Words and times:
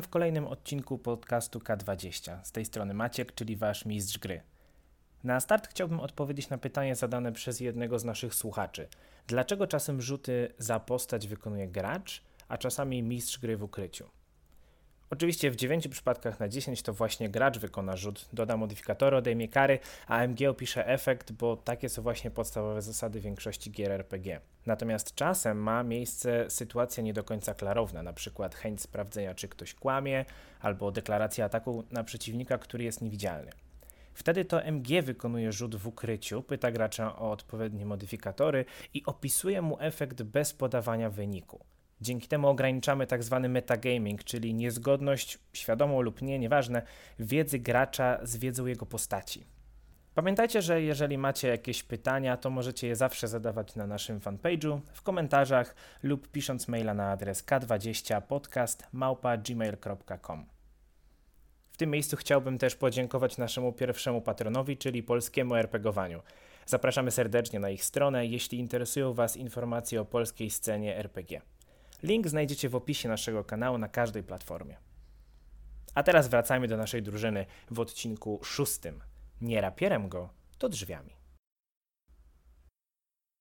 Witam 0.00 0.08
w 0.08 0.12
kolejnym 0.12 0.46
odcinku 0.46 0.98
podcastu 0.98 1.58
K20. 1.58 2.38
Z 2.42 2.52
tej 2.52 2.64
strony 2.64 2.94
Maciek, 2.94 3.34
czyli 3.34 3.56
wasz 3.56 3.84
mistrz 3.84 4.18
gry. 4.18 4.42
Na 5.24 5.40
start 5.40 5.68
chciałbym 5.68 6.00
odpowiedzieć 6.00 6.48
na 6.48 6.58
pytanie 6.58 6.96
zadane 6.96 7.32
przez 7.32 7.60
jednego 7.60 7.98
z 7.98 8.04
naszych 8.04 8.34
słuchaczy. 8.34 8.88
Dlaczego 9.26 9.66
czasem 9.66 10.00
rzuty 10.02 10.54
za 10.58 10.80
postać 10.80 11.28
wykonuje 11.28 11.68
gracz, 11.68 12.22
a 12.48 12.58
czasami 12.58 13.02
mistrz 13.02 13.38
gry 13.38 13.56
w 13.56 13.62
ukryciu? 13.62 14.04
Oczywiście 15.10 15.50
w 15.50 15.56
9 15.56 15.88
przypadkach 15.88 16.40
na 16.40 16.48
10 16.48 16.82
to 16.82 16.94
właśnie 16.94 17.30
gracz 17.30 17.58
wykona 17.58 17.96
rzut, 17.96 18.28
doda 18.32 18.56
modyfikatory, 18.56 19.16
odejmie 19.16 19.48
kary, 19.48 19.78
a 20.06 20.26
MG 20.26 20.50
opisze 20.50 20.86
efekt, 20.86 21.32
bo 21.32 21.56
takie 21.56 21.88
są 21.88 22.02
właśnie 22.02 22.30
podstawowe 22.30 22.82
zasady 22.82 23.20
większości 23.20 23.70
gier 23.70 23.92
RPG. 23.92 24.40
Natomiast 24.66 25.14
czasem 25.14 25.58
ma 25.58 25.82
miejsce 25.82 26.50
sytuacja 26.50 27.02
nie 27.02 27.12
do 27.12 27.24
końca 27.24 27.54
klarowna, 27.54 28.02
na 28.02 28.12
przykład 28.12 28.54
chęć 28.54 28.82
sprawdzenia, 28.82 29.34
czy 29.34 29.48
ktoś 29.48 29.74
kłamie, 29.74 30.24
albo 30.60 30.90
deklaracja 30.90 31.44
ataku 31.44 31.84
na 31.90 32.04
przeciwnika, 32.04 32.58
który 32.58 32.84
jest 32.84 33.00
niewidzialny. 33.00 33.50
Wtedy 34.14 34.44
to 34.44 34.62
MG 34.62 35.02
wykonuje 35.02 35.52
rzut 35.52 35.76
w 35.76 35.86
ukryciu, 35.86 36.42
pyta 36.42 36.70
gracza 36.70 37.18
o 37.18 37.30
odpowiednie 37.30 37.86
modyfikatory 37.86 38.64
i 38.94 39.04
opisuje 39.04 39.62
mu 39.62 39.76
efekt 39.80 40.22
bez 40.22 40.52
podawania 40.52 41.10
wyniku. 41.10 41.64
Dzięki 42.00 42.28
temu 42.28 42.48
ograniczamy 42.48 43.06
tak 43.06 43.22
zwany 43.22 43.48
metagaming, 43.48 44.24
czyli 44.24 44.54
niezgodność, 44.54 45.38
świadomą 45.52 46.00
lub 46.00 46.22
nie, 46.22 46.38
nieważne, 46.38 46.82
wiedzy 47.18 47.58
gracza 47.58 48.18
z 48.22 48.36
wiedzą 48.36 48.66
jego 48.66 48.86
postaci. 48.86 49.46
Pamiętajcie, 50.14 50.62
że 50.62 50.82
jeżeli 50.82 51.18
macie 51.18 51.48
jakieś 51.48 51.82
pytania, 51.82 52.36
to 52.36 52.50
możecie 52.50 52.86
je 52.86 52.96
zawsze 52.96 53.28
zadawać 53.28 53.76
na 53.76 53.86
naszym 53.86 54.20
fanpage'u, 54.20 54.80
w 54.92 55.02
komentarzach 55.02 55.74
lub 56.02 56.28
pisząc 56.28 56.68
maila 56.68 56.94
na 56.94 57.10
adres 57.10 57.46
k20podcast@gmail.com. 57.46 60.46
W 61.72 61.76
tym 61.76 61.90
miejscu 61.90 62.16
chciałbym 62.16 62.58
też 62.58 62.74
podziękować 62.74 63.38
naszemu 63.38 63.72
pierwszemu 63.72 64.20
patronowi, 64.20 64.76
czyli 64.76 65.02
polskiemu 65.02 65.54
RPGowaniu. 65.54 66.22
Zapraszamy 66.66 67.10
serdecznie 67.10 67.60
na 67.60 67.70
ich 67.70 67.84
stronę, 67.84 68.26
jeśli 68.26 68.58
interesują 68.58 69.12
Was 69.12 69.36
informacje 69.36 70.00
o 70.00 70.04
polskiej 70.04 70.50
scenie 70.50 70.96
RPG. 70.96 71.40
Link 72.02 72.28
znajdziecie 72.28 72.68
w 72.68 72.76
opisie 72.76 73.08
naszego 73.08 73.44
kanału 73.44 73.78
na 73.78 73.88
każdej 73.88 74.22
platformie. 74.22 74.76
A 75.94 76.02
teraz 76.02 76.28
wracajmy 76.28 76.68
do 76.68 76.76
naszej 76.76 77.02
drużyny 77.02 77.46
w 77.70 77.80
odcinku 77.80 78.40
szóstym. 78.42 79.00
Nie 79.40 79.60
rapierem 79.60 80.08
go, 80.08 80.30
to 80.58 80.68
drzwiami. 80.68 81.10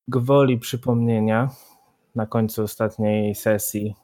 Gwoli 0.07 0.57
przypomnienia 0.57 1.49
na 2.15 2.25
końcu 2.25 2.63
ostatniej 2.63 3.35
sesji 3.35 3.95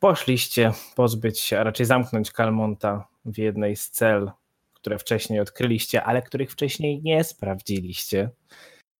poszliście 0.00 0.72
pozbyć 0.96 1.40
się, 1.40 1.60
a 1.60 1.64
raczej 1.64 1.86
zamknąć 1.86 2.32
Kalmonta 2.32 3.08
w 3.24 3.38
jednej 3.38 3.76
z 3.76 3.90
cel, 3.90 4.30
które 4.74 4.98
wcześniej 4.98 5.40
odkryliście, 5.40 6.02
ale 6.02 6.22
których 6.22 6.52
wcześniej 6.52 7.02
nie 7.02 7.24
sprawdziliście. 7.24 8.30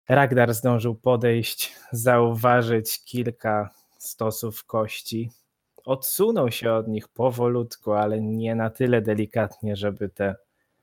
Ragdar 0.09 0.55
zdążył 0.55 0.95
podejść, 0.95 1.73
zauważyć 1.93 3.05
kilka 3.05 3.71
stosów 4.09 4.65
kości. 4.65 5.31
Odsunął 5.85 6.51
się 6.51 6.73
od 6.73 6.89
nich 6.89 7.09
powolutku, 7.09 7.93
ale 7.93 8.21
nie 8.21 8.55
na 8.55 8.71
tyle 8.71 9.03
delikatnie, 9.03 9.77
żeby 9.77 10.09
te 10.09 10.35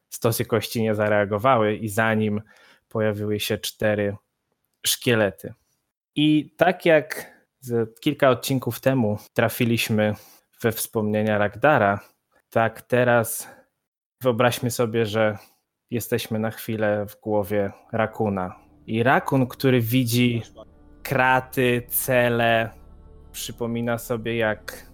stosy 0.10 0.46
kości 0.46 0.82
nie 0.82 0.96
zareagowały, 0.96 1.76
i 1.76 1.90
za 1.90 2.14
nim 2.14 2.42
pojawiły 2.90 3.40
się 3.40 3.58
cztery 3.58 4.16
szkielety. 4.88 5.54
I 6.16 6.54
tak 6.58 6.86
jak 6.86 7.40
kilka 8.02 8.30
odcinków 8.30 8.80
temu 8.80 9.18
trafiliśmy 9.34 10.16
we 10.62 10.72
wspomnienia 10.72 11.38
Ragdara, 11.38 12.00
tak 12.50 12.82
teraz 12.82 13.48
wyobraźmy 14.22 14.72
sobie, 14.72 15.06
że 15.06 15.38
jesteśmy 15.92 16.40
na 16.40 16.52
chwilę 16.52 17.06
w 17.10 17.20
głowie 17.20 17.72
Rakuna. 17.92 18.56
I 18.88 19.04
Rakun, 19.04 19.48
który 19.48 19.82
widzi 19.82 20.42
kraty, 21.04 21.84
cele, 21.90 22.70
przypomina 23.32 23.98
sobie, 23.98 24.38
jak 24.38 24.86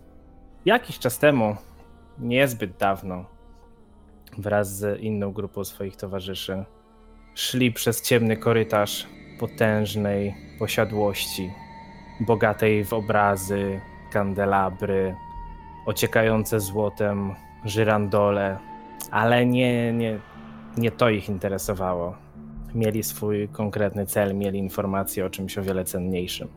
jakiś 0.65 0.99
czas 0.99 1.19
temu, 1.19 1.55
niezbyt 2.19 2.77
dawno, 2.77 3.25
wraz 4.37 4.77
z 4.77 5.01
inną 5.01 5.31
grupą 5.31 5.63
swoich 5.63 5.95
towarzyszy, 5.95 6.65
szli 7.35 7.71
przez 7.71 8.01
ciemny 8.01 8.37
korytarz 8.37 9.07
potężnej 9.39 10.35
posiadłości, 10.59 11.51
bogatej 12.19 12.85
w 12.85 12.93
obrazy, 12.93 13.81
kandelabry, 14.11 15.15
ociekające 15.85 16.59
złotem 16.59 17.35
żyrandole, 17.65 18.57
ale 19.11 19.45
nie, 19.45 19.93
nie, 19.93 20.19
nie 20.77 20.91
to 20.91 21.09
ich 21.09 21.29
interesowało. 21.29 22.15
Mieli 22.75 23.03
swój 23.03 23.47
konkretny 23.47 24.05
cel, 24.05 24.35
mieli 24.35 24.59
informacje 24.59 25.25
o 25.25 25.29
czymś 25.29 25.57
o 25.57 25.63
wiele 25.63 25.85
cenniejszym. 25.85 26.47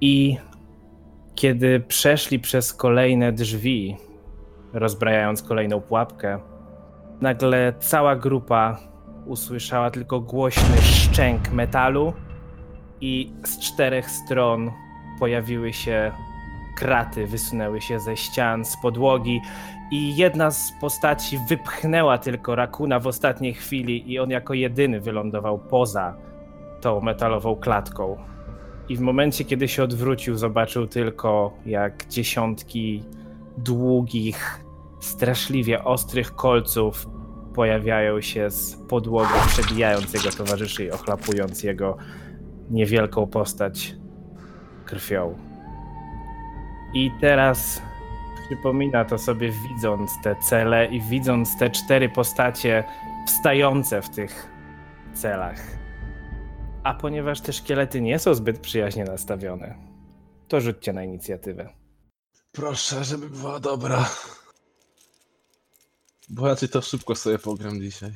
I 0.00 0.36
kiedy 1.36 1.80
przeszli 1.80 2.38
przez 2.38 2.74
kolejne 2.74 3.32
drzwi, 3.32 3.96
rozbrajając 4.72 5.42
kolejną 5.42 5.80
pułapkę, 5.80 6.38
nagle 7.20 7.72
cała 7.78 8.16
grupa 8.16 8.78
usłyszała 9.26 9.90
tylko 9.90 10.20
głośny 10.20 10.82
szczęk 10.82 11.52
metalu 11.52 12.12
i 13.00 13.32
z 13.44 13.58
czterech 13.58 14.10
stron 14.10 14.70
pojawiły 15.20 15.72
się 15.72 16.12
kraty, 16.76 17.26
wysunęły 17.26 17.80
się 17.80 18.00
ze 18.00 18.16
ścian, 18.16 18.64
z 18.64 18.76
podłogi 18.82 19.40
i 19.90 20.16
jedna 20.16 20.50
z 20.50 20.72
postaci 20.80 21.38
wypchnęła 21.48 22.18
tylko 22.18 22.54
Rakuna 22.54 23.00
w 23.00 23.06
ostatniej 23.06 23.54
chwili 23.54 24.12
i 24.12 24.18
on 24.18 24.30
jako 24.30 24.54
jedyny 24.54 25.00
wylądował 25.00 25.58
poza 25.58 26.16
tą 26.80 27.00
metalową 27.00 27.56
klatką. 27.56 28.35
I 28.88 28.96
w 28.96 29.00
momencie, 29.00 29.44
kiedy 29.44 29.68
się 29.68 29.82
odwrócił, 29.82 30.36
zobaczył 30.36 30.86
tylko, 30.86 31.52
jak 31.66 32.06
dziesiątki 32.08 33.02
długich, 33.58 34.64
straszliwie 35.00 35.84
ostrych 35.84 36.34
kolców 36.34 37.06
pojawiają 37.54 38.20
się 38.20 38.50
z 38.50 38.76
podłogi, 38.88 39.32
przebijając 39.46 40.14
jego 40.14 40.30
towarzyszy 40.36 40.84
i 40.84 40.90
ochlapując 40.90 41.62
jego 41.62 41.96
niewielką 42.70 43.26
postać 43.26 43.94
krwią. 44.84 45.34
I 46.94 47.10
teraz 47.20 47.82
przypomina 48.46 49.04
to 49.04 49.18
sobie, 49.18 49.50
widząc 49.50 50.10
te 50.22 50.36
cele 50.36 50.86
i 50.86 51.00
widząc 51.00 51.58
te 51.58 51.70
cztery 51.70 52.08
postacie 52.08 52.84
wstające 53.26 54.02
w 54.02 54.10
tych 54.10 54.50
celach. 55.14 55.85
A 56.86 56.94
ponieważ 56.94 57.40
te 57.40 57.52
szkielety 57.52 58.00
nie 58.00 58.18
są 58.18 58.34
zbyt 58.34 58.58
przyjaźnie 58.58 59.04
nastawione, 59.04 59.74
to 60.48 60.60
rzućcie 60.60 60.92
na 60.92 61.04
inicjatywę. 61.04 61.68
Proszę, 62.52 63.04
żeby 63.04 63.30
była 63.30 63.60
dobra. 63.60 64.10
Bo 66.28 66.46
raczej 66.46 66.68
to 66.68 66.82
szybko 66.82 67.14
sobie 67.14 67.38
pogram 67.38 67.80
dzisiaj. 67.80 68.12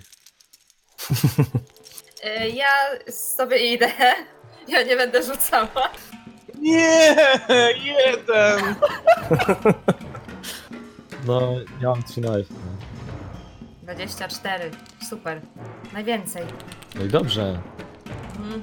Y, 2.24 2.50
Ja 2.62 2.68
sobie 3.12 3.74
idę. 3.74 3.92
Ja 4.68 4.82
nie 4.82 4.96
będę 4.96 5.22
rzucała. 5.22 5.90
Nie! 6.58 7.16
Jeden! 7.84 8.74
No, 11.26 11.52
ja 11.80 11.88
mam 11.88 12.02
13. 12.02 12.54
24. 13.82 14.70
Super. 15.08 15.40
Najwięcej. 15.92 16.42
No 16.94 17.04
i 17.04 17.08
dobrze. 17.08 17.62
Mhm. 18.44 18.62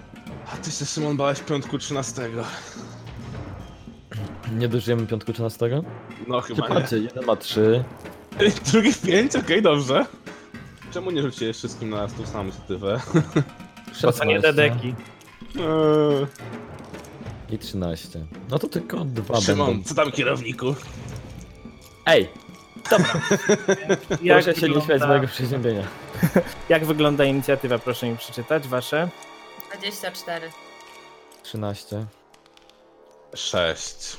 A 0.54 0.58
ty 0.58 0.72
się, 0.72 0.86
Szymon, 0.86 1.18
bałeś 1.18 1.40
piątku 1.40 1.78
13. 1.78 2.30
Nie 4.56 4.68
dożyjemy 4.68 5.08
piątku 5.08 5.34
13? 5.34 5.82
No 6.28 6.42
chyba 6.42 6.68
nie. 6.68 6.76
Patrzcie, 6.76 6.98
jeden 6.98 7.26
ma 7.26 7.36
3. 7.36 7.84
Drugi 8.72 8.94
w 8.94 9.02
pięć? 9.02 9.36
Okej, 9.36 9.62
dobrze. 9.62 10.06
Czemu 10.94 11.12
nie 11.12 11.22
rzuciłeś 11.22 11.58
wszystkim 11.58 11.90
na 11.90 12.08
tą 12.08 12.26
samą 12.26 12.44
inicjatywę? 12.44 13.02
Po 14.02 14.12
co 14.12 14.24
nie 14.24 14.42
te 14.42 14.54
deki? 14.54 14.96
Eee, 15.60 16.28
I 17.50 17.58
13. 17.58 18.26
No 18.50 18.60
to 18.60 18.68
tylko 18.68 19.06
dwa 19.06 19.42
Szymon, 19.42 19.68
będą. 19.68 19.84
co 19.84 19.96
tam 19.96 20.12
kierowniku? 20.12 20.76
Ej! 22.06 22.30
Jak 24.22 24.44
Proszę 24.44 24.60
się 24.62 24.70
nie 24.70 24.74
śmiać 24.74 24.82
z 24.82 24.88
wygląda, 24.88 25.08
mojego 25.08 25.28
przeziębienia. 25.28 25.84
jak 26.70 26.86
wygląda 26.86 27.26
inicjatywa? 27.26 27.80
Proszę 27.80 28.10
mi 28.10 28.18
przeczytać 28.18 28.68
wasze. 28.68 29.10
24. 29.72 30.52
13. 31.44 32.06
Sześć. 33.36 34.18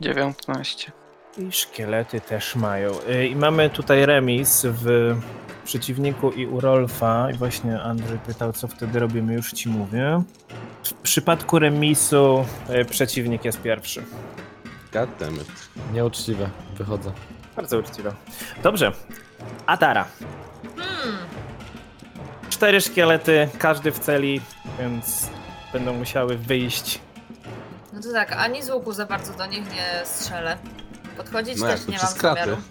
19. 0.00 0.92
I 1.38 1.52
szkielety 1.52 2.20
też 2.20 2.56
mają. 2.56 2.90
Y, 3.08 3.26
I 3.26 3.36
mamy 3.36 3.70
tutaj 3.70 4.06
remis 4.06 4.62
w 4.64 5.16
przeciwniku 5.64 6.30
i 6.30 6.46
u 6.46 6.60
Rolfa. 6.60 7.30
I 7.30 7.34
właśnie 7.34 7.82
Andrzej 7.82 8.18
pytał, 8.18 8.52
co 8.52 8.68
wtedy 8.68 8.98
robimy, 8.98 9.34
już 9.34 9.52
ci 9.52 9.68
mówię. 9.68 10.22
W 10.84 10.94
przypadku 10.94 11.58
remisu 11.58 12.44
y, 12.70 12.84
przeciwnik 12.84 13.44
jest 13.44 13.62
pierwszy. 13.62 14.04
Goddammit. 14.92 15.68
Nieuczciwe. 15.92 16.50
Wychodzę. 16.76 17.12
Bardzo 17.56 17.78
uczciwe. 17.78 18.12
Dobrze. 18.62 18.92
Atara. 19.66 20.04
Cztery 22.60 22.80
szkielety, 22.80 23.48
każdy 23.58 23.92
w 23.92 23.98
celi, 23.98 24.40
więc 24.80 25.28
będą 25.72 25.92
musiały 25.94 26.36
wyjść. 26.36 27.00
no 27.92 28.00
to 28.02 28.12
tak, 28.12 28.32
ani 28.32 28.62
z 28.62 28.70
łuku 28.70 28.92
za 28.92 29.06
bardzo 29.06 29.32
do 29.32 29.46
nich 29.46 29.72
nie 29.72 30.06
strzelę. 30.06 30.58
Podchodzić 31.16 31.60
No 31.60 31.66
też 31.66 31.76
jak 31.78 31.86
to 31.86 31.92
nie 31.92 31.98
mam 31.98 32.06
przez 32.06 32.18
kraty? 32.18 32.40
zamiaru. 32.40 32.62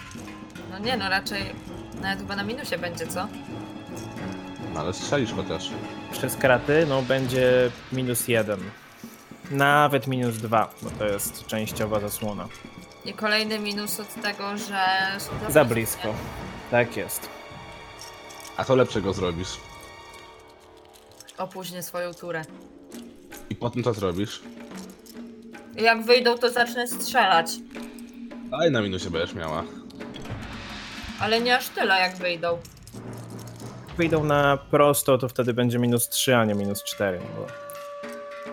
No 0.72 0.80
nie, 0.80 0.98
no 0.98 1.10
raczej 1.10 1.42
nawet 2.02 2.20
chyba 2.20 2.36
na 2.36 2.44
minusie 2.44 2.78
będzie, 2.78 3.08
co? 3.08 3.28
No, 4.74 4.80
ale 4.80 4.94
strzelisz 4.94 5.34
chociaż. 5.34 5.70
Przez 6.12 6.36
kraty, 6.36 6.86
no 6.90 7.02
będzie 7.02 7.72
minus 7.92 8.28
jeden. 8.28 8.60
Nawet 9.52 10.08
minus 10.08 10.38
dwa, 10.38 10.70
bo 10.82 10.90
to 10.90 11.06
jest 11.06 11.46
częściowa 11.48 12.00
zasłona. 12.00 12.48
I 13.06 13.14
kolejny 13.14 13.60
minus 13.60 14.00
od 14.00 14.14
tego, 14.22 14.58
że 14.58 14.88
są 15.18 15.32
Za 15.52 15.66
blisko. 15.66 16.14
Tak 16.72 16.98
jest. 16.98 17.30
A 18.58 18.66
to 18.66 18.76
lepszego 18.76 19.14
zrobisz. 19.14 19.58
Opóźnię 21.40 21.84
swoją 21.84 22.14
turę. 22.14 22.46
I 23.50 23.56
potem 23.56 23.84
co 23.84 23.94
zrobisz? 23.94 24.42
Jak 25.76 26.04
wyjdą, 26.04 26.38
to 26.38 26.50
zacznę 26.50 26.88
strzelać. 26.88 27.52
Dalej 28.50 28.72
na 28.72 28.82
minusie 28.82 29.10
będziesz 29.10 29.36
miała. 29.36 29.64
Ale 31.20 31.42
nie 31.42 31.58
aż 31.58 31.70
tyle, 31.70 32.00
jak 32.00 32.16
wyjdą. 32.16 32.58
Wyjdą 33.98 34.24
na 34.24 34.58
prosto, 34.58 35.18
to 35.18 35.30
wtedy 35.30 35.54
będzie 35.54 35.80
minus 35.80 36.10
3, 36.10 36.36
a 36.36 36.46
nie 36.46 36.56
minus 36.56 36.84
4. 36.84 37.20
Bo... 37.36 37.46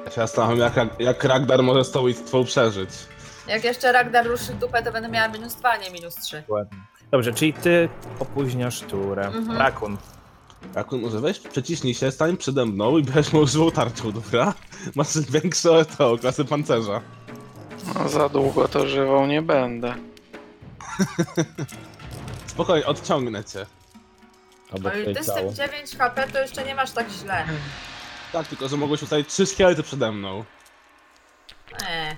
Ja 0.04 0.10
się 0.10 0.16
zastanawiam, 0.16 0.58
jak, 0.58 1.00
jak 1.00 1.24
Ragdar 1.24 1.62
może 1.62 1.84
z 1.84 1.90
tą 1.90 2.04
przeżyć. 2.44 2.90
Jak 3.48 3.64
jeszcze 3.64 3.92
Ragnar 3.92 4.26
ruszy 4.26 4.52
dupę, 4.52 4.82
to 4.82 4.92
będę 4.92 5.08
miała 5.08 5.28
minus 5.28 5.54
2, 5.54 5.76
nie 5.76 5.90
minus 5.90 6.14
3. 6.14 6.42
Ładnie. 6.48 6.78
Dobrze, 7.10 7.32
czyli 7.32 7.52
ty 7.52 7.88
opóźniasz 8.18 8.80
turę. 8.80 9.26
Mhm. 9.26 9.58
Rakun. 9.58 9.96
Rakun 10.74 11.00
może 11.00 11.20
weź, 11.20 11.38
przeciśnij 11.38 11.94
się, 11.94 12.10
stań 12.10 12.36
przede 12.36 12.66
mną 12.66 12.98
i 12.98 13.02
bierz 13.02 13.32
moją 13.32 13.46
żywą 13.46 13.70
tarczą, 13.70 14.12
dobra? 14.12 14.54
Masz 14.94 15.20
większą 15.30 15.84
to, 15.98 16.18
klasę 16.18 16.44
pancerza. 16.44 17.00
No, 17.94 18.08
za 18.08 18.28
długo 18.28 18.68
to 18.68 18.88
żywą 18.88 19.26
nie 19.26 19.42
będę. 19.42 19.94
Spokojnie, 22.46 22.86
odciągnę 22.86 23.44
cię. 23.44 23.66
Albo 24.72 24.90
Ale 24.90 25.14
ty 25.14 25.24
z 25.24 25.34
tym 25.34 25.54
9 25.54 25.96
HP 25.96 26.28
to 26.32 26.38
jeszcze 26.40 26.64
nie 26.64 26.74
masz 26.74 26.90
tak 26.90 27.10
źle. 27.10 27.44
Tak, 28.32 28.46
tylko 28.46 28.68
że 28.68 28.76
mogłeś 28.76 29.02
ustawić 29.02 29.28
trzy 29.28 29.46
szkielety 29.46 29.82
przede 29.82 30.12
mną. 30.12 30.44
Eee. 31.88 32.16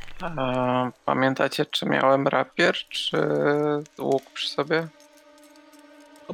Pamiętacie, 1.05 1.67
czy 1.67 1.87
miałem 1.87 2.29
rapier, 2.29 2.75
czy 2.75 3.17
łuk 3.99 4.23
przy 4.35 4.49
sobie? 4.49 4.89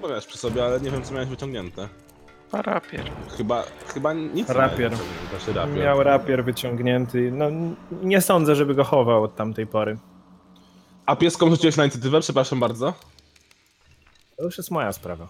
Miałeś 0.03 0.27
przy 0.27 0.39
sobie, 0.39 0.65
ale 0.65 0.81
nie 0.81 0.91
wiem 0.91 1.03
co 1.03 1.15
miałeś 1.15 1.29
wyciągnięte. 1.29 1.89
A 2.55 2.63
rapier. 2.63 3.11
Chyba, 3.37 3.63
chyba 3.95 4.13
nic 4.13 4.49
nie 4.49 4.55
Rapier. 4.55 4.91
miałeś 4.93 4.99
wyciągnięte, 5.09 5.29
Znaczy 5.39 5.53
rapier. 5.53 5.85
Miał 5.85 6.03
rapier 6.03 6.45
wyciągnięty. 6.45 7.31
No, 7.33 7.45
n- 7.47 7.77
nie 8.03 8.21
sądzę, 8.21 8.55
żeby 8.55 8.75
go 8.75 8.85
chował 8.85 9.23
od 9.25 9.37
tamtej 9.37 9.67
pory. 9.67 9.99
A 11.07 11.17
pieską 11.17 11.51
rzuciłeś 11.51 11.77
na 11.77 11.85
inicjatywę? 11.85 12.21
Przepraszam 12.21 12.61
bardzo. 12.61 12.93
To 14.37 14.45
już 14.45 14.59
jest 14.59 14.71
moja 14.71 14.93
sprawa. 14.93 15.27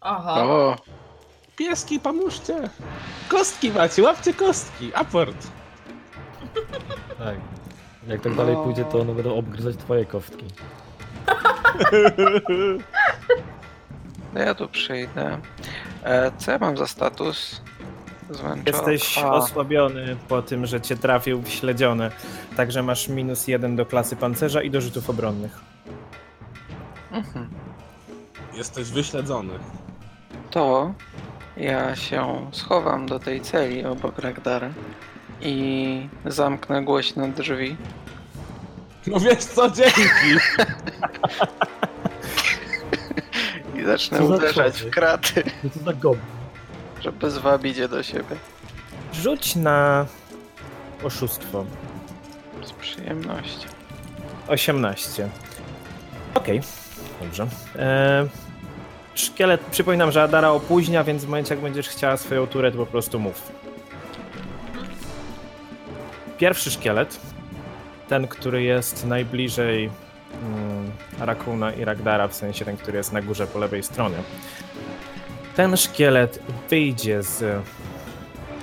Oho. 0.00 0.34
O, 0.52 0.76
Pieski, 1.56 2.00
pomóżcie! 2.00 2.68
Kostki 3.28 3.70
macie, 3.70 4.02
łapcie 4.02 4.34
kostki! 4.34 4.90
Aport! 4.94 5.46
Tak. 7.18 7.36
Jak 8.08 8.20
tak 8.20 8.34
dalej 8.34 8.54
No. 8.54 8.64
pójdzie, 8.64 8.84
to 8.84 9.00
one 9.00 9.14
będą 9.14 9.34
obgryzać 9.34 9.76
twoje 9.76 10.04
kostki. 10.04 10.44
no 14.34 14.40
ja 14.40 14.54
tu 14.54 14.68
przyjdę. 14.68 15.40
E, 16.04 16.30
co 16.38 16.50
ja 16.52 16.58
mam 16.58 16.76
za 16.76 16.86
status? 16.86 17.60
Zmęczony. 18.30 18.62
Jesteś 18.66 19.18
A, 19.18 19.32
osłabiony 19.32 20.16
po 20.28 20.42
tym, 20.42 20.66
że 20.66 20.80
cię 20.80 20.96
trafił 20.96 21.42
w 21.42 21.48
śledziony. 21.48 22.10
Także 22.56 22.82
masz 22.82 23.08
minus 23.08 23.48
jeden 23.48 23.76
do 23.76 23.86
klasy 23.86 24.16
pancerza 24.16 24.62
i 24.62 24.70
do 24.70 24.80
rzutów 24.80 25.10
obronnych. 25.10 25.60
mhm. 27.12 27.48
Jesteś 28.54 28.90
wyśledzony. 28.90 29.52
To 30.50 30.94
ja 31.56 31.96
się 31.96 32.50
schowam 32.52 33.06
do 33.06 33.18
tej 33.18 33.40
celi 33.40 33.84
obok 33.84 34.18
Ragdara 34.18 34.70
i 35.40 36.08
zamknę 36.26 36.84
głośno 36.84 37.28
drzwi. 37.28 37.76
No 39.06 39.20
wiesz 39.20 39.44
co, 39.44 39.70
dzięki! 39.70 40.00
I 43.84 43.86
zacznę 43.86 44.18
Co 44.18 44.26
za 44.26 44.34
uderzać 44.34 44.74
w 44.74 44.76
człowiek? 44.76 44.94
kraty, 44.94 45.42
No 45.64 45.70
to 45.70 45.78
za 45.84 45.92
gob. 45.92 46.18
żeby 47.02 47.30
zwabić 47.30 47.76
je 47.76 47.88
do 47.88 48.02
siebie. 48.02 48.36
Rzuć 49.12 49.56
na 49.56 50.06
oszustwo. 51.02 51.64
Z 52.64 52.72
przyjemnością. 52.72 53.68
18. 54.48 55.28
Okej, 56.34 56.60
dobrze. 57.20 57.46
E, 57.76 58.26
szkielet, 59.14 59.60
przypominam, 59.70 60.12
że 60.12 60.22
Adara 60.22 60.50
opóźnia, 60.50 61.04
więc 61.04 61.24
w 61.24 61.26
momencie 61.28 61.54
jak 61.54 61.62
będziesz 61.62 61.88
chciała 61.88 62.16
swoją 62.16 62.46
turę, 62.46 62.72
to 62.72 62.78
po 62.78 62.86
prostu 62.86 63.18
mów. 63.20 63.42
Pierwszy 66.38 66.70
szkielet, 66.70 67.20
ten, 68.08 68.28
który 68.28 68.62
jest 68.62 69.06
najbliżej 69.06 69.90
mm, 70.42 70.73
Rakuna 71.18 71.72
i 71.72 71.84
Ragdara, 71.84 72.28
w 72.28 72.34
sensie 72.34 72.64
ten, 72.64 72.76
który 72.76 72.98
jest 72.98 73.12
na 73.12 73.22
górze 73.22 73.46
po 73.46 73.58
lewej 73.58 73.82
stronie. 73.82 74.16
Ten 75.56 75.76
szkielet 75.76 76.38
wyjdzie 76.70 77.22
z, 77.22 77.64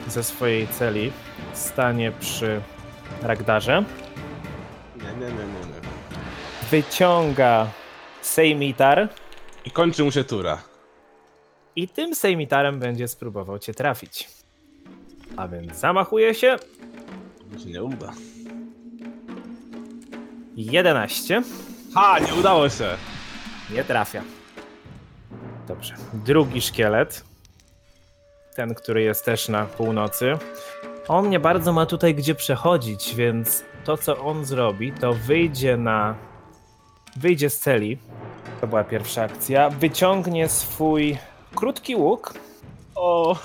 ze 0.08 0.24
swojej 0.24 0.68
celi, 0.68 1.12
stanie 1.54 2.12
przy 2.20 2.62
Ragdarze 3.22 3.84
Nie, 4.98 5.04
nie, 5.04 5.14
nie, 5.14 5.26
nie, 5.26 5.34
nie. 5.44 5.82
wyciąga 6.72 7.68
sejmitar 8.22 9.10
I 9.66 9.72
kończy 9.72 10.04
mu 10.04 10.12
się 10.12 10.24
tura. 10.24 10.62
i 11.76 11.88
tym 11.88 12.16
sejmitarem 12.16 12.80
będzie 12.80 13.08
spróbował 13.08 13.60
cię 13.60 13.74
trafić. 13.74 14.30
A 15.38 15.48
więc 15.48 15.76
zamachuje 15.78 16.36
się. 16.36 16.56
Się 17.64 17.70
nie 17.70 17.84
uda. 17.84 18.12
11. 20.56 21.44
Ha, 21.96 22.20
nie 22.20 22.36
udało 22.36 22.70
się! 22.70 22.98
Nie 23.70 23.84
trafia. 23.84 24.22
Dobrze. 25.68 25.94
Drugi 26.14 26.62
szkielet. 26.62 27.24
Ten, 28.56 28.76
który 28.76 29.02
jest 29.02 29.26
też 29.26 29.50
na 29.50 29.66
północy. 29.66 30.38
On 31.08 31.30
nie 31.30 31.40
bardzo 31.40 31.74
ma 31.74 31.86
tutaj 31.86 32.16
gdzie 32.16 32.36
przechodzić, 32.36 33.16
więc 33.16 33.64
to, 33.84 33.98
co 33.98 34.18
on 34.18 34.46
zrobi, 34.46 34.92
to 34.92 35.14
wyjdzie 35.14 35.78
na. 35.78 36.16
Wyjdzie 37.18 37.50
z 37.50 37.60
celi. 37.60 37.98
To 38.62 38.68
była 38.68 38.84
pierwsza 38.84 39.24
akcja. 39.24 39.70
Wyciągnie 39.70 40.50
swój 40.50 41.18
krótki 41.56 41.96
łuk 41.96 42.34
O, 42.96 43.36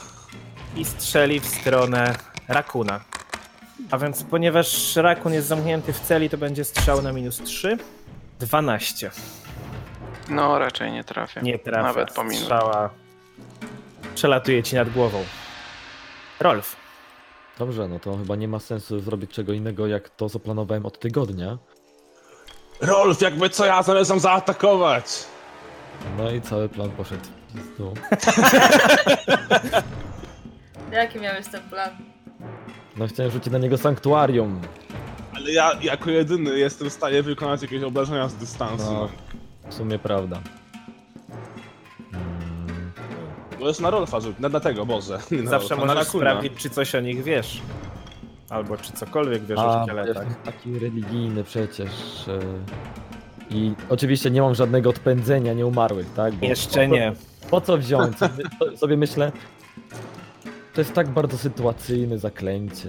i 0.77 0.85
strzeli 0.85 1.41
w 1.41 1.47
stronę 1.47 2.15
Rakuna. 2.49 3.01
A 3.91 3.99
więc 3.99 4.23
ponieważ 4.23 4.97
Rakun 4.97 5.33
jest 5.33 5.49
zamknięty 5.49 5.93
w 5.93 6.01
celi, 6.01 6.31
to 6.31 6.39
będzie 6.39 6.65
strzał 6.65 7.03
na 7.03 7.13
minus 7.13 7.43
3. 7.43 7.79
12. 8.41 9.11
No, 10.29 10.59
raczej 10.59 10.93
nie 10.93 11.05
trafię. 11.05 11.41
Nie 11.43 11.59
trafia. 11.59 11.83
Nawet 11.83 12.13
po. 12.15 12.31
Strzała 12.31 12.91
przelatuje 14.17 14.63
ci 14.63 14.77
nad 14.77 14.91
głową. 14.91 15.25
Rolf. 16.41 16.77
Dobrze, 17.59 17.89
no 17.89 17.99
to 17.99 18.17
chyba 18.17 18.37
nie 18.37 18.49
ma 18.49 18.59
sensu 18.59 19.01
zrobić 19.01 19.31
czego 19.31 19.53
innego, 19.53 19.87
jak 19.87 20.09
to, 20.09 20.29
co 20.29 20.39
planowałem 20.39 20.87
od 20.87 20.99
tygodnia. 20.99 21.59
Rolf, 22.81 23.21
jakby 23.21 23.51
co 23.51 23.67
ja 23.67 23.83
zamierzam 23.83 24.21
zaatakować! 24.21 25.05
No 26.19 26.31
i 26.31 26.41
cały 26.41 26.69
plan 26.69 26.91
poszedł 26.91 27.25
w 27.25 27.53
pizdu. 27.53 27.95
Jaki 30.93 31.21
miałeś 31.21 31.47
ten 31.49 31.63
plan? 31.63 31.91
No 32.97 33.07
chciałem 33.07 33.33
rzucić 33.33 33.53
na 33.53 33.59
niego 33.59 33.79
sanktuarium. 33.79 34.61
Ja 35.49 35.73
jako 35.83 36.11
jedyny 36.11 36.59
jestem 36.59 36.91
w 36.91 36.93
stanie 36.93 37.23
wykonać 37.23 37.63
jakieś 37.63 37.83
obrażenia 37.83 38.29
z 38.29 38.35
dystansu. 38.35 38.93
No, 38.93 39.09
w 39.69 39.75
sumie 39.75 39.99
prawda. 39.99 40.41
Mm, 42.13 42.93
Możesz 43.61 43.81
na 43.81 43.91
Rolfa 43.91 44.21
rzucić, 44.21 44.41
na, 44.41 44.49
na 44.49 44.61
tego, 44.61 44.87
Boże. 44.87 45.19
Nie 45.31 45.43
na 45.43 45.51
Zawsze 45.51 45.69
Rolfa, 45.69 45.87
na 45.87 45.95
możesz 45.95 46.07
Rakuna. 46.07 46.31
sprawdzić, 46.31 46.53
czy 46.63 46.71
coś 46.71 46.95
o 46.95 47.01
nich 47.01 47.23
wiesz. 47.23 47.61
Albo 48.51 48.77
czy 48.77 48.93
cokolwiek 48.93 49.45
wiesz 49.45 49.59
o 49.59 49.73
A, 49.75 49.79
bo 49.79 49.85
szkieletach. 49.85 50.27
jestem 50.27 50.35
taki 50.45 50.79
religijny 50.79 51.45
przecież. 51.45 51.91
e, 52.29 52.39
I 53.51 53.75
oczywiście 53.89 54.31
nie 54.31 54.41
mam 54.43 54.55
żadnego 54.55 54.91
odpędzenia 54.91 55.53
nieumarłych, 55.53 56.13
tak? 56.17 56.35
Bo 56.35 56.47
Jeszcze 56.47 56.89
nie. 56.89 57.13
Po 57.51 57.61
co 57.61 57.79
wziąć? 57.79 58.17
Sobie 58.77 58.97
myślę, 58.97 59.33
to 60.75 60.81
jest 60.81 60.93
tak 60.93 61.09
bardzo 61.09 61.39
sytuacyjne 61.39 62.19
zaklęcie. 62.19 62.89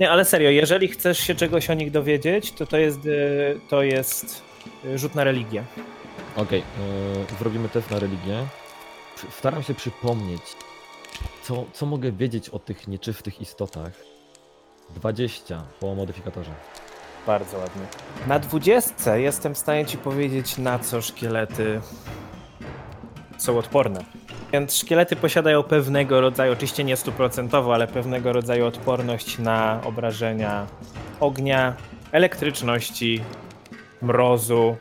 Nie, 0.00 0.10
ale 0.10 0.24
serio, 0.24 0.50
jeżeli 0.50 0.88
chcesz 0.88 1.18
się 1.18 1.34
czegoś 1.34 1.70
o 1.70 1.74
nich 1.74 1.90
dowiedzieć, 1.90 2.52
to 2.52 2.66
to 2.66 2.76
jest, 2.76 3.06
y, 3.06 3.60
to 3.68 3.82
jest 3.82 4.42
y, 4.84 4.98
rzut 4.98 5.14
na 5.14 5.24
religię. 5.24 5.64
Okej, 6.36 6.62
yy, 7.30 7.38
zrobimy 7.38 7.68
test 7.68 7.90
na 7.90 7.98
religię. 7.98 8.46
Staram 9.30 9.62
się 9.62 9.74
przypomnieć, 9.74 10.42
co, 11.42 11.64
co 11.72 11.86
mogę 11.86 12.12
wiedzieć 12.12 12.48
o 12.48 12.58
tych 12.58 12.88
nieczystych 12.88 13.40
istotach. 13.40 13.92
20 14.90 15.62
po 15.80 15.94
modyfikatorze. 15.94 16.50
Bardzo 17.26 17.58
ładnie. 17.58 17.82
Na 18.26 18.38
dwudziestce 18.38 19.20
jestem 19.20 19.54
w 19.54 19.58
stanie 19.58 19.86
ci 19.86 19.98
powiedzieć, 19.98 20.58
na 20.58 20.78
co 20.78 21.02
szkielety 21.02 21.80
są 23.38 23.58
odporne. 23.58 24.04
Więc 24.52 24.76
szkielety 24.76 25.16
posiadają 25.16 25.62
pewnego 25.62 26.20
rodzaju, 26.20 26.52
oczywiście 26.52 26.84
nie 26.84 26.96
stuprocentowo, 26.96 27.74
ale 27.74 27.86
pewnego 27.86 28.32
rodzaju 28.32 28.66
odporność 28.66 29.38
na 29.38 29.80
obrażenia 29.84 30.66
ognia, 31.20 31.74
elektryczności, 32.12 33.20
mrozu, 34.02 34.76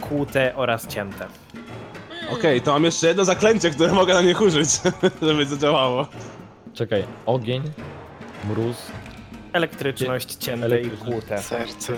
kłute 0.00 0.52
oraz 0.56 0.86
cięte. 0.86 1.26
Okej, 2.32 2.60
to 2.60 2.72
mam 2.72 2.84
jeszcze 2.84 3.06
jedno 3.06 3.24
zaklęcie, 3.24 3.70
które 3.70 3.92
mogę 3.92 4.14
na 4.14 4.22
nich 4.22 4.40
użyć, 4.40 4.68
żeby 5.22 5.46
zadziałało. 5.46 6.06
Czekaj, 6.74 7.04
ogień, 7.26 7.62
mróz, 8.48 8.76
Elektryczność, 9.52 10.34
cięte 10.34 10.68
i 10.68 10.72
Elektryczność. 10.72 11.12
kłute. 11.12 11.42
Serce. 11.42 11.92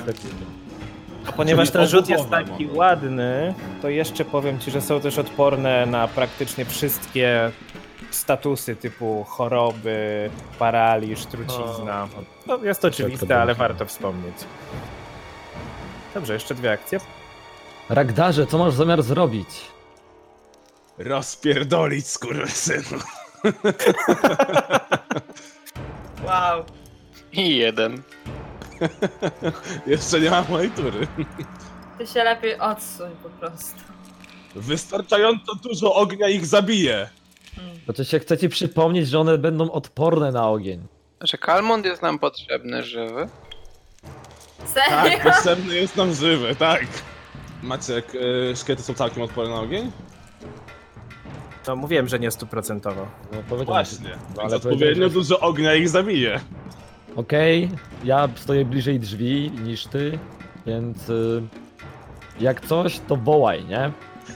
A 1.28 1.32
ponieważ 1.32 1.70
ten 1.70 1.86
rzut 1.86 2.08
jest 2.08 2.30
taki 2.30 2.66
ładny, 2.66 3.54
to 3.82 3.88
jeszcze 3.88 4.24
powiem 4.24 4.58
ci, 4.58 4.70
że 4.70 4.80
są 4.80 5.00
też 5.00 5.18
odporne 5.18 5.86
na 5.86 6.08
praktycznie 6.08 6.64
wszystkie 6.64 7.50
statusy 8.10 8.76
typu 8.76 9.24
choroby, 9.28 10.30
paraliż, 10.58 11.26
trucizna. 11.26 12.08
No, 12.46 12.56
jest 12.56 12.84
oczywiste, 12.84 13.26
to 13.26 13.34
ale 13.34 13.54
było. 13.54 13.68
warto 13.68 13.86
wspomnieć. 13.86 14.34
Dobrze, 16.14 16.34
jeszcze 16.34 16.54
dwie 16.54 16.72
akcje. 16.72 17.00
Ragdarze, 17.88 18.46
co 18.46 18.58
masz 18.58 18.74
zamiar 18.74 19.02
zrobić? 19.02 19.48
Rozpierdolić, 20.98 22.06
skurwysynu. 22.06 22.98
Wow. 26.26 26.64
I 27.32 27.56
jeden. 27.56 28.02
Jeszcze 29.86 30.20
nie 30.20 30.30
mam 30.30 30.44
mojej 30.50 30.70
tury. 30.70 31.06
Ty 31.98 32.06
się 32.06 32.24
lepiej 32.24 32.58
odsuń 32.58 33.10
po 33.22 33.28
prostu. 33.28 33.80
Wystarczająco 34.54 35.54
dużo 35.54 35.94
ognia 35.94 36.28
ich 36.28 36.46
zabije. 36.46 37.08
Mm. 37.58 37.74
Znaczy 37.84 38.04
się 38.04 38.18
chcę 38.18 38.38
ci 38.38 38.48
przypomnieć, 38.48 39.08
że 39.08 39.20
one 39.20 39.38
będą 39.38 39.70
odporne 39.70 40.32
na 40.32 40.48
ogień. 40.48 40.86
Że 41.20 41.38
Kalmont 41.38 41.84
jest 41.84 42.02
nam 42.02 42.18
potrzebny, 42.18 42.82
żywy. 42.82 43.28
Serio? 44.64 45.18
Tak, 45.18 45.22
potrzebny 45.34 45.74
jest 45.74 45.96
nam 45.96 46.14
żywy, 46.14 46.56
tak. 46.56 46.86
Maciek, 47.62 48.14
y, 48.14 48.52
szkielety 48.56 48.82
są 48.82 48.94
całkiem 48.94 49.22
odporne 49.22 49.54
na 49.54 49.60
ogień? 49.60 49.92
No 51.66 51.76
mówiłem, 51.76 52.08
że 52.08 52.18
nie 52.18 52.30
stuprocentowo. 52.30 53.06
No 53.32 53.38
powiedziałem. 53.48 53.84
Właśnie, 53.84 54.10
No, 54.10 54.16
więc 54.26 54.38
ale 54.38 54.56
odpowiednio 54.56 55.08
dużo 55.08 55.40
ognia 55.40 55.74
ich 55.74 55.88
zabije. 55.88 56.40
Okej, 57.16 57.70
ja 58.04 58.28
stoję 58.36 58.64
bliżej 58.64 59.00
drzwi 59.00 59.50
niż 59.64 59.86
ty, 59.86 60.18
więc 60.66 61.08
y, 61.10 61.42
jak 62.40 62.66
coś, 62.66 63.00
to 63.08 63.16
wołaj, 63.16 63.64
nie? 63.64 63.90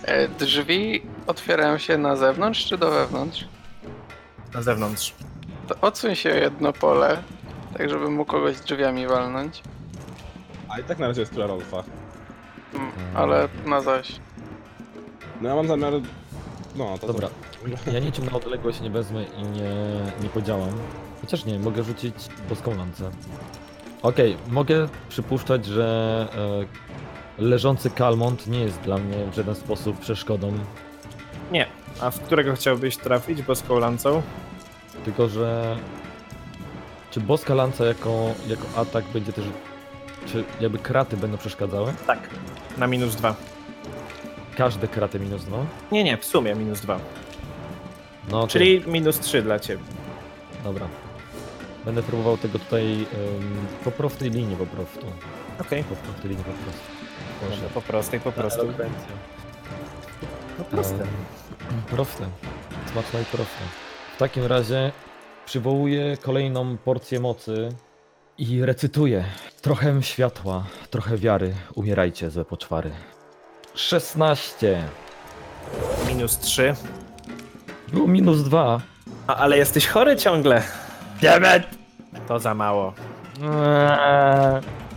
E, 0.04 0.28
Drzwi 0.28 1.02
otwierają 1.26 1.78
się 1.78 1.99
na 1.99 2.16
zewnątrz 2.16 2.66
czy 2.66 2.78
do 2.78 2.90
wewnątrz? 2.90 3.44
Na 4.54 4.62
zewnątrz. 4.62 5.14
To 5.68 5.75
odsuń 5.80 6.14
się 6.14 6.28
jedno 6.28 6.73
pole, 6.73 7.23
tak 7.78 7.90
żeby 7.90 8.11
mógł 8.11 8.30
kogoś 8.30 8.56
drzwiami 8.61 9.06
walnąć. 9.06 9.62
A 10.68 10.78
i 10.80 10.85
tak 10.85 10.99
na 10.99 11.08
razie 11.08 11.20
jest 11.20 11.32
tura 11.35 11.47
Rolfa. 11.47 11.85
Mm, 12.75 12.90
ale 13.14 13.49
na 13.66 13.80
zaś. 13.80 14.12
No 15.40 15.49
ja 15.49 15.54
mam 15.54 15.68
zamiar... 15.68 15.92
No, 16.76 16.99
to 16.99 17.06
Dobra, 17.06 17.28
ja 17.92 17.99
niczym 17.99 18.25
na 18.26 18.32
odległość 18.32 18.80
nie 18.80 18.90
wezmę 18.90 19.25
i 19.25 19.42
nie, 19.42 19.70
nie 20.23 20.28
podziałam. 20.28 20.70
Chociaż 21.20 21.44
nie, 21.44 21.58
mogę 21.58 21.82
rzucić 21.82 22.14
boską 22.48 22.76
lancę. 22.76 23.10
Okej, 24.02 24.37
mogę 24.48 24.88
przypuszczać, 25.08 25.66
że 25.66 26.28
e, 27.38 27.42
leżący 27.42 27.90
Kalmont 27.90 28.46
nie 28.46 28.60
jest 28.60 28.80
dla 28.80 28.98
mnie 28.98 29.16
w 29.32 29.34
żaden 29.34 29.54
sposób 29.54 29.98
przeszkodą, 29.98 30.52
Nie. 31.52 31.66
A 32.00 32.10
w 32.10 32.20
którego 32.20 32.54
chciałbyś 32.54 32.96
trafić 32.96 33.42
boską 33.42 33.78
lancą? 33.78 34.22
tylko 35.04 35.28
że 35.28 35.76
czy 37.10 37.20
boska 37.20 37.54
lanca 37.54 37.84
jako, 37.84 38.30
jako 38.48 38.62
atak 38.76 39.04
będzie 39.04 39.32
też, 39.32 39.44
czy 40.26 40.44
jakby 40.60 40.78
kraty 40.78 41.16
będą 41.16 41.38
przeszkadzały? 41.38 41.92
Tak. 42.06 42.18
Na 42.78 42.87
minus 42.87 43.16
dwa. 43.16 43.34
Każde 44.56 44.88
kraty 44.88 45.20
minus 45.20 45.44
dwa? 45.44 45.58
Nie, 45.92 46.04
nie, 46.04 46.16
w 46.16 46.25
sumie 46.25 46.54
minus 46.54 46.80
dwa. 46.80 47.00
No 48.30 48.38
okej. 48.40 48.48
Czyli 48.48 48.82
minus 48.92 49.20
trzy 49.20 49.42
dla 49.42 49.58
ciebie. 49.58 49.82
Dobra. 50.64 50.87
Będę 51.85 52.02
próbował 52.02 52.37
tego 52.38 52.58
tutaj 52.58 52.92
ym, 52.92 53.06
po 53.85 53.90
prostej 53.90 54.30
linii 54.30 54.56
po 54.56 54.66
prostu. 54.66 55.06
Okej. 55.61 55.85
Po 55.85 55.97
prostej 55.97 56.30
linii 56.30 56.44
po 56.44 56.50
prostu. 56.52 56.80
Proszę. 57.40 57.62
Po 57.75 57.82
prostej, 57.82 58.20
po 58.20 58.32
prostu. 58.32 58.66
No 60.58 60.64
proste. 60.64 61.02
Em, 61.02 61.82
Proste. 61.90 62.26
Smaczne 62.92 63.23
i 63.23 63.25
proste. 63.25 63.62
W 64.16 64.18
takim 64.18 64.44
razie 64.47 64.92
przywołuję 65.47 66.16
kolejną 66.16 66.76
porcję 66.78 67.20
mocy 67.20 67.68
i 68.38 68.64
recytuję. 68.64 69.25
Trochę 69.62 70.02
światła, 70.02 70.64
trochę 70.90 71.16
wiary. 71.16 71.54
Umierajcie, 71.75 72.30
złe 72.30 72.44
poczwary. 72.44 72.90
16. 73.75 74.82
Minus 76.08 76.38
trzy. 76.38 76.75
Było 77.92 78.06
minus 78.08 78.42
2. 78.42 78.80
A, 79.26 79.35
ale 79.37 79.58
jesteś 79.58 79.87
chory 79.87 80.16
ciągle. 80.16 80.62
Dammit! 81.22 81.62
To 82.28 82.38
za 82.38 82.54
mało. 82.54 82.92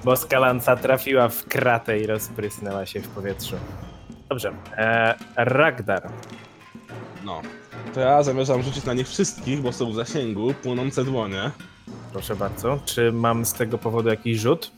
Boska 0.03 0.39
lanca 0.39 0.75
trafiła 0.75 1.29
w 1.29 1.45
kratę 1.45 1.99
i 1.99 2.07
rozprysnęła 2.07 2.85
się 2.85 2.99
w 3.01 3.07
powietrzu. 3.07 3.55
Dobrze. 4.29 4.53
E, 4.77 5.15
Ragdar. 5.35 6.09
No. 7.25 7.41
To 7.93 7.99
ja 7.99 8.23
zamierzam 8.23 8.63
rzucić 8.63 8.85
na 8.85 8.93
nich 8.93 9.07
wszystkich, 9.09 9.61
bo 9.61 9.71
są 9.71 9.91
w 9.91 9.95
zasięgu, 9.95 10.53
płonące 10.53 11.03
dłonie. 11.03 11.51
Proszę 12.11 12.35
bardzo. 12.35 12.79
Czy 12.85 13.11
mam 13.11 13.45
z 13.45 13.53
tego 13.53 13.77
powodu 13.77 14.09
jakiś 14.09 14.39
rzut? 14.39 14.71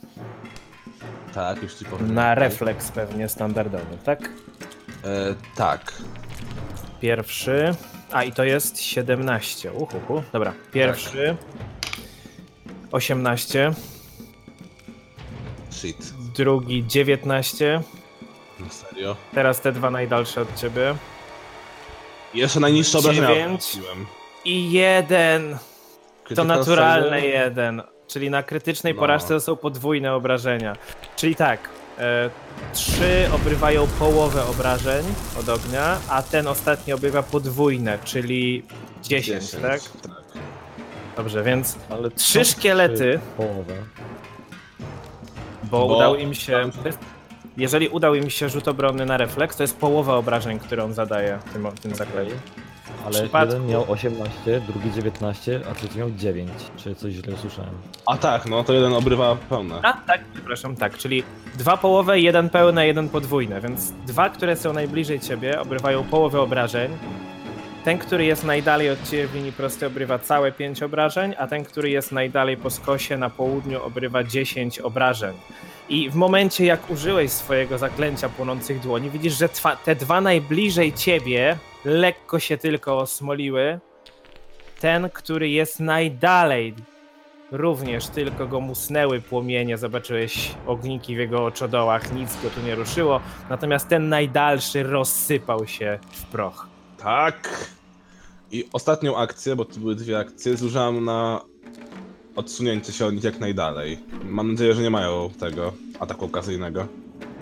Tak, 1.34 1.62
już 1.62 1.74
ci 1.74 1.84
powiem. 1.84 2.14
Na 2.14 2.34
refleks 2.34 2.90
pewnie 2.90 3.28
standardowy, 3.28 3.96
tak? 4.04 4.20
E, 5.04 5.34
tak. 5.56 5.92
Pierwszy. 7.00 7.74
A 8.12 8.24
i 8.24 8.32
to 8.32 8.44
jest 8.44 8.80
17. 8.82 9.72
Uhuhu. 9.72 10.22
Dobra. 10.32 10.52
Pierwszy. 10.72 11.36
18. 12.92 13.72
Shit. 15.70 16.12
Drugi 16.36 16.86
19. 16.86 17.80
No 18.60 18.66
serio. 18.70 19.16
Teraz 19.34 19.60
te 19.60 19.72
dwa 19.72 19.90
najdalsze 19.90 20.40
od 20.40 20.54
ciebie. 20.60 20.94
Jeszcze 22.34 22.60
najniższe 22.60 22.98
obrażenia 22.98 23.28
Dziewięć. 23.28 23.62
wrzuciłem. 23.62 24.06
I 24.44 24.72
jeden. 24.72 25.52
To 25.54 25.58
Critical 26.26 26.46
naturalny 26.46 27.10
failure. 27.10 27.28
jeden. 27.44 27.82
Czyli 28.06 28.30
na 28.30 28.42
krytycznej 28.42 28.94
No. 28.94 29.00
porażce 29.00 29.28
to 29.28 29.40
są 29.40 29.56
podwójne 29.56 30.14
obrażenia. 30.14 30.76
Czyli 31.16 31.34
tak. 31.36 31.68
E, 31.98 32.30
trzy 32.72 33.28
obrywają 33.34 33.86
połowę 33.86 34.46
obrażeń 34.46 35.04
od 35.40 35.48
ognia, 35.48 35.98
a 36.08 36.22
ten 36.22 36.46
ostatni 36.46 36.92
obrywa 36.92 37.22
podwójne, 37.22 37.98
czyli 38.04 38.62
10, 39.02 39.50
tak? 39.50 39.62
tak. 39.62 39.82
Dobrze, 41.16 41.42
więc 41.42 41.78
Ale 41.90 42.10
Trzy 42.10 42.44
szkielety. 42.44 43.20
Połowę. 43.36 43.74
bo, 45.64 45.88
Bo- 45.88 45.96
udało 45.96 46.16
im 46.16 46.34
się. 46.34 46.70
Jeżeli 47.56 47.88
udał 47.88 48.14
im 48.14 48.30
się 48.30 48.48
rzut 48.48 48.68
obronny 48.68 49.06
na 49.06 49.16
refleks, 49.16 49.56
to 49.56 49.62
jest 49.62 49.76
połowa 49.76 50.14
obrażeń, 50.16 50.58
które 50.58 50.84
on 50.84 50.94
zadaje 50.94 51.38
tym, 51.52 51.66
tym 51.82 51.94
zaklęciem. 51.94 52.38
Ale 53.06 53.22
przypadku- 53.22 53.52
jeden 53.52 53.66
miał 53.66 53.84
18, 53.92 54.60
drugi 54.68 54.92
19, 54.92 55.60
a 55.70 55.74
trzeci 55.74 55.98
miał 55.98 56.10
9. 56.10 56.50
Czy 56.76 56.94
coś 56.94 57.12
źle 57.12 57.34
usłyszałem? 57.34 57.70
A 58.06 58.16
tak, 58.16 58.46
no 58.46 58.64
to 58.64 58.72
jeden 58.72 58.92
obrywa 58.92 59.36
pełne. 59.48 59.74
A 59.82 59.92
tak, 59.92 60.20
przepraszam, 60.34 60.76
tak, 60.76 60.98
czyli 60.98 61.22
dwa 61.58 61.76
połowe, 61.76 62.20
jeden 62.20 62.50
pełne, 62.50 62.86
jeden 62.86 63.08
podwójne, 63.08 63.60
więc 63.60 63.92
dwa, 64.06 64.30
które 64.30 64.56
są 64.56 64.72
najbliżej 64.72 65.20
ciebie, 65.20 65.60
obrywają 65.60 66.04
połowę 66.04 66.40
obrażeń. 66.40 66.98
Ten, 67.84 67.98
który 67.98 68.24
jest 68.24 68.44
najdalej 68.44 68.90
od 68.90 69.10
ciebie 69.10 69.26
w 69.26 69.34
linii 69.34 69.52
prostej, 69.52 69.86
obrywa 69.88 70.18
całe 70.18 70.52
5 70.52 70.82
obrażeń, 70.82 71.34
a 71.38 71.46
ten, 71.46 71.64
który 71.64 71.90
jest 71.90 72.12
najdalej 72.12 72.56
po 72.56 72.70
skosie 72.70 73.16
na 73.16 73.30
południu, 73.30 73.84
obrywa 73.84 74.24
10 74.24 74.78
obrażeń. 74.78 75.34
I 75.88 76.10
w 76.10 76.14
momencie, 76.14 76.64
jak 76.64 76.90
użyłeś 76.90 77.30
swojego 77.30 77.78
zaklęcia 77.78 78.28
płonących 78.28 78.80
dłoni, 78.80 79.10
widzisz, 79.10 79.38
że 79.38 79.48
te 79.84 79.96
dwa 79.96 80.20
najbliżej 80.20 80.92
ciebie 80.92 81.58
lekko 81.84 82.38
się 82.38 82.58
tylko 82.58 82.98
osmoliły. 82.98 83.80
Ten, 84.80 85.10
który 85.10 85.48
jest 85.48 85.80
najdalej 85.80 86.74
również 87.52 88.06
tylko 88.06 88.46
go 88.46 88.60
musnęły 88.60 89.20
płomienie, 89.20 89.78
zobaczyłeś 89.78 90.54
ogniki 90.66 91.16
w 91.16 91.18
jego 91.18 91.44
oczodołach, 91.44 92.12
nic 92.12 92.42
go 92.42 92.50
tu 92.50 92.60
nie 92.60 92.74
ruszyło, 92.74 93.20
natomiast 93.50 93.88
ten 93.88 94.08
najdalszy 94.08 94.82
rozsypał 94.82 95.66
się 95.66 95.98
w 96.12 96.22
proch. 96.22 96.66
Tak. 96.98 97.68
I 98.50 98.68
ostatnią 98.72 99.16
akcję, 99.16 99.56
bo 99.56 99.64
to 99.64 99.80
były 99.80 99.94
dwie 99.94 100.18
akcje, 100.18 100.56
zużyłam 100.56 101.04
na 101.04 101.40
odsunięcie 102.36 102.92
się 102.92 103.06
od 103.06 103.14
nich 103.14 103.24
jak 103.24 103.40
najdalej. 103.40 103.98
Mam 104.24 104.52
nadzieję, 104.52 104.74
że 104.74 104.82
nie 104.82 104.90
mają 104.90 105.30
tego 105.40 105.72
ataku 106.00 106.24
okazyjnego. 106.24 106.86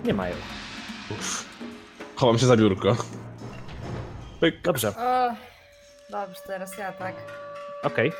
Nie 0.05 0.13
mają. 0.13 0.35
Uff. 1.11 1.45
Chowam 2.15 2.37
się 2.37 2.45
za 2.45 2.57
biurko. 2.57 2.95
Pyk. 4.43 4.61
Dobrze, 4.61 4.87
O, 4.97 5.33
dobrze, 6.09 6.41
teraz 6.47 6.77
ja 6.77 6.91
tak. 6.91 7.15
okej. 7.83 8.11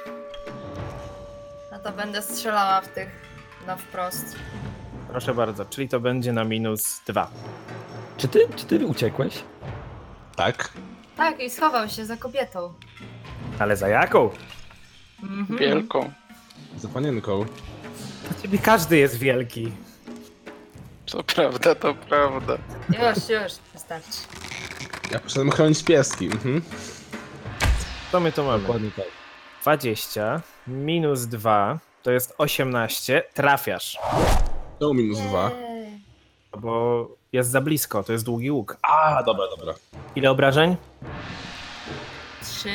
No 1.72 1.80
to 1.80 1.92
będę 1.92 2.22
strzelała 2.22 2.82
w 2.82 2.88
tych 2.88 3.10
na 3.68 3.76
wprost. 3.76 4.36
Proszę 5.10 5.34
bardzo, 5.34 5.66
czyli 5.66 5.90
to 5.90 6.00
będzie 6.00 6.34
na 6.34 6.44
minus 6.44 7.02
dwa. 7.08 7.30
Czy 8.18 8.28
ty, 8.28 8.48
czy 8.56 8.66
ty 8.66 8.86
uciekłeś? 8.86 9.44
Tak. 10.36 10.70
Tak, 11.18 11.40
i 11.40 11.50
schował 11.50 11.90
się 11.90 12.06
za 12.06 12.18
kobietą. 12.18 12.74
Ale 13.60 13.78
za 13.78 13.88
jaką? 13.88 14.30
Mhm. 15.24 15.60
Wielką. 15.60 16.12
Za 16.78 16.88
panienką. 16.88 17.46
Ciebie 18.42 18.58
każdy 18.60 18.98
jest 18.98 19.18
wielki. 19.18 19.72
Co 21.06 21.24
prawda, 21.24 21.76
to 21.76 21.94
prawda. 21.94 22.58
Już, 22.90 23.30
już, 23.30 23.54
wystarczy. 23.74 24.20
Ja 25.14 25.20
poszedłem 25.20 25.52
chronić 25.52 25.84
pieski. 25.84 26.26
Mhm. 26.26 26.62
To 28.12 28.20
my 28.20 28.32
to 28.32 28.44
mamy. 28.44 28.60
Dokładnie 28.64 28.92
tak. 28.96 29.06
20 29.62 30.42
minus 30.68 31.26
2 31.26 31.80
to 32.04 32.12
jest 32.12 32.34
18. 32.38 33.24
Trafiasz, 33.34 33.98
To 34.80 34.94
minus 34.94 35.20
dwa. 35.20 35.50
Jej. 35.52 36.00
bo 36.60 37.08
jest 37.32 37.50
za 37.52 37.62
blisko, 37.62 38.04
to 38.04 38.12
jest 38.14 38.26
długi 38.26 38.52
łuk. 38.52 38.78
A, 38.82 39.24
dobra, 39.24 39.46
dobra. 39.58 39.74
Ile 40.16 40.32
obrażeń? 40.32 40.76
Trzy. 42.42 42.70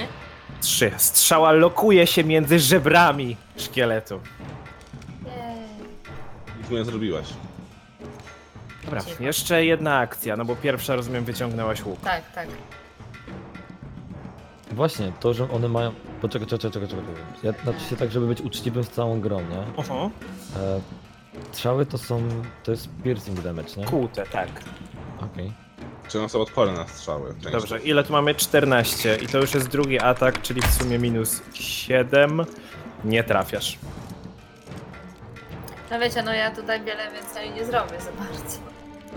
3. 0.61 0.93
Strzała 0.97 1.53
lokuje 1.53 2.07
się 2.07 2.25
między 2.25 2.59
żebrami 2.59 3.37
szkieletu. 3.57 4.21
Nic 6.59 6.71
mu 6.71 6.77
nie 6.77 6.85
zrobiłaś. 6.85 7.27
Dobra, 8.91 9.05
Cicho. 9.05 9.25
jeszcze 9.25 9.65
jedna 9.65 9.99
akcja, 9.99 10.37
no 10.37 10.45
bo 10.45 10.57
pierwsza 10.57 10.97
rozumiem 10.97 11.25
wyciągnęłaś 11.25 11.85
łuk. 11.85 12.01
Tak, 12.01 12.33
tak. 12.33 12.49
Właśnie, 14.73 15.13
to, 15.21 15.35
że 15.35 15.51
one 15.51 15.69
mają... 15.69 15.93
Poczekaj, 16.21 16.49
czekaj, 16.49 16.71
czekaj, 16.71 16.89
czekaj. 16.89 17.05
Ja 17.43 17.53
znaczy 17.53 17.81
się 17.91 17.97
tak, 17.97 18.11
żeby 18.11 18.27
być 18.27 18.41
uczciwym 18.41 18.85
z 18.85 18.91
całą 18.91 19.21
grą, 19.21 19.41
nie? 19.41 19.65
Oho. 19.77 20.11
E, 20.57 20.81
strzały 21.53 21.87
to 21.87 21.99
są... 21.99 22.29
to 22.65 22.71
jest 22.71 22.89
piercing 23.05 23.41
damage, 23.41 23.69
nie? 23.77 23.85
Kłute, 23.85 24.27
tak. 24.27 24.49
Okej. 25.21 25.53
Czy 26.09 26.19
one 26.19 26.29
są 26.29 26.41
odporne 26.41 26.73
na 26.73 26.89
strzały? 26.89 27.35
Często. 27.35 27.51
Dobrze, 27.51 27.79
ile 27.79 28.05
tu 28.05 28.13
mamy? 28.13 28.35
14 28.35 29.17
i 29.17 29.27
to 29.27 29.39
już 29.39 29.55
jest 29.55 29.69
drugi 29.69 30.01
atak, 30.01 30.43
czyli 30.43 30.63
w 30.63 30.71
sumie 30.75 30.99
minus 30.99 31.43
7. 31.55 32.45
Nie 33.05 33.25
trafiasz. 33.25 33.79
No 35.91 35.99
wiecie, 36.01 36.23
no 36.23 36.35
ja 36.35 36.51
tutaj 36.51 36.85
wiele 36.85 37.13
więcej 37.13 37.51
nie 37.51 37.65
zrobię 37.65 38.01
za 38.01 38.13
bardzo. 38.13 38.59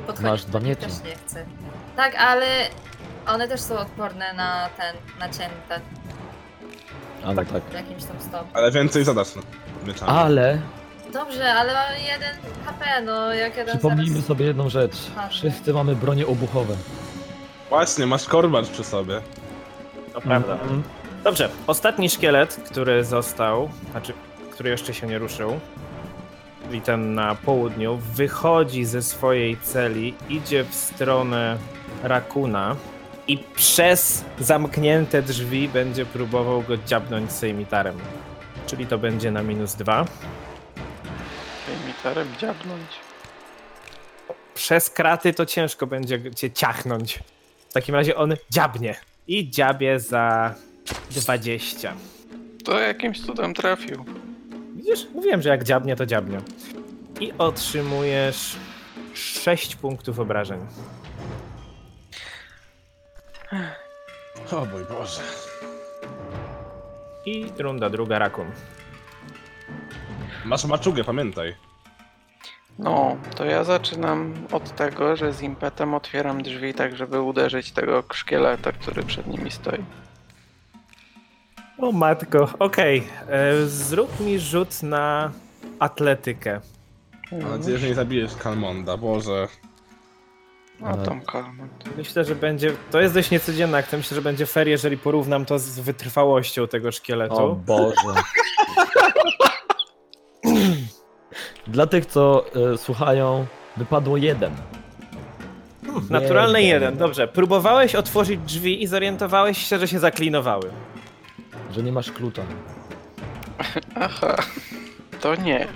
Podchodzić 0.08 0.31
Masz 0.31 0.46
dwa 0.46 0.59
miecze. 0.59 0.81
też 0.81 1.03
nie 1.05 1.16
chcę. 1.16 1.46
Tak, 1.96 2.16
ale 2.16 2.46
one 3.27 3.48
też 3.48 3.61
są 3.61 3.77
odporne 3.77 4.33
na 4.33 4.70
ten, 4.77 4.96
nacięte 5.20 5.81
A 7.25 7.33
no 7.33 7.35
tak. 7.35 7.48
w 7.48 7.74
jakimś 7.74 8.03
tam 8.03 8.22
stopniu. 8.22 8.50
Ale 8.53 8.72
więcej 8.72 9.03
zadasz 9.03 9.35
no, 9.35 9.42
mieczami. 9.87 10.11
Ale 10.11 10.59
Dobrze, 11.14 11.53
ale 11.53 11.74
mam 11.74 11.83
jeden 12.07 12.31
HP, 12.66 13.01
no 13.01 13.33
jak 13.33 13.57
jeden 13.57 13.77
przypomnijmy 13.77 14.14
zaraz... 14.14 14.25
sobie 14.27 14.46
jedną 14.46 14.70
rzecz. 14.70 14.96
Ważne. 15.16 15.29
Wszyscy 15.51 15.74
mamy 15.74 15.96
bronie 15.96 16.27
obuchowe. 16.27 16.75
Właśnie, 17.70 18.05
masz 18.07 18.25
korbacz 18.25 18.68
przy 18.68 18.83
sobie. 18.83 19.22
To 20.14 20.22
prawda. 20.22 20.53
Mhm. 20.53 20.83
Dobrze, 21.24 21.50
ostatni 21.68 22.09
szkielet, 22.09 22.55
który 22.72 23.03
został, 23.05 23.70
znaczy, 23.92 24.14
który 24.51 24.70
jeszcze 24.70 24.94
się 24.94 25.07
nie 25.07 25.18
ruszył, 25.20 25.59
czyli 26.63 26.81
ten 26.81 27.15
na 27.15 27.35
południu, 27.35 27.97
wychodzi 27.97 28.85
ze 28.85 29.01
swojej 29.01 29.57
celi, 29.57 30.13
idzie 30.29 30.63
w 30.63 30.75
stronę 30.75 31.57
Rakuna 32.03 32.75
i 33.27 33.37
przez 33.37 34.25
zamknięte 34.39 35.21
drzwi 35.21 35.67
będzie 35.67 36.05
próbował 36.05 36.61
go 36.61 36.77
dziabnąć 36.77 37.31
sejmitarem. 37.31 37.97
Czyli 38.67 38.87
to 38.87 38.97
będzie 38.97 39.31
na 39.31 39.43
minus 39.43 39.75
dwa. 39.75 40.05
Emitarem 41.83 42.27
dziabnąć. 42.39 42.87
Przez 44.53 44.89
kraty 44.89 45.33
to 45.33 45.45
ciężko 45.45 45.87
będzie 45.87 46.31
cię 46.35 46.51
ciachnąć. 46.51 47.19
W 47.69 47.74
takim 47.74 47.95
razie 47.95 48.15
on 48.15 48.35
dziabnie. 48.50 48.95
I 49.27 49.50
dziabie 49.50 50.00
za 50.00 50.55
20. 51.11 51.93
To 52.65 52.79
jakimś 52.79 53.21
cudem 53.21 53.53
trafił. 53.53 54.05
Widzisz? 54.81 55.07
Mówiłem, 55.13 55.41
że 55.41 55.50
jak 55.50 55.63
dziabnie, 55.63 55.96
to 55.96 56.05
dziabnie. 56.05 56.41
I 57.20 57.33
otrzymujesz 57.37 58.55
6 59.13 59.75
punktów 59.75 60.20
obrażeń. 60.20 60.59
O 64.51 64.65
mój 64.65 64.85
Boże. 64.85 65.22
I 67.25 67.46
runda 67.57 67.89
druga, 67.89 68.20
Rakun. 68.20 68.51
Masz 70.46 70.65
maczugę, 70.65 71.03
pamiętaj. 71.03 71.55
No, 72.79 73.17
to 73.35 73.46
ja 73.46 73.63
zaczynam 73.63 74.33
od 74.51 74.75
tego, 74.75 75.15
że 75.15 75.33
z 75.33 75.41
impetem 75.41 75.94
otwieram 75.94 76.44
drzwi 76.44 76.74
tak, 76.74 76.96
żeby 76.96 77.22
uderzyć 77.22 77.72
tego 77.72 78.03
szkieleta, 78.13 78.72
który 78.72 79.03
przed 79.03 79.27
nimi 79.27 79.51
stoi. 79.51 79.83
O 81.77 81.92
matko, 81.92 82.50
okej. 82.60 83.03
e, 83.29 83.66
Zrób 83.68 84.20
mi 84.20 84.40
rzut 84.40 84.84
na 84.84 85.31
atletykę. 85.79 86.62
Mam 87.31 87.42
nadzieję, 87.57 87.77
że 87.77 87.88
nie 87.88 87.96
zabijesz 87.96 88.36
Kalmonda, 88.36 88.98
Boże. 88.98 89.48
A 90.84 90.98
tam 90.98 91.22
kalma. 91.22 91.64
Myślę, 91.98 92.25
że 92.25 92.36
będzie. 92.36 92.74
To 92.92 93.01
jest 93.01 93.14
dość 93.14 93.31
niecodzienna 93.31 93.77
akcja. 93.77 93.98
Myślę, 93.98 94.16
że 94.16 94.22
będzie 94.22 94.46
fair, 94.46 94.68
jeżeli 94.68 94.98
porównam 94.98 95.46
to 95.46 95.60
z 95.60 95.79
wytrwałością 95.79 96.68
tego 96.68 96.88
O 96.88 96.92
szkieletu. 96.92 97.60
Boże. 97.66 97.96
Dla 101.68 101.88
tych, 101.88 102.05
co 102.05 102.46
e, 102.74 102.77
słuchają, 102.77 103.46
wypadło 103.77 104.18
jeden. 104.18 104.51
Naturalny 106.10 106.62
Jeden. 106.64 106.81
jeden, 106.81 106.98
dobrze. 107.00 107.27
Próbowałeś 107.27 107.96
otworzyć 107.96 108.40
drzwi 108.40 108.84
i 108.84 108.88
zorientowałeś 108.88 109.57
się, 109.57 109.79
że 109.79 109.88
się 109.88 110.00
zaklinowały. 110.00 110.72
Że 111.72 111.84
nie 111.84 111.92
masz 111.92 112.12
klucza. 112.12 112.42
Aha, 113.96 114.36
to 115.22 115.36
nie. 115.36 115.68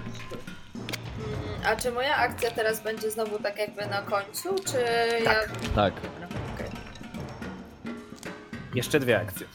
A 1.66 1.76
czy 1.76 1.92
moja 1.92 2.16
akcja 2.16 2.52
teraz 2.52 2.84
będzie 2.84 3.12
znowu 3.12 3.40
tak 3.40 3.58
jakby 3.60 3.86
na 3.86 4.02
końcu, 4.02 4.56
czy 4.56 4.78
Tak. 5.26 5.50
Tak. 5.76 5.94
ja... 6.22 6.28
Okej. 6.56 6.70
Jeszcze 8.76 9.00
dwie 9.00 9.18
akcje. 9.22 9.48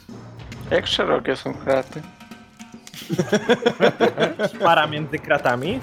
Jak 0.70 0.86
szerokie 0.86 1.36
są 1.36 1.54
kraty? 1.54 2.02
Para 4.64 4.86
między 4.86 5.18
kratami. 5.18 5.80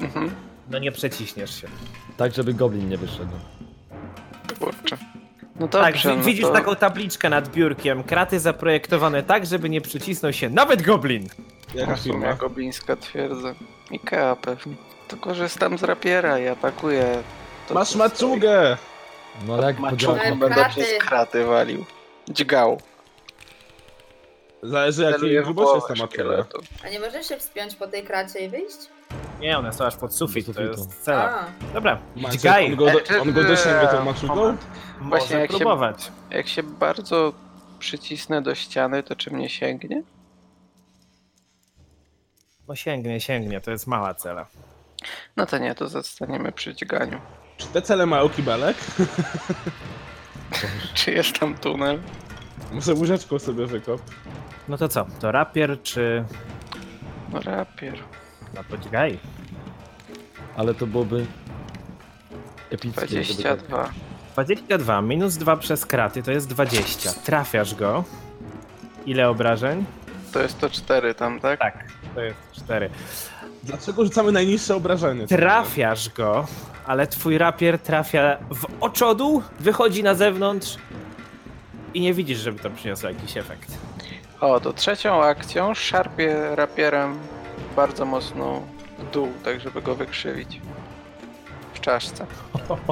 Mhm, 0.00 0.30
No 0.70 0.78
nie 0.78 0.92
przeciśniesz 0.92 1.60
się. 1.60 1.68
Tak, 2.16 2.32
żeby 2.34 2.54
goblin 2.54 2.88
nie 2.88 2.96
wyszedł. 2.98 3.32
kurczę. 4.60 4.96
No 5.60 5.68
dobrze, 5.68 6.08
tak, 6.08 6.18
no 6.18 6.24
widzisz 6.24 6.44
to... 6.44 6.50
taką 6.52 6.76
tabliczkę 6.76 7.30
nad 7.30 7.48
biurkiem. 7.48 8.02
Kraty 8.04 8.40
zaprojektowane 8.40 9.22
tak, 9.22 9.46
żeby 9.46 9.68
nie 9.68 9.80
przycisnął 9.80 10.32
się 10.32 10.50
nawet 10.50 10.82
goblin. 10.82 11.28
Jaka 11.74 11.96
firma? 11.96 12.34
goblińska 12.34 12.96
twierdza. 12.96 13.54
Ikea 13.90 14.36
pewnie. 14.36 14.74
To 15.08 15.16
korzystam 15.16 15.78
z 15.78 15.82
rapiera 15.82 16.38
i 16.38 16.48
atakuję. 16.48 17.22
To, 17.68 17.74
Masz 17.74 17.94
maczugę! 17.94 18.76
No 19.46 19.56
Maczugą 19.56 19.86
Ale 19.88 19.90
podział... 19.90 20.36
będę 20.36 20.68
przez 20.70 20.88
kraty 20.98 21.44
walił. 21.44 21.84
Dźgał. 22.28 22.80
Zależy 24.62 25.02
jakiej 25.02 25.42
grubości 25.42 25.74
jest 25.74 25.88
ta 25.88 25.94
maczugę. 25.94 26.44
A 26.84 26.88
nie 26.88 27.00
możesz 27.00 27.28
się 27.28 27.36
wspiąć 27.36 27.74
po 27.74 27.86
tej 27.86 28.02
kracie 28.02 28.38
i 28.38 28.48
wyjść? 28.48 28.78
Nie, 29.40 29.58
one 29.58 29.72
są 29.72 29.84
aż 29.84 29.96
pod 29.96 30.14
sufit, 30.14 30.46
Do 30.46 30.52
to 30.54 30.60
sufitu. 30.60 30.80
jest 30.80 31.04
cela. 31.04 31.44
Dobra, 31.74 31.98
dźgaj. 32.30 32.66
On 32.66 32.76
go, 32.76 32.86
do, 32.86 33.20
on 33.22 33.32
go 33.32 33.44
dosięgnie 33.44 33.88
tą 33.88 34.04
maczugą? 34.04 34.34
moment. 34.34 34.66
Może 35.00 35.08
Właśnie 35.08 35.36
jak 35.36 35.50
się- 35.52 35.56
próbować. 35.58 36.12
Jak 36.30 36.48
się 36.48 36.62
bardzo 36.62 37.32
przycisnę 37.78 38.42
do 38.42 38.54
ściany, 38.54 39.02
to 39.02 39.16
czy 39.16 39.30
mnie 39.30 39.48
sięgnie? 39.48 40.02
No 42.68 42.74
sięgnie, 42.76 43.20
sięgnie, 43.20 43.60
to 43.60 43.70
jest 43.70 43.86
mała 43.86 44.14
cela. 44.14 44.46
No 45.36 45.46
to 45.46 45.58
nie, 45.58 45.74
to 45.74 45.88
zostaniemy 45.88 46.52
przy 46.52 46.74
dźganiu. 46.74 47.20
Czy 47.56 47.66
te 47.66 47.82
cele 47.82 48.06
mają 48.06 48.28
kibelek? 48.28 48.76
Czy 50.94 51.10
jest 51.10 51.38
tam 51.40 51.54
tunel? 51.54 51.98
Muszę 52.72 52.94
łyżeczką 52.94 53.38
sobie 53.38 53.66
wykop. 53.66 54.00
No 54.68 54.78
to 54.78 54.88
co, 54.88 55.06
to 55.20 55.32
rapier 55.32 55.82
czy... 55.82 56.24
Rapier. 57.32 57.98
No 58.54 58.60
poczekaj. 58.70 59.18
Ale 60.56 60.74
to 60.74 60.86
byłoby 60.86 61.26
epickie. 62.70 63.06
gdyby 63.06 63.42
tak- 63.42 63.58
22. 63.58 63.90
22 64.32 65.02
minus 65.02 65.36
2 65.36 65.56
przez 65.56 65.86
kraty 65.86 66.22
to 66.22 66.30
jest 66.30 66.48
20. 66.48 67.12
Trafiasz 67.12 67.74
go. 67.74 68.04
Ile 69.06 69.28
obrażeń? 69.28 69.84
To 70.32 70.42
jest 70.42 70.58
to 70.58 70.70
4 70.70 71.14
tam, 71.14 71.40
tak? 71.40 71.60
Tak, 71.60 71.84
to 72.14 72.20
jest 72.20 72.38
4. 72.52 72.90
Dlaczego 73.62 74.04
rzucamy 74.04 74.32
najniższe 74.32 74.76
obrażenie? 74.76 75.26
Trafiasz 75.26 76.08
go, 76.10 76.46
ale 76.86 77.06
twój 77.06 77.38
rapier 77.38 77.78
trafia 77.78 78.36
w 78.50 78.66
oczodół, 78.80 79.42
wychodzi 79.60 80.02
na 80.02 80.14
zewnątrz 80.14 80.76
i 81.94 82.00
nie 82.00 82.14
widzisz, 82.14 82.38
żeby 82.38 82.58
to 82.58 82.70
przyniosło 82.70 83.08
jakiś 83.08 83.36
efekt. 83.36 83.78
O, 84.40 84.60
to 84.60 84.72
trzecią 84.72 85.22
akcją 85.22 85.74
szarpie 85.74 86.36
rapierem 86.56 87.18
bardzo 87.76 88.04
mocno 88.04 88.62
w 88.98 89.10
dół, 89.10 89.28
tak 89.44 89.60
żeby 89.60 89.82
go 89.82 89.94
wykrzywić. 89.94 90.60
W 91.74 91.80
czaszce. 91.80 92.26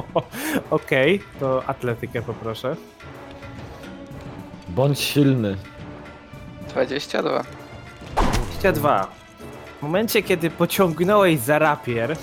Okej, 0.69 1.23
to 1.39 1.63
atletykę 1.67 2.21
poproszę. 2.21 2.75
Bądź 4.69 4.99
silny. 4.99 5.57
22. 6.69 7.43
22. 8.15 9.07
W 9.79 9.83
momencie, 9.83 10.23
kiedy 10.23 10.49
pociągnąłeś 10.49 11.39
za 11.39 11.59
rapier, 11.59 12.15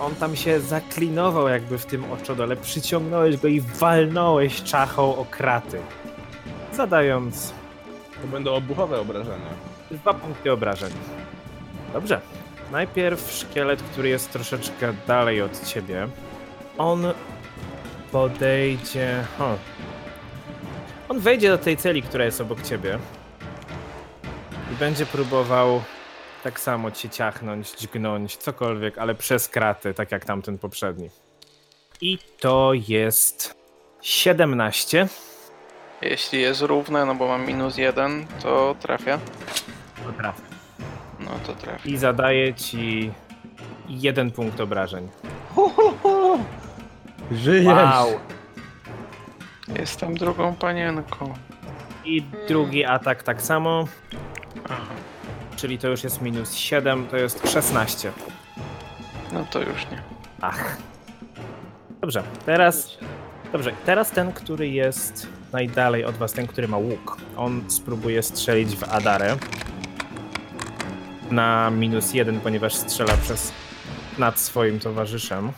on 0.00 0.14
tam 0.14 0.36
się 0.36 0.60
zaklinował 0.60 1.48
jakby 1.48 1.78
w 1.78 1.86
tym 1.86 2.12
oczodole, 2.12 2.56
przyciągnąłeś 2.56 3.36
go 3.36 3.48
i 3.48 3.60
walnąłeś 3.60 4.62
czachą 4.62 5.16
o 5.16 5.24
kraty. 5.24 5.78
Zadając 6.72 7.52
To 8.22 8.28
będą 8.28 8.54
obuchowe 8.54 9.00
obrażenia. 9.00 9.50
dwa 9.90 10.14
punkty 10.14 10.52
obrażeń. 10.52 10.90
Dobrze. 11.96 12.20
Najpierw 12.72 13.32
szkielet, 13.32 13.82
który 13.82 14.08
jest 14.08 14.32
troszeczkę 14.32 14.94
dalej 15.06 15.42
od 15.42 15.64
ciebie. 15.64 16.08
On 16.78 17.06
podejdzie. 18.12 19.24
O. 19.38 19.56
On 21.08 21.20
wejdzie 21.20 21.48
do 21.48 21.58
tej 21.58 21.76
celi, 21.76 22.02
która 22.02 22.24
jest 22.24 22.40
obok 22.40 22.62
ciebie. 22.62 22.98
I 24.72 24.74
będzie 24.74 25.06
próbował 25.06 25.82
tak 26.44 26.60
samo 26.60 26.90
cię 26.90 27.08
ciachnąć, 27.08 27.70
dźgnąć, 27.70 28.36
cokolwiek, 28.36 28.98
ale 28.98 29.14
przez 29.14 29.48
kraty, 29.48 29.94
tak 29.94 30.12
jak 30.12 30.24
tamten 30.24 30.58
poprzedni. 30.58 31.10
I 32.00 32.18
to 32.40 32.72
jest 32.88 33.54
17. 34.02 35.08
Jeśli 36.02 36.40
jest 36.40 36.62
równe, 36.62 37.06
no 37.06 37.14
bo 37.14 37.28
mam 37.28 37.46
minus 37.46 37.76
1, 37.76 38.26
to 38.42 38.76
trafia. 38.80 39.18
To 40.04 40.12
trafia. 40.12 40.45
No 41.20 41.30
to 41.46 41.52
trafia. 41.54 41.90
I 41.90 41.96
zadaje 41.96 42.54
ci 42.54 43.12
jeden 43.88 44.30
punkt 44.30 44.60
obrażeń. 44.60 45.08
Żyjesz! 47.32 47.66
Wow! 47.66 48.06
Jestem 49.78 50.14
drugą 50.14 50.54
panienką. 50.54 51.34
I 52.04 52.22
drugi 52.48 52.84
atak 52.84 53.22
tak 53.22 53.42
samo, 53.42 53.84
Aha. 54.64 54.82
czyli 55.56 55.78
to 55.78 55.88
już 55.88 56.04
jest 56.04 56.22
minus 56.22 56.54
7, 56.54 57.06
to 57.06 57.16
jest 57.16 57.50
16. 57.50 58.12
No 59.32 59.44
to 59.50 59.60
już 59.60 59.90
nie. 59.90 60.02
Ach. 60.40 60.76
Dobrze, 62.00 62.22
teraz. 62.46 62.98
Dobrze, 63.52 63.72
teraz 63.86 64.10
ten, 64.10 64.32
który 64.32 64.68
jest 64.68 65.28
najdalej 65.52 66.04
od 66.04 66.16
was, 66.16 66.32
ten, 66.32 66.46
który 66.46 66.68
ma 66.68 66.76
łuk. 66.76 67.16
On 67.36 67.64
spróbuje 67.68 68.22
strzelić 68.22 68.76
w 68.76 68.84
Adarę. 68.84 69.36
Na 71.30 71.70
minus 71.70 72.14
1, 72.14 72.40
ponieważ 72.40 72.74
strzela 72.74 73.16
przez 73.16 73.52
nad 74.18 74.40
swoim 74.40 74.80
towarzyszem. 74.80 75.52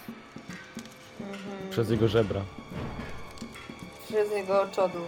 Przez 1.71 1.91
jego 1.91 2.09
żebra. 2.09 2.41
Przez 4.09 4.33
jego 4.33 4.63
oczodu. 4.63 4.99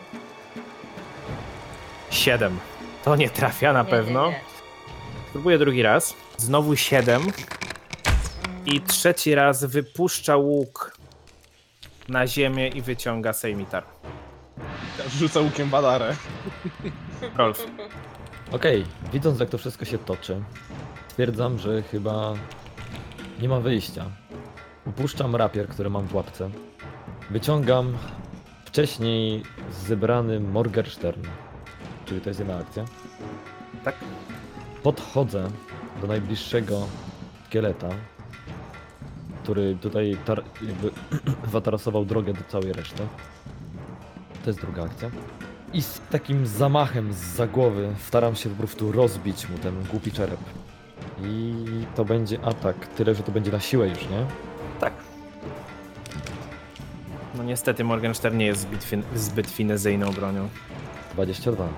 7. 2.11 2.59
To 3.05 3.17
nie 3.17 3.31
trafia 3.31 3.73
na 3.73 3.83
Nie, 3.83 3.91
pewno. 3.91 4.27
Nie, 4.27 4.33
nie. 4.33 4.41
Spróbuję 5.29 5.59
drugi 5.59 5.83
raz. 5.83 6.15
Znowu 6.37 6.77
7. 6.77 7.23
I 8.67 8.81
trzeci 8.81 9.35
raz 9.35 9.65
wypuszcza 9.65 10.37
łuk 10.37 10.97
na 12.09 12.27
ziemię 12.27 12.69
i 12.69 12.83
wyciąga 12.83 13.33
sejmitar. 13.33 13.85
Rzucę 15.19 15.41
łukiem 15.41 15.71
badarę. 15.71 16.17
Rolf. 17.37 17.67
Okej, 18.53 18.85
widząc 19.13 19.41
jak 19.41 19.49
to 19.49 19.59
wszystko 19.59 19.85
się 19.85 19.99
toczy, 19.99 20.43
stwierdzam, 21.09 21.59
że 21.59 21.83
chyba 21.83 22.35
nie 23.43 23.49
ma 23.49 23.61
wyjścia. 23.61 24.05
Upuszczam 24.87 25.37
rapier, 25.37 25.69
który 25.69 25.91
mam 25.91 26.07
w 26.07 26.15
łapce. 26.15 26.51
Wyciągam 27.31 27.97
wcześniej 28.65 29.43
zebrany 29.73 30.41
Morgenstern, 30.41 31.23
czyli 32.07 32.21
to 32.21 32.31
jest 32.31 32.41
jedna 32.41 32.57
akcja. 32.57 32.85
Tak? 33.85 33.95
Podchodzę 34.83 35.51
do 36.01 36.07
najbliższego 36.07 36.87
szkieleta, 37.47 37.89
który 39.43 39.77
tutaj 39.77 40.17
tar- 40.25 40.45
jakby 40.63 40.91
zatarasował 41.53 42.05
drogę 42.05 42.33
do 42.33 42.45
całej 42.49 42.73
reszty. 42.73 43.07
To 44.45 44.51
jest 44.51 44.61
druga 44.61 44.85
akcja. 44.85 45.11
I 45.73 45.83
z 45.83 46.01
takim 46.11 46.47
zamachem 46.47 47.13
z 47.13 47.51
głowy 47.51 47.89
staram 48.07 48.35
się 48.37 48.51
po 48.51 48.57
prostu 48.57 48.93
rozbić 48.93 49.49
mu 49.49 49.59
ten 49.59 49.85
głupi 49.91 50.13
czerep. 50.13 50.41
I 51.25 51.55
to 51.97 52.05
będzie 52.05 52.39
atak, 52.45 52.87
tyle 52.87 53.15
że 53.15 53.23
to 53.23 53.33
będzie 53.33 53.53
na 53.53 53.61
siłę 53.61 53.89
już, 53.89 53.99
nie? 54.03 54.27
Tak. 54.81 54.93
No 57.35 57.43
niestety 57.43 57.85
Morgenstern 57.85 58.37
nie 58.37 58.47
jest 58.47 58.61
zbyt, 58.61 58.85
fin- 58.85 59.03
zbyt 59.15 59.51
finezyjną 59.51 60.13
bronią. 60.13 60.49
22. 61.15 61.69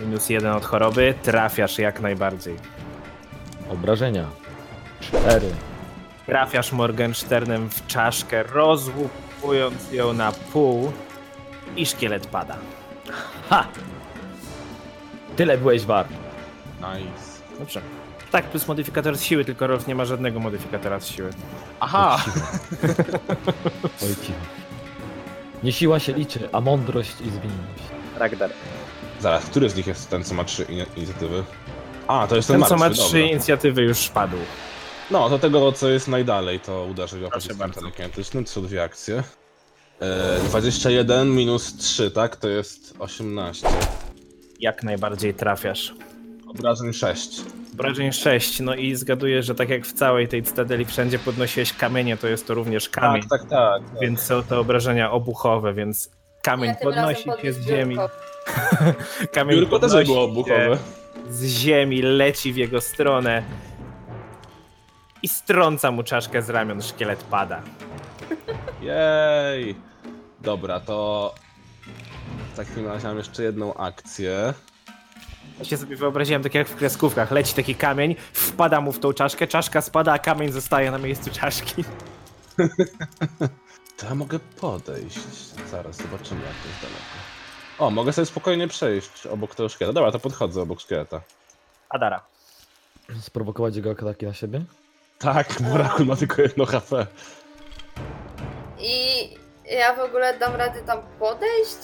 Minus 0.00 0.28
jeden 0.28 0.52
od 0.52 0.64
choroby, 0.64 1.14
trafiasz 1.22 1.78
jak 1.78 2.00
najbardziej. 2.00 2.56
Obrażenia. 3.70 4.26
4. 5.00 5.46
Trafiasz 6.26 6.72
Morgensternem 6.72 7.70
w 7.70 7.86
czaszkę, 7.86 8.42
rozłupując 8.42 9.92
ją 9.92 10.12
na 10.12 10.32
pół 10.32 10.92
i 11.76 11.86
szkielet 11.86 12.26
pada. 12.26 12.56
Ha! 13.50 13.66
Tyle 15.36 15.58
byłeś 15.58 15.84
wart. 15.84 16.08
Nice. 16.78 17.58
Dobrze. 17.58 17.80
Tak, 18.30 18.44
plus 18.44 18.68
modyfikator 18.68 19.16
z 19.16 19.22
siły, 19.22 19.44
tylko 19.44 19.66
Rolf 19.66 19.86
nie 19.86 19.94
ma 19.94 20.04
żadnego 20.04 20.40
modyfikatora 20.40 21.00
z 21.00 21.06
siły. 21.06 21.30
Aha! 21.80 22.24
Oj 24.02 24.16
cicho. 24.22 24.38
Nie 25.62 25.72
siła 25.72 25.98
się 26.00 26.12
liczy, 26.12 26.48
a 26.52 26.60
mądrość 26.60 27.10
i 27.10 27.30
zwinność. 27.30 27.82
Ragdar. 28.18 28.50
Zaraz, 29.20 29.44
który 29.46 29.70
z 29.70 29.76
nich 29.76 29.86
jest 29.86 30.10
ten, 30.10 30.24
co 30.24 30.34
ma 30.34 30.44
trzy 30.44 30.62
in- 30.64 30.86
inicjatywy? 30.96 31.44
A, 32.08 32.26
to 32.26 32.36
jest 32.36 32.48
ten, 32.48 32.60
Ten, 32.60 32.68
co 32.68 32.74
ma 32.74 32.78
martwy, 32.80 33.02
trzy 33.02 33.12
dobra. 33.18 33.26
inicjatywy, 33.32 33.82
już 33.82 34.08
padł. 34.08 34.36
No, 35.10 35.28
to 35.30 35.38
tego, 35.38 35.72
co 35.72 35.88
jest 35.88 36.08
najdalej, 36.08 36.60
to 36.60 36.84
uderzy 36.84 37.20
go 37.20 37.28
Proszę 37.28 37.34
pociskiem 37.36 37.58
bardzo. 37.58 37.80
telekinetycznym. 37.80 38.44
To 38.44 38.50
są 38.50 38.62
dwie 38.62 38.82
akcje. 38.82 39.22
E, 40.00 40.38
21 40.48 41.28
minus 41.34 41.76
3, 41.76 42.10
tak? 42.10 42.36
To 42.36 42.48
jest 42.48 42.94
18. 42.98 43.68
Jak 44.60 44.82
najbardziej 44.82 45.34
trafiasz. 45.34 45.94
Obrażeń 46.48 46.92
6. 46.92 47.40
Obrażeń 47.74 48.12
6, 48.12 48.60
no 48.60 48.74
i 48.74 48.94
zgaduję, 48.94 49.42
że 49.42 49.54
tak 49.54 49.68
jak 49.68 49.86
w 49.86 49.92
całej 49.92 50.28
tej 50.28 50.42
cytadeli 50.42 50.84
wszędzie 50.84 51.18
podnosiłeś 51.18 51.72
kamienie, 51.72 52.16
to 52.16 52.28
jest 52.28 52.46
to 52.46 52.54
również 52.54 52.88
kamień, 52.88 53.22
Tak, 53.22 53.40
tak, 53.40 53.50
tak. 53.50 53.90
tak. 53.90 54.00
więc 54.00 54.20
są 54.20 54.42
to 54.42 54.60
obrażenia 54.60 55.10
obuchowe, 55.12 55.74
więc 55.74 56.10
kamień 56.42 56.70
Ja 56.70 56.76
podnosi 56.76 57.22
się 57.22 57.30
podniósł 57.32 57.60
z 57.62 57.66
ziemi. 57.66 57.96
Kamień 59.34 59.58
Biurko 59.60 59.78
też 59.78 59.90
podnosi 59.92 60.06
było 60.06 60.18
się 60.26 60.30
obuchowe. 60.32 60.78
z 61.30 61.44
ziemi, 61.44 62.02
leci 62.02 62.52
w 62.52 62.56
jego 62.56 62.80
stronę 62.80 63.42
i 65.22 65.28
strąca 65.28 65.90
mu 65.90 66.02
czaszkę 66.02 66.42
z 66.42 66.50
ramion, 66.50 66.82
szkielet 66.82 67.22
pada. 67.22 67.62
Jej! 68.84 69.74
Dobra, 70.40 70.80
to 70.80 71.34
w 72.52 72.56
takim 72.56 72.86
razie 72.86 73.08
mam 73.08 73.18
jeszcze 73.18 73.42
jedną 73.42 73.74
akcję. 73.74 74.54
Ja 75.58 75.64
się 75.64 75.76
sobie 75.76 75.96
wyobraziłem 75.96 76.42
tak 76.42 76.54
jak 76.54 76.68
w 76.68 76.76
kreskówkach, 76.76 77.30
leci 77.30 77.54
taki 77.54 77.74
kamień, 77.74 78.16
wpada 78.32 78.80
mu 78.80 78.92
w 78.92 78.98
tą 78.98 79.12
czaszkę, 79.12 79.46
czaszka 79.46 79.80
spada, 79.80 80.12
a 80.12 80.18
kamień 80.18 80.52
zostaje 80.52 80.90
na 80.90 80.98
miejscu 80.98 81.30
czaszki. 81.30 81.84
To 83.96 84.06
ja 84.06 84.14
mogę 84.14 84.38
podejść. 84.38 85.18
Zaraz 85.70 85.96
zobaczymy, 85.96 86.40
jak 86.40 86.52
to 86.62 86.68
jest 86.68 86.80
daleko. 86.82 87.04
O, 87.78 87.90
mogę 87.90 88.12
sobie 88.12 88.26
spokojnie 88.26 88.68
przejść 88.68 89.26
obok 89.26 89.54
tego 89.54 89.68
szkieleta. 89.68 89.92
Dobra, 89.92 90.12
to 90.12 90.18
podchodzę 90.18 90.62
obok 90.62 90.80
szkieleta. 90.80 91.20
Adara. 91.88 92.20
Sprowokować 93.20 93.76
jego 93.76 93.90
ataki 93.90 94.26
na 94.26 94.34
siebie? 94.34 94.64
Tak, 95.18 95.60
Morakul 95.70 96.06
ma 96.06 96.16
tylko 96.16 96.42
jedno 96.42 96.66
HP. 96.66 97.06
I 98.84 99.28
ja 99.76 99.94
w 99.94 100.00
ogóle 100.00 100.38
dam 100.38 100.54
radę 100.56 100.80
tam 100.82 100.98
podejść? 101.18 101.78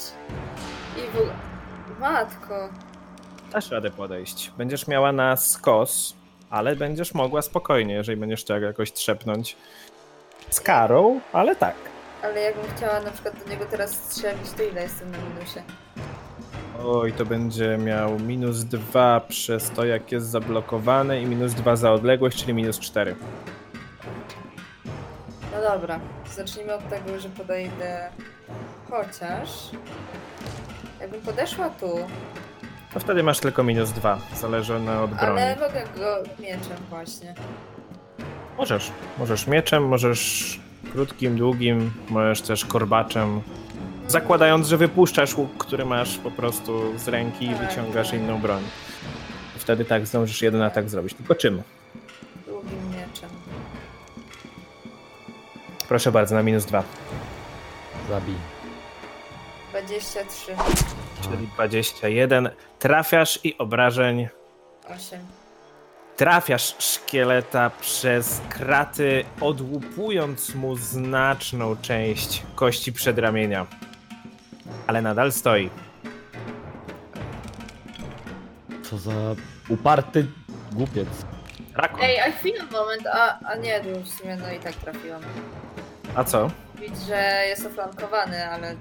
I 0.97 1.17
w 1.17 1.17
ogóle... 1.17 1.33
Matko. 2.01 2.69
Dasz 3.53 3.71
radę 3.71 3.91
podejść. 3.91 4.53
Będziesz 4.59 4.87
miała 4.87 5.13
na 5.13 5.37
skos 5.37 6.15
ale 6.51 6.77
będziesz 6.77 7.15
mogła 7.15 7.43
spokojnie, 7.43 7.95
jeżeli 7.95 8.21
będziesz 8.21 8.41
chciała 8.41 8.61
jakoś 8.61 8.93
trzepnąć 8.93 9.57
z 10.51 10.61
karą, 10.61 11.21
ale 11.33 11.57
tak. 11.57 11.75
Ale 12.23 12.41
jakbym 12.41 12.65
chciała 12.77 13.01
na 13.01 13.11
przykład 13.11 13.45
do 13.45 13.51
niego 13.51 13.65
teraz 13.71 13.93
strzelić, 13.93 14.51
to 14.57 14.63
ile 14.63 14.83
jestem 14.83 15.11
na 15.11 15.19
minusie? 15.19 15.63
Oj, 16.85 17.13
to 17.13 17.27
będzie 17.27 17.79
miał 17.79 18.19
minus 18.19 18.65
2 18.65 19.21
przez 19.21 19.71
to, 19.71 19.85
jak 19.85 20.13
jest 20.13 20.27
zablokowany 20.27 21.21
i 21.21 21.27
minus 21.27 21.55
2 21.55 21.77
za 21.77 21.93
odległość, 21.93 22.41
czyli 22.41 22.55
minus 22.55 22.79
4. 22.79 23.17
No 25.62 25.70
dobra, 25.70 26.01
zacznijmy 26.37 26.75
od 26.75 26.88
tego, 26.88 27.20
że 27.20 27.29
podejdę 27.29 28.11
chociaż... 28.90 29.49
Jakbym 31.01 31.20
podeszła 31.20 31.68
tu, 31.68 31.99
No 32.94 33.01
wtedy 33.01 33.23
masz 33.23 33.40
tylko 33.40 33.62
minus 33.64 33.90
2, 33.90 34.18
zależne 34.37 35.01
od 35.01 35.11
broni. 35.11 35.40
ale 35.40 35.57
mogę 35.57 35.83
go 35.96 36.23
mieczem 36.42 36.77
właśnie. 36.90 37.35
Możesz. 38.59 38.90
Możesz 39.18 39.46
mieczem, 39.46 39.88
możesz 39.88 40.61
krótkim, 40.92 41.37
długim, 41.37 41.92
możesz 42.09 42.42
też 42.42 42.64
korbaczem. 42.64 43.40
Zakładając, 44.09 44.68
że 44.68 44.77
wypuszczasz 44.77 45.37
łuk, 45.37 45.51
który 45.59 45.85
masz 45.85 46.18
po 46.18 46.31
prostu 46.31 46.99
z 46.99 47.09
ręki 47.09 47.44
i 47.44 47.55
Tak, 47.55 47.68
wyciągasz 47.68 48.12
inną 48.12 48.40
broń. 48.40 48.62
Wtedy 49.57 49.85
tak 49.85 50.07
zdążysz 50.07 50.42
jeden 50.42 50.62
atak 50.62 50.88
zrobić. 50.90 51.14
Tylko 51.14 51.35
czym? 51.35 51.62
Proszę 55.90 56.12
bardzo, 56.12 56.35
na 56.35 56.42
minus 56.42 56.64
2. 56.64 56.83
Zabij. 58.09 58.35
23, 59.70 60.57
Czyli 61.22 61.46
21. 61.46 62.50
Trafiasz 62.79 63.40
i 63.44 63.59
obrażeń 63.59 64.29
8. 64.88 65.20
Trafiasz 66.16 66.76
szkieleta 66.79 67.70
przez 67.81 68.40
kraty, 68.48 69.24
odłupując 69.40 70.55
mu 70.55 70.76
znaczną 70.76 71.76
część 71.76 72.42
kości 72.55 72.92
przedramienia. 72.92 73.66
Ale 74.87 75.03
nadal 75.03 75.33
stoi. 75.33 75.70
Co 78.83 78.98
za 78.98 79.12
uparty 79.68 80.26
głupiec. 80.72 81.09
Rakon. 81.74 82.00
Ej, 82.03 82.20
a 82.20 82.31
chwilę, 82.33 82.64
moment, 82.72 83.07
a, 83.07 83.38
a 83.38 83.57
nie, 83.57 83.81
w 84.05 84.09
sumie 84.09 84.37
no 84.37 84.53
i 84.53 84.59
tak 84.59 84.74
trafiłam. 84.74 85.22
A 86.14 86.25
co? 86.25 86.51
Widz, 86.75 87.07
że 87.07 87.44
jest 87.49 87.66
oflankowany, 87.66 88.49
ale, 88.49 88.75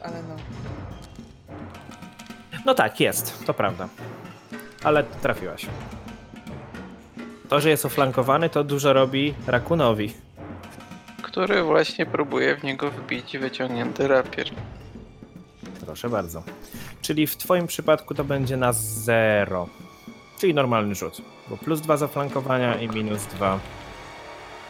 ale 0.00 0.22
no. 0.22 0.36
No 2.66 2.74
tak, 2.74 3.00
jest, 3.00 3.44
to 3.46 3.54
prawda. 3.54 3.88
Ale 4.84 5.04
trafiłaś. 5.04 5.66
To, 7.48 7.60
że 7.60 7.70
jest 7.70 7.86
oflankowany, 7.86 8.50
to 8.50 8.64
dużo 8.64 8.92
robi 8.92 9.34
Rakunowi. 9.46 10.14
Który 11.22 11.62
właśnie 11.62 12.06
próbuje 12.06 12.56
w 12.56 12.62
niego 12.62 12.90
wbić 12.90 13.38
wyciągnięty 13.38 14.08
rapier. 14.08 14.46
Proszę 15.86 16.08
bardzo. 16.08 16.42
Czyli 17.02 17.26
w 17.26 17.36
twoim 17.36 17.66
przypadku 17.66 18.14
to 18.14 18.24
będzie 18.24 18.56
na 18.56 18.72
0. 18.72 19.68
Czyli 20.38 20.54
normalny 20.54 20.94
rzut. 20.94 21.22
Bo 21.48 21.56
plus 21.56 21.80
2 21.80 21.96
z 21.96 22.02
oflankowania 22.02 22.74
i 22.74 22.88
minus 22.88 23.26
2 23.26 23.58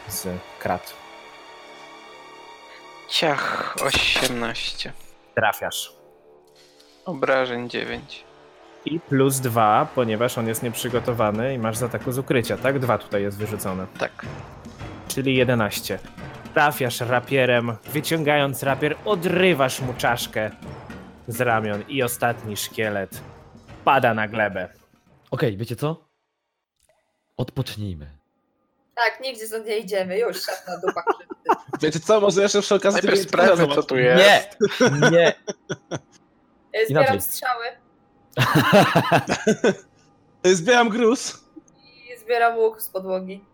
z 0.07 0.27
krat. 0.59 1.00
Ciach, 3.11 3.75
18. 3.83 4.93
Trafiasz. 5.35 5.93
Obrażeń 7.05 7.69
9. 7.69 8.23
I 8.85 8.99
plus 8.99 9.39
2, 9.39 9.87
ponieważ 9.95 10.37
on 10.37 10.47
jest 10.47 10.63
nieprzygotowany 10.63 11.53
i 11.53 11.57
masz 11.57 11.77
z 11.77 11.83
ataku 11.83 12.11
z 12.11 12.17
ukrycia, 12.17 12.57
tak? 12.57 12.79
2 12.79 12.97
tutaj 12.97 13.21
jest 13.21 13.37
wyrzucone. 13.37 13.87
Tak. 13.99 14.25
Czyli 15.07 15.35
11. 15.35 15.99
Trafiasz 16.53 16.99
rapierem, 16.99 17.77
wyciągając 17.85 18.63
rapier, 18.63 18.95
odrywasz 19.05 19.81
mu 19.81 19.93
czaszkę 19.93 20.51
z 21.27 21.41
ramion 21.41 21.83
i 21.87 22.03
ostatni 22.03 22.57
szkielet 22.57 23.21
pada 23.85 24.13
na 24.13 24.27
glebę. 24.27 24.69
Okej, 25.31 25.57
wiecie 25.57 25.75
co? 25.75 26.05
Odpocznijmy. 27.37 28.20
Tak, 28.95 29.19
nigdzie 29.21 29.47
stąd 29.47 29.65
nie 29.67 29.77
idziemy, 29.77 30.19
już 30.19 30.41
szatna 30.41 30.73
dupa 30.87 31.03
krzywdy. 31.03 31.35
Wiecie 31.81 31.99
co, 31.99 32.21
może 32.21 32.41
jeszcze 32.41 32.61
przy 32.61 32.75
okazji... 32.75 32.99
Najpierw 33.03 33.27
sprawdzę, 33.29 33.67
co 33.67 33.83
tu 33.83 33.97
jest. 33.97 34.23
Nie! 35.01 35.09
Nie! 35.11 35.33
Ja 36.73 36.85
zbieram 36.85 37.03
Inaczej. 37.03 37.21
strzały 37.21 37.65
Zbieram 40.53 40.89
gruz. 40.89 41.43
i 42.15 42.17
zbieram 42.19 42.57
łuk 42.57 42.81
z 42.81 42.89
podłogi. 42.89 43.45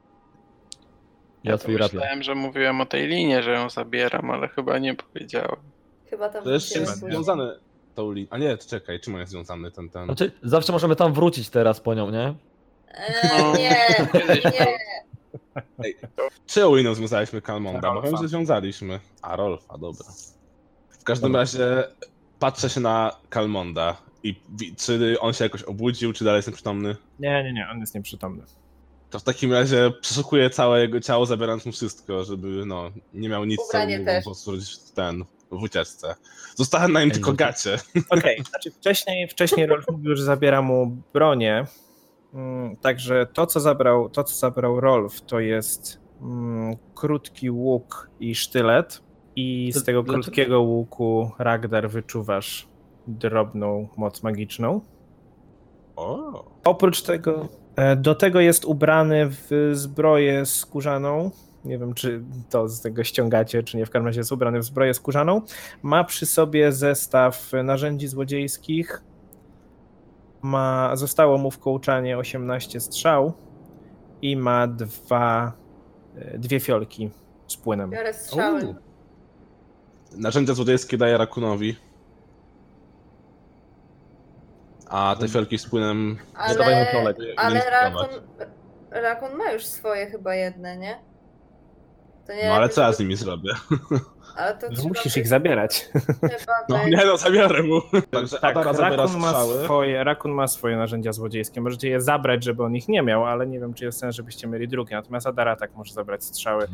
Ja 1.44 1.52
to 1.52 1.58
twój 1.58 1.78
rapier. 1.78 1.96
myślałem, 1.96 2.24
że 2.24 2.36
mówiłem 2.36 2.82
o 2.82 2.86
tej 2.86 3.08
linie, 3.08 3.44
że 3.44 3.52
ją 3.54 3.70
zabieram, 3.70 4.32
ale 4.32 4.48
chyba 4.48 4.78
nie 4.80 4.96
powiedziałem. 4.96 5.56
Chyba 6.10 6.30
tam 6.30 6.44
To 6.44 6.52
jeszcze 6.52 6.80
jest 6.80 7.00
związane 7.00 7.60
tą 7.96 8.12
linią. 8.12 8.28
A 8.32 8.38
nie, 8.38 8.58
czekaj, 8.58 9.00
czym 9.00 9.14
on 9.14 9.20
jest 9.20 9.32
związany 9.32 9.72
ten, 9.72 9.90
ten... 9.90 10.06
Znaczy, 10.06 10.32
zawsze 10.44 10.74
możemy 10.74 10.96
tam 10.96 11.14
wrócić 11.14 11.50
teraz 11.50 11.80
po 11.82 11.94
nią, 11.94 12.10
nie? 12.12 12.34
Eee, 12.94 13.54
nie, 13.54 13.70
nie. 14.36 14.78
Czyją 16.48 16.76
liną 16.76 16.94
związaliśmy 16.94 17.42
Kalmonda? 17.42 17.94
Bo 17.94 18.02
wiem, 18.02 18.18
że 18.18 18.28
związaliśmy. 18.28 19.00
A, 19.22 19.36
Rolfa, 19.36 19.78
dobra. 19.78 20.06
W 20.90 21.04
każdym 21.04 21.36
razie 21.36 21.84
patrzę 22.40 22.70
się 22.70 22.80
na 22.80 23.12
Kalmonda 23.30 23.98
i 24.24 24.36
czy 24.78 25.20
on 25.20 25.34
się 25.34 25.44
jakoś 25.44 25.64
obudził, 25.64 26.14
czy 26.14 26.26
dalej 26.26 26.38
jest 26.38 26.48
nieprzytomny? 26.48 26.96
Nie, 27.20 27.44
nie, 27.44 27.54
nie, 27.54 27.68
on 27.72 27.80
jest 27.80 27.96
nieprzytomny. 27.96 28.44
To 29.10 29.20
w 29.20 29.24
takim 29.24 29.54
razie 29.54 29.92
przeszukuję 30.02 30.50
całe 30.50 30.82
jego 30.82 31.00
ciało, 31.00 31.26
zabierając 31.26 31.66
mu 31.66 31.72
wszystko, 31.72 32.24
żeby 32.24 32.48
no, 32.66 32.92
nie 33.14 33.30
miał 33.30 33.46
nic, 33.46 33.58
co 33.58 33.68
Ubranie 33.68 34.06
też. 34.06 34.26
posłużyć 34.26 34.72
w 34.72 34.92
ten, 34.92 35.26
w 35.52 35.64
ucieczce. 35.64 36.16
Zostałem 36.56 36.92
na 36.92 37.02
nim 37.02 37.12
tylko 37.12 37.32
no 37.32 37.38
gacie. 37.38 37.80
Okej, 38.10 38.44
znaczy 38.50 38.72
wcześniej, 38.72 39.28
wcześniej 39.28 39.68
Rolf 39.68 39.86
mówił, 39.92 40.16
że 40.16 40.24
zabiera 40.24 40.62
mu 40.62 40.98
bronię. 41.14 41.66
Mm, 42.34 42.76
Także 42.78 43.28
to, 43.34 43.46
co 43.46 43.60
zabrał, 43.60 44.10
to, 44.10 44.24
co 44.24 44.36
zabrał 44.36 44.80
Rolf, 44.80 45.22
to 45.22 45.40
jest 45.40 46.00
mm, 46.22 46.76
krótki 46.96 47.52
łuk 47.52 48.10
i 48.20 48.36
sztylet. 48.36 49.02
I 49.36 49.72
z 49.76 49.84
tego 49.84 50.04
dlaczego- 50.04 50.24
krótkiego 50.24 50.62
łuku 50.62 51.32
Ragdar 51.40 51.90
wyczuwasz 51.90 52.68
drobną 53.08 53.88
moc 53.98 54.24
magiczną. 54.24 54.82
O, 55.96 56.46
Oprócz 56.64 57.02
tego, 57.02 57.48
e, 57.76 57.96
do 57.96 58.16
tego 58.16 58.40
jest 58.40 58.66
ubrany 58.66 59.28
w 59.30 59.72
zbroję 59.74 60.46
skórzaną. 60.46 61.32
Nie 61.66 61.78
wiem, 61.78 61.94
czy 61.94 62.24
to 62.50 62.68
z 62.70 62.82
tego 62.82 63.04
ściągacie, 63.04 63.64
czy 63.64 63.78
nie. 63.78 63.86
W 63.86 63.90
każdym 63.90 64.06
razie 64.06 64.20
jest 64.20 64.32
ubrany 64.32 64.60
w 64.60 64.64
zbroję 64.64 64.94
skórzaną. 64.94 65.42
Ma 65.84 66.04
przy 66.04 66.26
sobie 66.26 66.72
zestaw 66.72 67.52
narzędzi 67.64 68.08
złodziejskich. 68.08 69.02
Ma, 70.42 70.96
zostało 70.96 71.38
mu 71.38 71.52
w 71.52 71.60
kołczanie 71.60 72.18
18 72.18 72.80
strzał 72.80 73.34
i 74.22 74.38
ma 74.38 74.68
dwa, 74.68 75.52
e, 76.16 76.38
dwie 76.38 76.60
fiolki 76.60 77.10
z 77.48 77.58
płynem. 77.58 77.90
Biorę 77.90 78.14
strzały. 78.14 78.76
Narzędzia 80.12 80.54
złodziejskie 80.54 80.98
daje 80.98 81.18
Rakunowi. 81.18 81.76
A 84.90 85.16
te 85.20 85.28
fiolki 85.28 85.58
z 85.58 85.70
płynem... 85.70 86.18
dawaj 86.58 86.76
mu 86.76 86.82
Ale, 86.82 86.86
fiolek, 86.86 87.18
nie 87.20 87.40
ale. 87.40 87.62
Rakun, 87.70 88.08
Rakun 88.92 89.38
ma 89.38 89.52
już 89.52 89.66
swoje 89.66 90.06
chyba 90.08 90.36
jedne, 90.36 90.78
nie? 90.78 91.00
To 92.28 92.34
nie 92.34 92.48
No 92.48 92.54
ale 92.54 92.70
co 92.70 92.82
ja 92.82 92.94
z 92.94 93.00
nimi 93.00 93.16
zrobię? 93.16 93.52
Ale 94.38 94.58
to 94.58 94.70
trzeba 94.70 94.88
Musisz 94.88 95.14
by- 95.14 95.20
ich 95.20 95.28
zabierać. 95.28 95.90
No 96.70 96.88
nie 96.88 97.06
no, 97.06 97.18
zabiorę 97.18 97.64
mu. 97.64 97.82
Także 98.12 98.40
Tak, 98.40 98.56
Rakun 98.56 99.20
ma, 99.20 99.44
swoje, 99.64 100.04
Rakun 100.04 100.32
ma 100.32 100.48
swoje 100.48 100.78
narzędzia 100.78 101.14
złodziejskie. 101.14 101.62
Możecie 101.62 101.90
je 101.90 102.02
zabrać, 102.02 102.44
żeby 102.44 102.64
on 102.64 102.76
ich 102.76 102.88
nie 102.88 103.02
miał, 103.02 103.26
ale 103.26 103.48
nie 103.48 103.60
wiem, 103.60 103.74
czy 103.74 103.86
jest 103.86 104.00
sens, 104.00 104.16
żebyście 104.16 104.48
mieli 104.48 104.68
drugie. 104.68 104.96
Natomiast 104.96 105.28
Adara 105.28 105.56
tak 105.56 105.76
może 105.76 105.94
zabrać 105.94 106.24
strzały. 106.24 106.68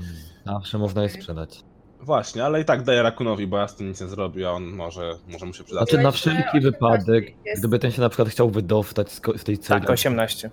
Zawsze 0.45 0.77
można 0.77 1.03
je 1.03 1.09
sprzedać. 1.09 1.63
Właśnie, 2.01 2.45
ale 2.45 2.61
i 2.61 2.65
tak 2.65 2.83
daję 2.83 3.03
Rakunowi, 3.03 3.47
bo 3.47 3.57
ja 3.57 3.67
z 3.67 3.75
tym 3.75 3.87
nic 3.87 4.01
nie 4.01 4.07
zrobił, 4.07 4.47
a 4.47 4.51
on 4.51 4.63
może, 4.63 5.15
może 5.27 5.45
mu 5.45 5.53
się 5.53 5.63
przydać. 5.63 5.89
Znaczy 5.89 6.03
na 6.03 6.11
wszelki 6.11 6.57
18 6.57 6.61
wypadek, 6.71 7.25
gdyby 7.57 7.79
ten 7.79 7.91
się 7.91 8.01
na 8.01 8.09
przykład 8.09 8.29
chciał 8.29 8.49
wydostać 8.49 9.11
z, 9.11 9.43
tej 9.43 9.57
celi. 9.57 9.81
Tak, 9.81 9.89
18. 9.89 10.49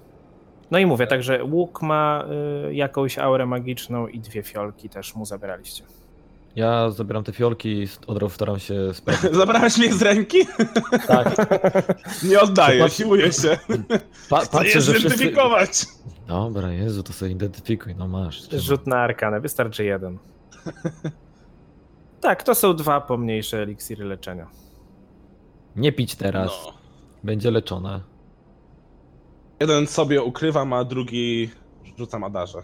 No 0.70 0.78
i 0.78 0.86
mówię, 0.86 1.06
także 1.06 1.44
łuk 1.44 1.82
ma 1.82 2.24
y, 2.68 2.74
jakąś 2.74 3.18
aurę 3.18 3.46
magiczną 3.46 4.06
i 4.06 4.20
dwie 4.20 4.42
fiolki 4.42 4.88
też 4.88 5.14
mu 5.14 5.24
zabraliście. 5.26 5.84
Ja 6.56 6.90
zabieram 6.90 7.24
te 7.24 7.32
fiolki 7.32 7.68
i 7.68 7.88
od 8.06 8.18
razu 8.18 8.34
staram 8.34 8.58
się 8.58 8.94
sprawdzić. 8.94 9.32
Zabrałeś 9.36 9.78
mnie 9.78 9.92
z 9.94 10.02
ręki? 10.02 10.38
Tak, 11.06 11.34
Nie 12.30 12.40
oddaję, 12.40 12.78
Zobacz- 12.84 12.92
siłuję 12.96 13.32
się. 13.32 13.58
pa, 14.30 14.40
Chcę 14.40 14.50
patrzę, 14.50 14.68
je 14.68 14.80
że 14.80 14.92
wszyscy... 14.92 15.00
zidentyfikować. 15.00 15.86
Dobra, 16.28 16.72
Jezu, 16.72 17.02
to 17.02 17.12
sobie 17.12 17.30
identyfikuj, 17.32 17.94
no 17.98 18.08
masz. 18.08 18.48
Rzut 18.52 18.86
na 18.86 18.98
arkanę, 18.98 19.40
wystarczy 19.40 19.84
jeden. 19.84 20.18
Tak, 22.20 22.42
to 22.42 22.54
są 22.54 22.74
dwa 22.76 23.00
pomniejsze 23.00 23.62
eliksiry 23.62 24.04
leczenia. 24.04 24.46
Nie 25.76 25.92
pić 25.92 26.14
teraz, 26.14 26.50
No. 26.66 26.72
będzie 27.24 27.50
leczone. 27.50 28.00
Jeden 29.60 29.86
sobie 29.86 30.22
ukrywam, 30.22 30.72
a 30.72 30.84
drugi 30.84 31.50
rzucam 31.98 32.24
Adarze. 32.24 32.58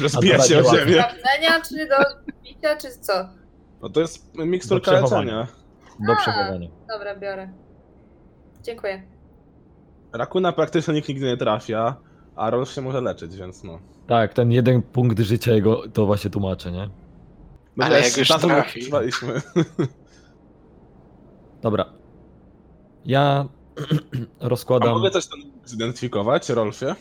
Rozbija 0.00 0.34
Adara 0.34 0.48
się 0.48 0.58
o 0.58 0.62
działa. 0.62 0.74
ziemię. 0.78 0.92
Sprawdzenia, 1.02 1.60
czy 1.68 1.88
do 1.88 1.96
bicia, 2.42 2.76
czy 2.76 2.90
co? 3.00 3.12
No 3.82 3.88
to 3.88 4.00
jest 4.00 4.34
miksturka 4.34 4.90
Do 4.90 4.96
przechowania. 4.96 5.38
leczenia. 5.40 5.56
Do 6.06 6.12
A. 6.12 6.16
przechowania. 6.16 6.68
Dobra, 6.88 7.16
biorę. 7.16 7.48
Dziękuję. 8.62 9.02
Rakuna 10.12 10.52
praktycznie 10.52 10.94
nikt 10.94 11.08
nigdy 11.08 11.26
nie 11.26 11.36
trafia, 11.36 11.96
a 12.36 12.50
Rolf 12.50 12.70
się 12.70 12.82
może 12.82 13.00
leczyć, 13.00 13.36
więc 13.36 13.64
no. 13.64 13.78
Tak, 14.06 14.34
ten 14.34 14.52
jeden 14.52 14.82
punkt 14.82 15.18
życia 15.20 15.52
jego 15.52 15.88
to 15.88 16.06
właśnie 16.06 16.30
tłumaczy, 16.30 16.72
nie? 16.72 16.90
Ale 17.80 18.02
też 18.02 18.08
jak 18.08 18.16
już 18.18 18.28
trafi. 18.28 18.80
Dobra. 21.62 21.84
Ja 23.04 23.48
A 24.40 24.48
rozkładam. 24.48 24.90
mogę 24.94 25.10
też 25.10 25.26
ten 25.28 25.40
zidentyfikować, 25.64 26.48
Rolfie? 26.48 26.94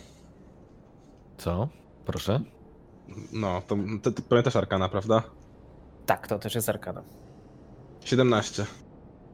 Co? 1.38 1.68
Proszę. 2.06 2.40
No, 3.34 3.62
to 3.68 3.76
ty, 4.04 4.12
ty 4.12 4.22
pamiętasz 4.22 4.56
Arkana, 4.56 4.90
prawda? 4.90 5.24
Tak, 6.06 6.28
to 6.28 6.40
też 6.40 6.56
jest 6.56 6.70
arkana. 6.70 7.04
17. 8.06 8.66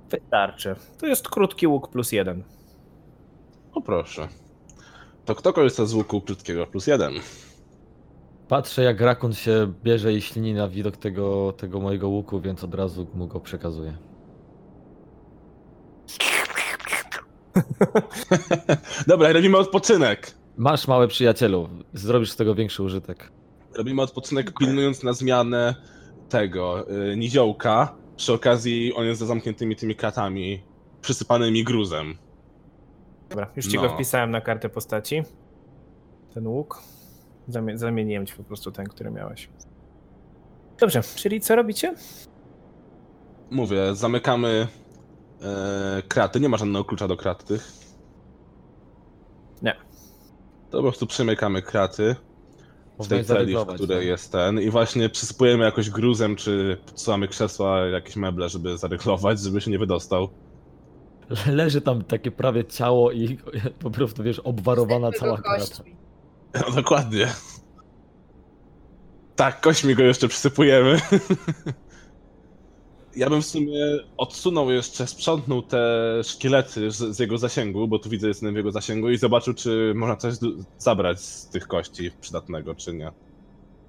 Wystarczy. 0.10 0.76
To 0.98 1.08
jest 1.08 1.30
krótki 1.30 1.68
łuk 1.68 1.88
plus 1.92 2.12
jeden. 2.12 2.44
O 3.74 3.82
proszę. 3.82 4.28
To 5.26 5.36
kto 5.36 5.54
korzysta 5.54 5.86
z 5.86 5.94
łuku 5.94 6.22
krótkiego? 6.22 6.68
Plus 6.68 6.88
jeden. 6.88 7.14
Patrzę 8.48 8.84
jak 8.84 9.02
rakun 9.02 9.34
się 9.34 9.74
bierze 9.84 10.14
i 10.14 10.22
ślini 10.22 10.54
na 10.54 10.70
widok 10.70 10.98
tego, 10.98 11.54
tego 11.58 11.80
mojego 11.80 12.10
łuku, 12.10 12.42
więc 12.42 12.64
od 12.64 12.76
razu 12.76 13.08
mu 13.14 13.28
go 13.28 13.40
przekazuję. 13.40 13.98
Dobra, 19.08 19.32
robimy 19.34 19.58
odpoczynek. 19.58 20.32
Masz 20.58 20.88
mały 20.88 21.08
przyjacielu, 21.08 21.70
zrobisz 21.94 22.32
z 22.32 22.36
tego 22.36 22.56
większy 22.56 22.84
użytek. 22.84 23.32
Robimy 23.78 24.02
odpoczynek 24.02 24.54
pilnując 24.60 25.04
na 25.04 25.14
zmianę 25.14 25.76
tego 26.30 26.86
y, 27.12 27.18
niziołka. 27.18 27.96
Przy 28.16 28.34
okazji 28.34 28.94
on 28.94 29.06
jest 29.06 29.20
za 29.20 29.26
zamkniętymi 29.26 29.76
tymi 29.76 29.96
kratami, 29.96 30.64
przysypanymi 31.02 31.64
gruzem. 31.64 32.16
Dobra, 33.30 33.52
już 33.56 33.68
ci 33.68 33.76
No. 33.76 33.82
go 33.82 33.90
wpisałem 33.90 34.32
na 34.32 34.42
kartę 34.42 34.70
postaci. 34.70 35.24
Ten 36.34 36.48
łuk. 36.48 36.82
Zamie- 37.50 37.78
zamieniłem 37.78 38.26
ci 38.26 38.34
po 38.36 38.44
prostu 38.44 38.72
ten, 38.72 38.86
który 38.86 39.12
miałeś. 39.12 39.50
Dobrze, 40.80 41.02
czyli 41.16 41.42
co 41.42 41.56
robicie? 41.56 41.94
Mówię, 43.52 43.96
zamykamy 43.96 44.68
e, 45.42 46.02
kraty. 46.08 46.40
Nie 46.40 46.50
ma 46.50 46.58
żadnego 46.58 46.86
klucza 46.86 47.08
do 47.08 47.18
krat 47.18 47.44
tych. 47.44 47.72
Nie. 49.62 49.76
To 50.70 50.78
po 50.78 50.84
prostu 50.84 51.08
przemykamy 51.08 51.62
kraty 51.62 52.16
w 53.00 53.08
tej 53.08 53.26
celi, 53.26 53.56
w 53.56 53.66
której 53.66 53.98
no. 53.98 54.04
jest 54.04 54.32
ten. 54.32 54.62
I 54.62 54.70
właśnie 54.70 55.10
przysypujemy 55.10 55.64
jakoś 55.64 55.90
gruzem, 55.90 56.36
czy 56.36 56.78
podsuwamy 56.86 57.28
krzesła, 57.28 57.80
jakieś 57.80 58.16
meble, 58.16 58.50
żeby 58.50 58.78
zaryglować, 58.78 59.40
żeby 59.40 59.62
się 59.62 59.72
nie 59.72 59.80
wydostał. 59.80 60.30
Leży 61.48 61.82
tam 61.82 62.04
takie 62.04 62.32
prawie 62.32 62.66
ciało 62.66 63.12
i 63.12 63.38
po 63.84 63.92
prostu 63.92 64.24
wiesz, 64.24 64.40
obwarowana 64.40 65.12
cała 65.12 65.38
krata. 65.38 65.84
No, 66.54 66.76
dokładnie. 66.76 67.28
Tak, 69.36 69.62
kośćmi 69.62 69.96
go 69.96 70.04
jeszcze 70.04 70.28
przysypujemy. 70.28 71.00
Ja 73.16 73.30
bym 73.30 73.42
w 73.42 73.46
sumie 73.46 73.86
odsunął 74.18 74.72
jeszcze, 74.72 75.08
sprzątnął 75.08 75.62
te 75.62 75.80
szkielety 76.24 76.92
z, 76.92 76.98
z 76.98 77.20
jego 77.20 77.38
zasięgu, 77.38 77.88
bo 77.88 78.00
tu 78.00 78.10
widzę, 78.10 78.28
jestem 78.28 78.54
w 78.54 78.58
jego 78.58 78.72
zasięgu 78.72 79.10
i 79.10 79.18
zobaczył, 79.18 79.54
czy 79.54 79.94
można 79.96 80.16
coś 80.16 80.34
zabrać 80.78 81.22
z 81.22 81.50
tych 81.50 81.68
kości 81.68 82.12
przydatnego, 82.22 82.76
czy 82.76 82.94
nie. 82.94 83.12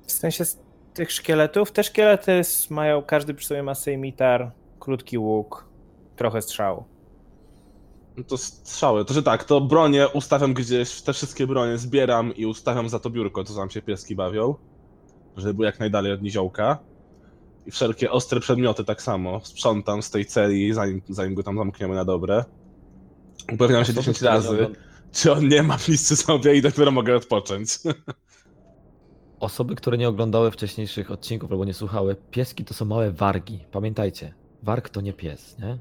W 0.06 0.12
sensie 0.12 0.44
z 0.44 0.58
tych 0.94 1.12
szkieletów. 1.12 1.72
Te 1.72 1.85
szkielety 1.85 2.40
mają, 2.70 3.02
każdy 3.02 3.35
przy 3.35 3.46
sobie 3.46 3.62
ma 3.62 3.74
sejmitar, 3.74 4.52
krótki 4.78 5.18
łuk, 5.18 5.68
trochę 6.16 6.42
strzału. 6.42 6.85
No 8.16 8.24
to 8.24 8.38
strzały. 8.38 9.04
To, 9.04 9.14
że 9.14 9.22
tak, 9.22 9.44
to 9.44 9.61
bronię 9.61 10.08
ustawiam 10.08 10.54
gdzieś, 10.54 11.02
te 11.02 11.12
wszystkie 11.12 11.46
bronie 11.46 11.78
zbieram 11.78 12.37
i 12.37 12.46
ustawiam 12.46 12.88
za 12.88 12.98
to 12.98 13.11
biurko, 13.11 13.44
co 13.44 13.54
tam 13.54 13.70
się 13.70 13.82
pieski 13.82 14.16
bawią, 14.16 14.54
żeby 15.37 15.54
było 15.54 15.66
jak 15.66 15.80
najdalej 15.80 16.12
od 16.12 16.22
niziołka. 16.22 16.78
I 17.66 17.70
wszelkie 17.70 18.11
ostre 18.11 18.40
przedmioty 18.40 18.85
tak 18.85 19.03
samo 19.03 19.40
sprzątam 19.44 20.03
z 20.03 20.11
tej 20.11 20.27
celi, 20.27 20.75
zanim, 20.75 21.03
zanim 21.09 21.35
go 21.35 21.42
tam 21.42 21.59
zamkniemy 21.59 21.94
na 21.94 22.05
dobre. 22.05 22.44
Upewniam 23.53 23.85
się 23.85 23.94
10 23.94 24.22
razy, 24.22 24.66
czy 25.12 25.33
on 25.33 25.48
nie 25.48 25.62
ma 25.62 25.77
nic 25.88 26.05
przy 26.05 26.16
sobie 26.16 26.55
i 26.55 26.62
dopiero 26.62 26.90
mogę 26.90 27.16
odpocząć. 27.16 27.79
Osoby, 29.40 29.75
które 29.75 29.98
nie 29.98 30.09
oglądały 30.09 30.51
wcześniejszych 30.51 31.11
odcinków 31.11 31.53
albo 31.53 31.64
nie 31.64 31.75
słuchały, 31.75 32.16
pieski 32.31 32.64
to 32.64 32.75
są 32.75 32.85
małe 32.85 33.12
wargi. 33.12 33.64
Pamiętajcie, 33.72 34.35
warg 34.62 34.88
to 34.88 35.01
nie 35.01 35.12
pies, 35.12 35.59
nie? 35.59 35.79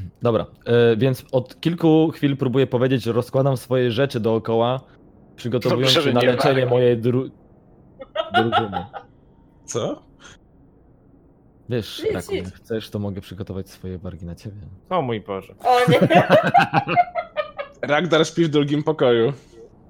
Dobra, 0.22 0.46
e, 0.64 0.96
więc 0.96 1.24
od 1.32 1.60
kilku 1.60 2.10
chwil 2.14 2.36
próbuję 2.36 2.66
powiedzieć, 2.66 3.02
że 3.02 3.12
rozkładam 3.12 3.56
swoje 3.56 3.90
rzeczy 3.90 4.20
dookoła, 4.20 4.80
przygotowując 5.36 5.94
Dobrze, 5.94 6.08
się 6.08 6.14
na 6.14 6.22
leczenie 6.22 6.66
mojej 6.66 6.98
dru... 6.98 7.30
drużyny. 8.34 8.86
Co? 9.68 10.02
Wiesz, 11.68 12.02
Nic, 12.04 12.12
Rakun, 12.14 12.34
nic. 12.34 12.44
jak 12.44 12.54
chcesz, 12.54 12.90
to 12.90 12.98
mogę 12.98 13.20
przygotować 13.20 13.70
swoje 13.70 13.98
wargi 13.98 14.26
na 14.26 14.34
ciebie. 14.34 14.56
O 14.90 15.02
mój 15.02 15.20
Boże. 15.20 15.54
O 15.64 15.90
nie! 15.90 15.98
Ragdar 17.82 18.26
śpi 18.26 18.44
w 18.44 18.48
drugim 18.48 18.82
pokoju. 18.82 19.32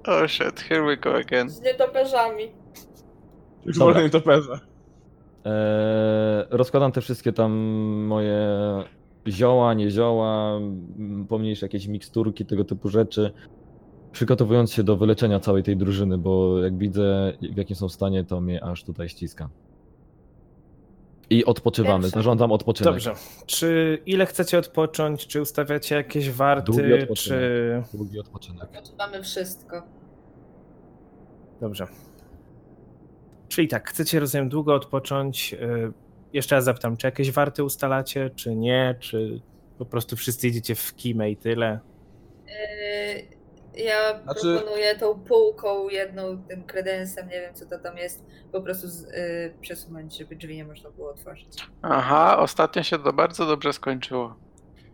Oh 0.06 0.28
shit, 0.28 0.60
here 0.60 0.82
we 0.86 0.96
go 0.96 1.14
again. 1.16 1.50
Z 1.50 1.60
nietoperzami. 1.62 2.44
W 3.66 3.78
Dobra. 3.78 3.84
wolnej 3.94 4.10
toperze. 4.10 4.52
Eee, 5.44 5.52
rozkładam 6.50 6.92
te 6.92 7.00
wszystkie 7.00 7.32
tam 7.32 7.52
moje 8.06 8.48
zioła, 9.28 9.74
nie 9.74 9.90
zioła, 9.90 10.56
m, 10.56 11.26
pomniejsze 11.28 11.66
jakieś 11.66 11.86
miksturki, 11.86 12.46
tego 12.46 12.64
typu 12.64 12.88
rzeczy, 12.88 13.32
przygotowując 14.12 14.72
się 14.72 14.82
do 14.82 14.96
wyleczenia 14.96 15.40
całej 15.40 15.62
tej 15.62 15.76
drużyny, 15.76 16.18
bo 16.18 16.58
jak 16.62 16.78
widzę 16.78 17.32
w 17.52 17.56
jakim 17.56 17.76
są 17.76 17.88
stanie, 17.88 18.24
to 18.24 18.40
mnie 18.40 18.64
aż 18.64 18.84
tutaj 18.84 19.08
ściska. 19.08 19.48
I 21.30 21.44
odpoczywamy, 21.44 22.02
Pierwsze. 22.04 22.18
zarządzam 22.18 22.52
odpoczynek. 22.52 22.92
Dobrze. 22.94 23.14
Czy 23.46 23.98
ile 24.06 24.26
chcecie 24.26 24.58
odpocząć? 24.58 25.26
Czy 25.26 25.40
ustawiacie 25.42 25.94
jakieś 25.94 26.24
Długi 26.24 26.38
warty? 26.38 26.72
odpoczynek. 27.02 27.08
Czy. 27.18 27.96
Długi 27.96 28.20
odpoczynek. 28.20 28.68
Mamy 28.98 29.22
wszystko. 29.22 29.82
Dobrze. 31.60 31.86
Czyli 33.48 33.68
tak, 33.68 33.90
chcecie 33.90 34.20
rozumiem 34.20 34.48
długo 34.48 34.74
odpocząć. 34.74 35.54
y, 35.54 35.92
Jeszcze 36.32 36.54
raz 36.54 36.64
zapytam, 36.64 36.96
czy 36.96 37.06
jakieś 37.06 37.30
warty 37.30 37.64
ustalacie, 37.64 38.30
czy 38.30 38.54
nie? 38.56 38.94
Czy 39.00 39.40
po 39.78 39.84
prostu 39.86 40.16
wszyscy 40.16 40.48
idziecie 40.48 40.74
w 40.74 40.96
kimę 40.96 41.30
i 41.30 41.36
tyle? 41.36 41.80
Yy, 42.46 43.37
Ja 43.84 44.20
Znaczy- 44.22 44.56
proponuję 44.58 44.94
tą 44.98 45.20
półką 45.20 45.88
jedną, 45.88 46.42
tym 46.48 46.64
kredensem, 46.64 47.28
nie 47.28 47.40
wiem 47.40 47.54
co 47.54 47.66
to 47.66 47.78
tam 47.78 47.96
jest, 47.96 48.24
po 48.52 48.60
prostu 48.62 48.88
z, 48.88 49.02
yy, 49.02 49.54
przesunąć, 49.60 50.18
żeby 50.18 50.36
drzwi 50.36 50.56
nie 50.56 50.64
można 50.64 50.90
było 50.90 51.10
otworzyć. 51.10 51.48
Aha, 51.82 52.38
ostatnio 52.38 52.82
się 52.82 52.98
to 52.98 53.12
bardzo 53.12 53.46
dobrze 53.46 53.72
skończyło. 53.72 54.36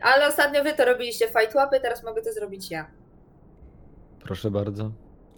Ale 0.01 0.27
ostatnio 0.29 0.63
wy 0.65 0.73
to 0.73 0.85
robiliście 0.85 1.27
fight 1.27 1.55
łapy, 1.55 1.81
teraz 1.81 2.05
mogę 2.05 2.23
to 2.23 2.33
zrobić 2.33 2.71
ja. 2.71 2.91
Proszę 4.21 4.51
bardzo. 4.51 4.91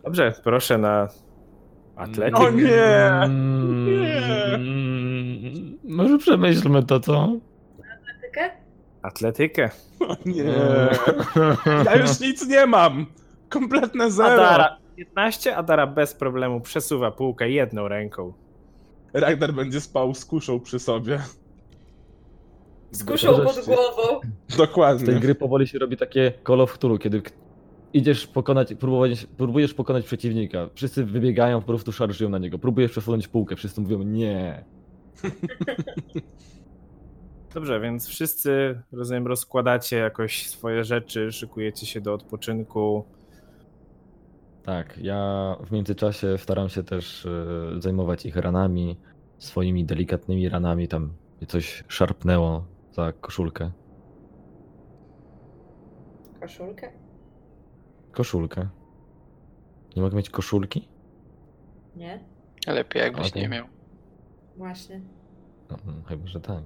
Dobrze, 0.05 0.33
proszę 0.45 0.79
na 0.79 1.09
atletyk. 1.97 2.41
O 2.41 2.51
nie! 2.51 3.11
Mm, 4.67 5.79
może 5.85 6.19
przemyślmy 6.19 6.83
to, 6.83 7.01
co? 7.01 7.29
Tykę? 8.23 8.51
Atletykę. 9.03 9.71
O 10.09 10.17
nie. 10.27 10.45
Ja 11.85 11.97
już 11.97 12.21
nic 12.21 12.49
nie 12.49 12.67
mam. 12.67 13.07
Kompletne 13.49 14.11
zero. 14.11 14.49
Adara 14.49 14.79
15, 14.97 15.57
Adara 15.57 15.87
bez 15.87 16.15
problemu 16.15 16.61
przesuwa 16.61 17.11
półkę 17.11 17.51
jedną 17.51 17.89
ręką. 17.89 18.33
Ragnar 19.13 19.55
będzie 19.55 19.81
spał 19.81 20.15
z 20.15 20.25
kuszą 20.25 20.61
przy 20.61 20.79
sobie. 20.79 21.21
Z 22.91 23.05
kuszą 23.05 23.35
pod 23.35 23.65
głową. 23.65 24.21
Z 24.49 24.57
tej 24.57 24.67
Dokładnie. 24.67 25.15
gry 25.15 25.35
powoli 25.35 25.67
się 25.67 25.79
robi 25.79 25.97
takie 25.97 26.33
Call 26.47 26.61
of 26.61 26.79
Cthulhu, 26.79 26.99
kiedy 26.99 27.23
idziesz 27.93 28.27
pokonać, 28.27 28.75
próbować, 28.75 29.27
próbujesz 29.37 29.75
pokonać 29.75 30.05
przeciwnika, 30.05 30.69
wszyscy 30.75 31.05
wybiegają, 31.05 31.61
po 31.61 31.67
prostu 31.67 31.93
szarżują 31.93 32.31
na 32.31 32.39
niego, 32.39 32.59
próbujesz 32.59 32.91
przesunąć 32.91 33.29
półkę, 33.29 33.57
wszyscy 33.57 33.81
mówią 33.81 34.03
nie. 34.03 34.65
Dobrze, 37.55 37.81
więc 37.81 38.09
wszyscy, 38.09 38.81
rozumiem, 38.93 39.27
rozkładacie 39.27 39.97
jakoś 39.97 40.49
swoje 40.49 40.85
rzeczy, 40.85 41.33
szykujecie 41.33 41.87
się 41.87 42.01
do 42.01 42.15
odpoczynku. 42.15 43.05
Tak, 44.67 44.99
ja 44.99 45.57
w 45.61 45.73
międzyczasie 45.73 46.39
staram 46.39 46.69
się 46.69 46.83
też 46.83 47.27
e, 47.27 47.81
zajmować 47.81 48.27
ich 48.27 48.37
ranami, 48.37 48.97
swoimi 49.39 49.85
delikatnymi 49.85 50.49
ranami, 50.49 50.89
tam 50.89 51.13
mnie 51.39 51.47
coś 51.47 51.85
szarpnęło 51.89 52.65
za 52.93 53.13
koszulkę. 53.13 53.71
Koszulkę? 56.41 56.93
Koszulkę. 58.13 58.69
Nie 59.97 60.03
mogę 60.03 60.17
mieć 60.17 60.31
koszulki? 60.31 60.89
Nie? 61.97 62.25
Lepiej 62.67 63.03
jakbyś 63.03 63.31
Okej. 63.31 63.43
nie 63.43 63.49
miał. 63.49 63.67
Właśnie. 64.57 65.01
No, 65.71 65.77
no, 65.87 65.93
chyba, 66.09 66.27
że 66.27 66.41
tak. 66.41 66.63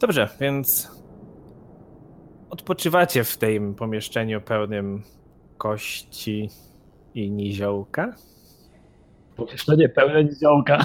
Dobrze, 0.00 0.28
więc 0.40 0.90
odpoczywacie 2.50 3.24
w 3.24 3.36
tym 3.36 3.74
pomieszczeniu 3.74 4.40
pełnym 4.40 5.02
kości 5.58 6.50
i 7.14 7.30
niziołka. 7.30 8.14
Pomieszczenie 9.36 9.88
pełne 9.88 10.24
niziołka. 10.24 10.84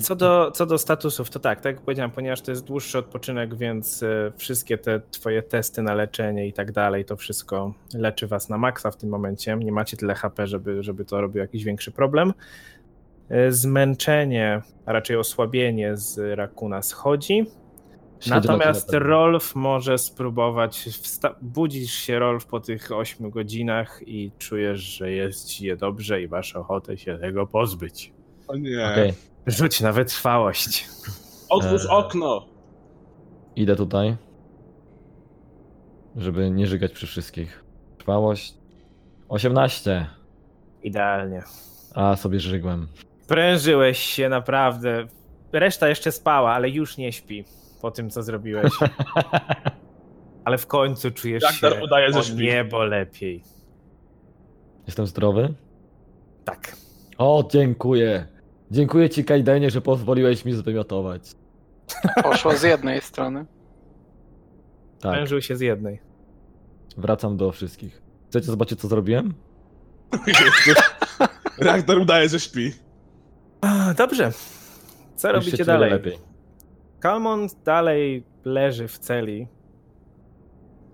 Co 0.00 0.16
do, 0.16 0.50
co 0.50 0.66
do 0.66 0.78
statusów, 0.78 1.30
to 1.30 1.40
tak, 1.40 1.60
tak 1.60 1.74
jak 1.76 1.84
powiedziałem, 1.84 2.10
ponieważ 2.10 2.40
to 2.40 2.50
jest 2.50 2.64
dłuższy 2.64 2.98
odpoczynek, 2.98 3.54
więc 3.54 4.02
e, 4.02 4.32
wszystkie 4.36 4.78
te 4.78 5.00
twoje 5.10 5.42
testy 5.42 5.82
na 5.82 5.94
leczenie 5.94 6.46
i 6.46 6.52
tak 6.52 6.72
dalej, 6.72 7.04
to 7.04 7.16
wszystko 7.16 7.74
leczy 7.94 8.26
was 8.26 8.48
na 8.48 8.58
maksa 8.58 8.90
w 8.90 8.96
tym 8.96 9.10
momencie. 9.10 9.56
Nie 9.56 9.72
macie 9.72 9.96
tyle 9.96 10.14
HP, 10.14 10.46
żeby, 10.46 10.82
żeby 10.82 11.04
to 11.04 11.20
robił 11.20 11.40
jakiś 11.40 11.64
większy 11.64 11.90
problem. 11.92 12.32
E, 13.28 13.52
Zmęczenie, 13.52 14.60
a 14.86 14.92
raczej 14.92 15.16
osłabienie 15.16 15.96
z 15.96 16.38
Rakuna 16.38 16.82
schodzi. 16.82 17.46
Natomiast 18.26 18.92
Rolf 18.92 19.54
może 19.54 19.98
spróbować, 19.98 20.78
wsta- 20.78 21.34
budzisz 21.42 21.92
się 21.92 22.18
Rolf 22.18 22.46
po 22.46 22.60
tych 22.60 22.92
8 22.92 23.30
godzinach 23.30 24.00
i 24.06 24.30
czujesz, 24.38 24.80
że 24.80 25.10
jest 25.10 25.48
ci 25.48 25.66
je 25.66 25.76
dobrze 25.76 26.22
i 26.22 26.28
masz 26.28 26.56
ochotę 26.56 26.98
się 26.98 27.18
tego 27.18 27.46
pozbyć. 27.46 28.12
O 28.48 28.56
nie. 28.56 28.86
Okej, 28.92 29.14
Rzuć 29.46 29.80
na 29.80 29.92
wytrwałość. 29.92 30.88
Otwórz 31.48 31.82
Eee. 31.84 31.90
okno! 31.90 32.46
idę 33.56 33.76
tutaj. 33.76 34.16
Żeby 36.16 36.50
nie 36.50 36.66
żygać 36.66 36.92
przy 36.92 37.06
wszystkich. 37.06 37.64
Trwałość 37.98 38.54
18. 39.28 40.06
Idealnie. 40.82 41.42
A 41.94 42.16
sobie 42.16 42.40
żygłem. 42.40 42.88
Prężyłeś 43.28 43.98
się 43.98 44.28
naprawdę. 44.28 45.06
Reszta 45.52 45.88
jeszcze 45.88 46.12
spała, 46.12 46.52
ale 46.52 46.70
już 46.70 46.96
nie 46.96 47.12
śpi 47.12 47.44
po 47.82 47.90
tym, 47.90 48.10
co 48.10 48.22
zrobiłeś. 48.22 48.72
Ale 50.44 50.58
w 50.58 50.66
końcu 50.66 51.10
czujesz 51.10 51.42
się 51.44 51.70
udaje, 51.84 52.22
śpi. 52.22 52.36
niebo 52.36 52.84
lepiej. 52.84 53.42
Jestem 54.86 55.06
zdrowy? 55.06 55.54
Tak. 56.44 56.76
O, 57.18 57.48
dziękuję. 57.50 58.26
Dziękuję 58.70 59.10
ci, 59.10 59.24
Kajdenie, 59.24 59.70
że 59.70 59.80
pozwoliłeś 59.80 60.44
mi 60.44 60.52
zwymiotować. 60.52 61.32
Poszło 62.22 62.56
z 62.56 62.62
jednej 62.62 63.00
strony. 63.00 63.46
Tak, 65.00 65.12
Prężył 65.12 65.42
się 65.42 65.56
z 65.56 65.60
jednej. 65.60 66.00
wracam 66.96 67.36
do 67.36 67.52
wszystkich. 67.52 68.02
Chcecie 68.28 68.46
zobaczyć, 68.46 68.80
co 68.80 68.88
zrobiłem? 68.88 69.34
Ragnar 71.58 71.98
udaje, 71.98 72.28
że 72.28 72.40
śpi. 72.40 72.72
A, 73.60 73.94
Dobrze. 73.94 74.32
Co 75.16 75.28
Już 75.28 75.44
się 75.44 75.50
robicie 75.50 75.50
czuję 75.56 75.64
dalej? 75.64 75.90
lepiej. 75.90 76.18
Kalmon 77.06 77.46
dalej 77.64 78.24
leży 78.44 78.88
w 78.88 78.98
celi. 78.98 79.48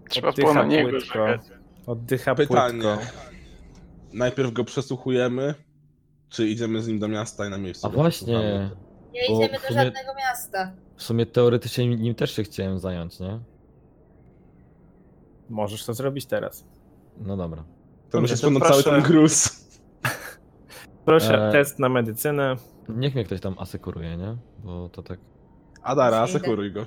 Trzeba 0.08 0.28
Oddycha 0.28 0.52
było 0.52 0.62
na 0.62 0.68
niego 0.70 0.90
płytko. 0.90 1.26
Oddycha 1.86 2.34
Pytanie. 2.34 2.82
płytko. 2.82 2.98
Najpierw 4.12 4.52
go 4.52 4.64
przesłuchujemy, 4.64 5.54
czy 6.28 6.48
idziemy 6.48 6.82
z 6.82 6.88
nim 6.88 6.98
do 6.98 7.08
miasta 7.08 7.46
i 7.46 7.50
na 7.50 7.58
miejscu 7.58 7.86
A 7.86 7.90
właśnie? 7.90 8.34
Nie 9.12 9.20
Bo 9.28 9.34
idziemy 9.34 9.58
do 9.58 9.58
sumie- 9.68 9.74
żadnego 9.84 10.14
miasta. 10.18 10.72
w 10.96 11.02
sumie 11.02 11.26
teoretycznie 11.26 11.96
nim 11.96 12.14
też 12.14 12.36
się 12.36 12.42
chciałem 12.42 12.78
zająć, 12.78 13.20
nie? 13.20 13.40
Możesz 15.48 15.84
to 15.86 15.94
zrobić 15.94 16.26
teraz. 16.26 16.64
No 17.20 17.36
dobra. 17.36 17.64
To 18.10 18.20
musisz 18.20 18.40
to 18.40 18.50
to 18.50 18.60
cały 18.60 18.82
ten 18.82 19.02
gruz. 19.02 19.66
Proszę, 21.04 21.48
E, 21.48 21.52
test 21.52 21.78
na 21.78 21.88
medycynę. 21.88 22.56
Niech 22.88 23.14
mnie 23.14 23.24
ktoś 23.24 23.40
tam 23.40 23.54
asekuruje, 23.58 24.16
nie? 24.16 24.36
Bo 24.64 24.88
to 24.88 25.02
tak... 25.02 25.18
Adara, 25.88 26.20
asekuruj 26.20 26.72
go. 26.72 26.86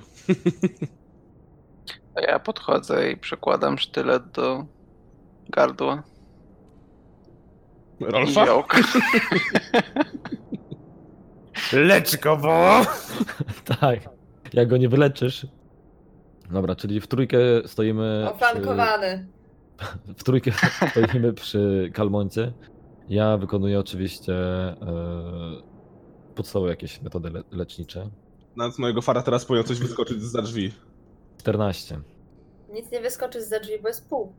A 2.14 2.20
ja 2.20 2.38
podchodzę 2.38 3.10
i 3.12 3.16
przekładam 3.16 3.78
sztylet 3.78 4.30
do 4.30 4.66
gardła. 5.48 6.02
Rolfa? 8.00 8.44
Lecz 11.72 12.16
go, 12.16 12.36
bo... 12.36 12.80
tak. 13.80 13.98
Jak 14.52 14.68
go 14.68 14.76
nie 14.76 14.88
wyleczysz. 14.88 15.46
Dobra, 16.50 16.74
czyli 16.76 17.00
w 17.00 17.06
trójkę 17.06 17.38
stoimy... 17.66 18.30
Oflankowany. 18.30 19.28
Przy, 19.76 20.14
w 20.14 20.24
trójkę 20.24 20.50
stoimy 20.90 21.32
przy 21.32 21.90
Kalmoncie. 21.94 22.52
Ja 23.08 23.36
wykonuję 23.36 23.80
oczywiście 23.80 24.34
e, 24.34 24.76
podstawowe 26.34 26.70
jakieś 26.70 27.02
metody 27.02 27.30
le 27.30 27.42
lecznicze. 27.50 28.10
Nawet 28.56 28.74
z 28.74 28.78
mojego 28.78 29.02
fara 29.02 29.22
teraz 29.22 29.44
powinien 29.44 29.66
coś 29.66 29.78
wyskoczyć 29.78 30.22
za 30.22 30.42
drzwi. 30.42 30.72
14. 31.38 32.00
Nic 32.72 32.90
nie 32.90 33.00
wyskoczy 33.00 33.42
za 33.44 33.60
drzwi, 33.60 33.78
bo 33.82 33.88
jest 33.88 34.08
pół. 34.08 34.32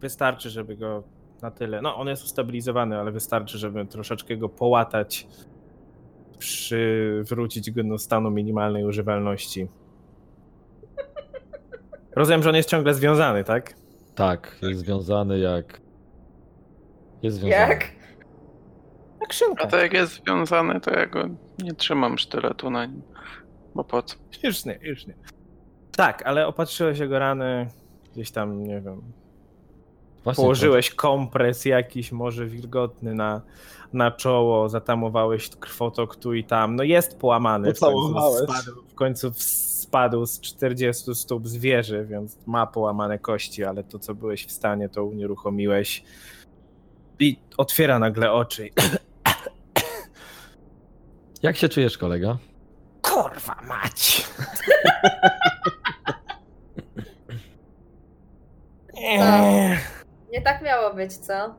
Wystarczy, 0.00 0.50
żeby 0.50 0.76
go 0.76 1.02
na 1.42 1.50
tyle. 1.50 1.82
No, 1.82 1.96
on 1.96 2.08
jest 2.08 2.24
ustabilizowany, 2.24 2.98
ale 2.98 3.12
wystarczy, 3.12 3.58
żeby 3.58 3.86
troszeczkę 3.86 4.36
go 4.36 4.48
połatać, 4.48 5.26
przywrócić 6.38 7.70
go 7.70 7.84
do 7.84 7.98
stanu 7.98 8.30
minimalnej 8.30 8.84
używalności. 8.84 9.68
Rozumiem, 12.16 12.42
że 12.42 12.48
on 12.50 12.56
jest 12.56 12.68
ciągle 12.68 12.94
związany, 12.94 13.44
tak? 13.44 13.74
Tak, 14.14 14.58
jest 14.62 14.80
związany 14.80 15.38
jak... 15.38 15.80
Jest 17.22 17.36
związany. 17.36 17.68
Jak? 17.68 18.03
A 19.58 19.66
to 19.66 19.76
jak 19.76 19.92
jest 19.92 20.24
związany, 20.24 20.80
to 20.80 20.90
ja 20.90 21.06
go 21.06 21.28
nie 21.58 21.74
trzymam 21.74 22.18
sztyletu 22.18 22.70
na 22.70 22.86
nim. 22.86 23.02
Bo 23.74 23.84
po 23.84 24.02
co? 24.02 24.16
Już 24.42 24.64
nie, 24.64 24.78
już 24.82 25.06
nie. 25.06 25.14
Tak, 25.96 26.22
ale 26.26 26.46
opatrzyłeś 26.46 26.98
jego 26.98 27.18
rany, 27.18 27.68
gdzieś 28.12 28.30
tam, 28.30 28.64
nie 28.64 28.80
wiem, 28.80 29.12
Właśnie 30.24 30.42
położyłeś 30.42 30.90
kompres 30.90 31.64
jakiś, 31.64 32.12
może 32.12 32.46
wilgotny 32.46 33.14
na, 33.14 33.42
na 33.92 34.10
czoło, 34.10 34.68
zatamowałeś 34.68 35.48
krwotok 35.48 36.16
tu 36.16 36.34
i 36.34 36.44
tam. 36.44 36.76
No 36.76 36.82
jest 36.82 37.18
połamany. 37.18 37.74
W 37.74 37.80
końcu, 37.80 38.44
spadł, 38.44 38.82
w 38.88 38.94
końcu 38.94 39.32
spadł 39.36 40.26
z 40.26 40.40
40 40.40 41.14
stóp 41.14 41.48
z 41.48 41.56
wieży, 41.56 42.06
więc 42.10 42.38
ma 42.46 42.66
połamane 42.66 43.18
kości, 43.18 43.64
ale 43.64 43.84
to, 43.84 43.98
co 43.98 44.14
byłeś 44.14 44.46
w 44.46 44.52
stanie, 44.52 44.88
to 44.88 45.04
unieruchomiłeś. 45.04 46.04
I 47.18 47.36
otwiera 47.56 47.98
nagle 47.98 48.32
oczy. 48.32 48.68
Jak 51.44 51.56
się 51.56 51.68
czujesz, 51.68 51.98
kolega? 51.98 52.38
Kurwa 53.02 53.56
mać! 53.68 54.26
Eee. 59.02 59.78
Nie 60.32 60.42
tak 60.42 60.62
miało 60.62 60.94
być, 60.94 61.16
co? 61.16 61.54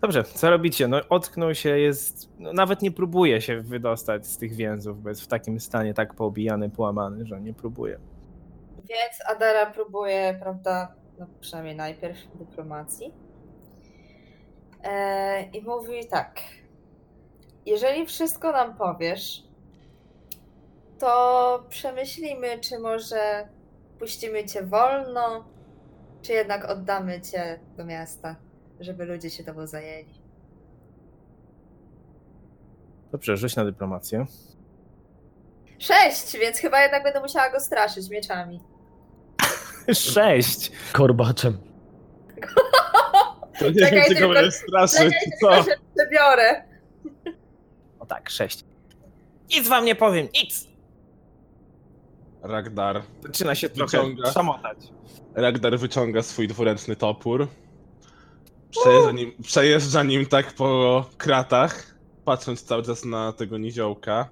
Dobrze, 0.00 0.24
co 0.24 0.50
robicie? 0.50 0.88
No 0.88 1.00
otknął 1.08 1.54
się, 1.54 1.78
jest, 1.78 2.30
no, 2.38 2.52
nawet 2.52 2.82
nie 2.82 2.90
próbuje 2.90 3.40
się 3.40 3.60
wydostać 3.60 4.26
z 4.26 4.38
tych 4.38 4.52
więzów, 4.52 5.02
bo 5.02 5.08
jest 5.08 5.22
w 5.22 5.26
takim 5.28 5.60
stanie 5.60 5.94
tak 5.94 6.14
poobijany, 6.14 6.70
połamany, 6.70 7.26
że 7.26 7.40
nie 7.40 7.54
próbuje. 7.54 7.98
Więc 8.76 9.30
Adara 9.30 9.66
próbuje, 9.66 10.38
prawda, 10.42 10.94
no 11.18 11.26
przynajmniej 11.40 11.76
najpierw 11.76 12.18
dyplomacji. 12.34 13.14
E, 14.84 15.42
I 15.42 15.62
mówi 15.62 16.06
tak. 16.10 16.40
Jeżeli 17.66 18.06
wszystko 18.06 18.52
nam 18.52 18.76
powiesz, 18.76 19.42
to 20.98 21.64
przemyślimy, 21.68 22.58
czy 22.60 22.78
może 22.78 23.48
puścimy 23.98 24.44
cię 24.44 24.62
wolno, 24.62 25.44
czy 26.22 26.32
jednak 26.32 26.64
oddamy 26.64 27.20
cię 27.20 27.60
do 27.76 27.84
miasta, 27.84 28.36
żeby 28.80 29.04
ludzie 29.04 29.30
się 29.30 29.44
tobą 29.44 29.66
zajęli. 29.66 30.20
Dobrze, 33.12 33.36
rzuć 33.36 33.56
na 33.56 33.64
dyplomację. 33.64 34.26
Sześć, 35.78 36.38
więc 36.38 36.58
chyba 36.58 36.82
jednak 36.82 37.02
będę 37.02 37.20
musiała 37.20 37.50
go 37.50 37.60
straszyć 37.60 38.10
mieczami. 38.10 38.60
Sześć! 39.92 40.72
Korbaczem. 40.92 41.58
To 43.58 43.68
nie 43.70 43.74
Czekaj, 43.74 43.92
wiem, 43.92 44.04
czy 44.04 44.14
go 44.14 44.18
tylko- 44.20 44.34
będę 44.34 44.50
straszyć, 44.52 44.98
Czekaj, 44.98 45.32
co? 45.40 45.48
tylko 45.48 45.70
się 45.70 45.76
przebiorę. 45.96 46.62
O 48.06 48.08
tak, 48.08 48.30
sześć. 48.30 48.64
Nic 49.50 49.68
wam 49.68 49.84
nie 49.84 49.94
powiem, 49.94 50.28
nic! 50.34 50.66
Ragnar. 52.42 53.02
Zaczyna 53.22 53.54
się 53.54 53.68
trochę 53.68 53.98
Wyciąga. 53.98 54.32
szamotać. 54.32 54.78
Ragnar 55.34 55.78
wyciąga 55.78 56.22
swój 56.22 56.48
dwuręczny 56.48 56.96
topór. 56.96 57.48
Przejeżdża 58.70 59.12
nim, 59.12 59.32
przejeżdża 59.42 60.02
nim 60.02 60.26
tak 60.26 60.52
po 60.54 61.04
kratach, 61.18 61.94
patrząc 62.24 62.62
cały 62.62 62.82
czas 62.82 63.04
na 63.04 63.32
tego 63.32 63.58
niziołka 63.58 64.28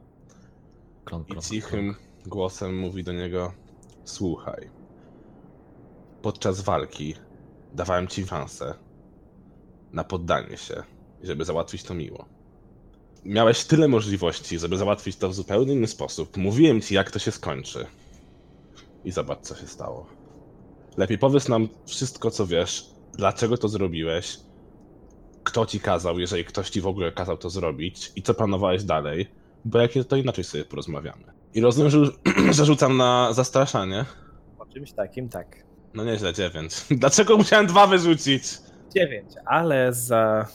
Klon, 1.04 1.22
i 1.22 1.26
klon, 1.26 1.42
cichym, 1.42 1.94
głosem 2.26 2.78
mówi 2.78 3.04
do 3.04 3.12
niego: 3.12 3.52
Słuchaj. 4.04 4.70
Podczas 6.22 6.60
walki 6.60 7.14
dawałem 7.72 8.08
ci 8.08 8.26
szansę 8.26 8.74
na 9.92 10.04
poddanie 10.04 10.56
się, 10.56 10.82
żeby 11.22 11.44
załatwić 11.44 11.82
to 11.82 11.94
miło. 11.94 12.33
Miałeś 13.24 13.64
tyle 13.64 13.88
możliwości, 13.88 14.58
żeby 14.58 14.76
załatwić 14.76 15.16
to 15.16 15.28
w 15.28 15.34
zupełnie 15.34 15.72
inny 15.72 15.86
sposób. 15.86 16.36
Mówiłem 16.36 16.80
ci, 16.80 16.94
jak 16.94 17.10
to 17.10 17.18
się 17.18 17.30
skończy. 17.30 17.86
I 19.04 19.10
zobacz, 19.10 19.40
co 19.40 19.54
się 19.54 19.66
stało. 19.66 20.06
Lepiej 20.96 21.18
powiedz 21.18 21.48
nam 21.48 21.68
wszystko, 21.86 22.30
co 22.30 22.46
wiesz, 22.46 22.86
dlaczego 23.14 23.56
to 23.56 23.68
zrobiłeś, 23.68 24.38
kto 25.44 25.66
ci 25.66 25.80
kazał, 25.80 26.18
jeżeli 26.18 26.44
ktoś 26.44 26.70
ci 26.70 26.80
w 26.80 26.86
ogóle 26.86 27.12
kazał 27.12 27.36
to 27.36 27.50
zrobić 27.50 28.12
i 28.16 28.22
co 28.22 28.34
planowałeś 28.34 28.84
dalej, 28.84 29.26
bo 29.64 29.78
jak 29.78 29.90
to 30.08 30.16
inaczej 30.16 30.44
sobie 30.44 30.64
porozmawiamy. 30.64 31.24
I 31.54 31.60
rozumiem, 31.60 31.90
że, 31.90 31.98
że 32.56 32.64
rzucam 32.64 32.96
na 32.96 33.32
zastraszanie. 33.32 34.04
O 34.58 34.66
czymś 34.66 34.92
takim 34.92 35.28
tak. 35.28 35.64
No 35.94 36.04
nieźle, 36.04 36.32
dziewięć. 36.32 36.74
Dlaczego 36.90 37.36
musiałem 37.36 37.66
dwa 37.66 37.86
wyrzucić? 37.86 38.42
Dziewięć, 38.94 39.32
ale 39.46 39.92
za 39.92 40.46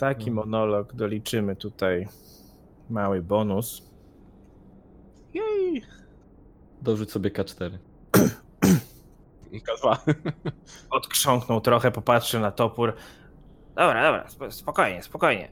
taki 0.00 0.24
Hmm. 0.24 0.34
monolog 0.34 0.94
doliczymy 0.94 1.56
tutaj 1.56 2.08
mały 2.90 3.22
bonus. 3.22 3.90
Jej. 5.34 5.82
Dorzuć 6.82 7.10
sobie 7.12 7.30
K4. 7.30 7.78
K2. 9.52 9.96
Odkrząknął 10.90 11.60
trochę, 11.60 11.90
popatrzył 11.90 12.40
na 12.40 12.50
topór. 12.50 12.94
Dobra, 13.74 14.02
dobra, 14.02 14.24
sp- 14.34 14.52
spokojnie, 14.52 15.02
spokojnie. 15.02 15.48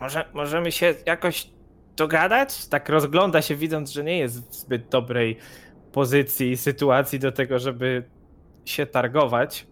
Może, 0.00 0.24
możemy 0.34 0.72
się 0.72 0.94
jakoś 1.06 1.50
dogadać? 1.96 2.66
Tak 2.66 2.88
rozgląda 2.88 3.42
się, 3.42 3.56
widząc, 3.56 3.90
że 3.90 4.04
nie 4.04 4.18
jest 4.18 4.50
w 4.50 4.54
zbyt 4.54 4.88
dobrej 4.88 5.36
pozycji, 5.92 6.56
sytuacji 6.56 7.18
do 7.18 7.32
tego, 7.32 7.58
żeby 7.58 8.04
się 8.64 8.86
targować. 8.86 9.66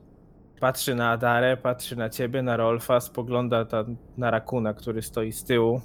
Patrzy 0.61 0.95
na 0.95 1.11
Adarę, 1.11 1.57
patrzy 1.57 1.97
na 1.97 2.11
ciebie, 2.11 2.43
na 2.43 2.57
Rolfa, 2.57 3.01
spogląda 3.01 3.65
tam 3.65 3.97
na 4.17 4.31
Rakuna, 4.31 4.75
który 4.75 5.03
stoi 5.03 5.33
z 5.33 5.45
tyłu. 5.45 5.81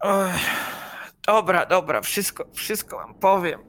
Oj, 0.00 0.30
dobra, 1.26 1.66
dobra, 1.66 2.00
wszystko, 2.00 2.44
wszystko 2.52 2.96
wam 2.96 3.14
powiem. 3.14 3.60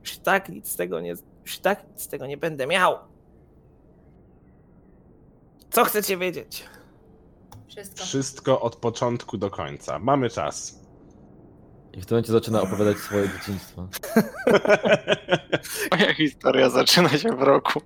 Już 0.00 0.18
tak 0.18 0.48
nic 0.48 0.70
z 0.70 0.76
tego 0.76 1.00
nie, 1.00 1.14
już 1.44 1.58
tak 1.58 1.88
nic 1.88 2.02
z 2.02 2.08
tego 2.08 2.26
nie 2.26 2.36
będę 2.36 2.66
miał. 2.66 2.98
Co 5.70 5.84
chcecie 5.84 6.16
wiedzieć? 6.16 6.64
Wszystko. 7.68 8.04
Wszystko 8.04 8.60
od 8.60 8.76
początku 8.76 9.38
do 9.38 9.50
końca. 9.50 9.98
Mamy 9.98 10.30
czas. 10.30 10.80
I 11.92 12.00
w 12.00 12.06
tym 12.06 12.16
momencie 12.16 12.32
zaczyna 12.32 12.62
opowiadać 12.62 12.96
swoje 12.96 13.28
dzieciństwo. 13.28 13.88
Moja 15.90 16.14
historia 16.14 16.70
zaczyna 16.70 17.08
się 17.08 17.36
w 17.36 17.42
roku. 17.42 17.80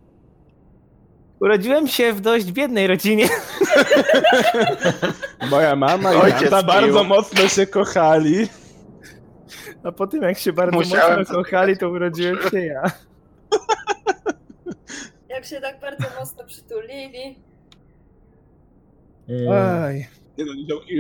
Urodziłem 1.43 1.89
się 1.89 2.13
w 2.13 2.21
dość 2.21 2.53
biednej 2.53 2.87
rodzinie. 2.87 3.29
Moja 5.51 5.77
mama 5.77 6.13
i 6.13 6.17
Ojciec 6.17 6.51
tata 6.51 6.59
pił. 6.59 6.67
bardzo 6.67 7.05
mocno 7.05 7.49
się 7.49 7.67
kochali. 7.67 8.49
A 9.85 9.93
po 9.93 10.07
tym, 10.07 10.23
jak 10.23 10.39
się 10.39 10.53
bardzo 10.53 10.77
Musiałem 10.77 11.19
mocno 11.19 11.35
kochali, 11.35 11.79
to 11.79 11.91
urodziłem 11.91 12.39
się 12.51 12.61
ja. 12.61 12.83
Jak 15.35 15.45
się 15.45 15.61
tak 15.61 15.81
bardzo 15.81 16.05
mocno 16.21 16.45
przytulili. 16.45 17.39
Oj. 19.29 20.07
Nie 20.39 20.45
no, 20.45 20.55
niziołki, 20.55 20.95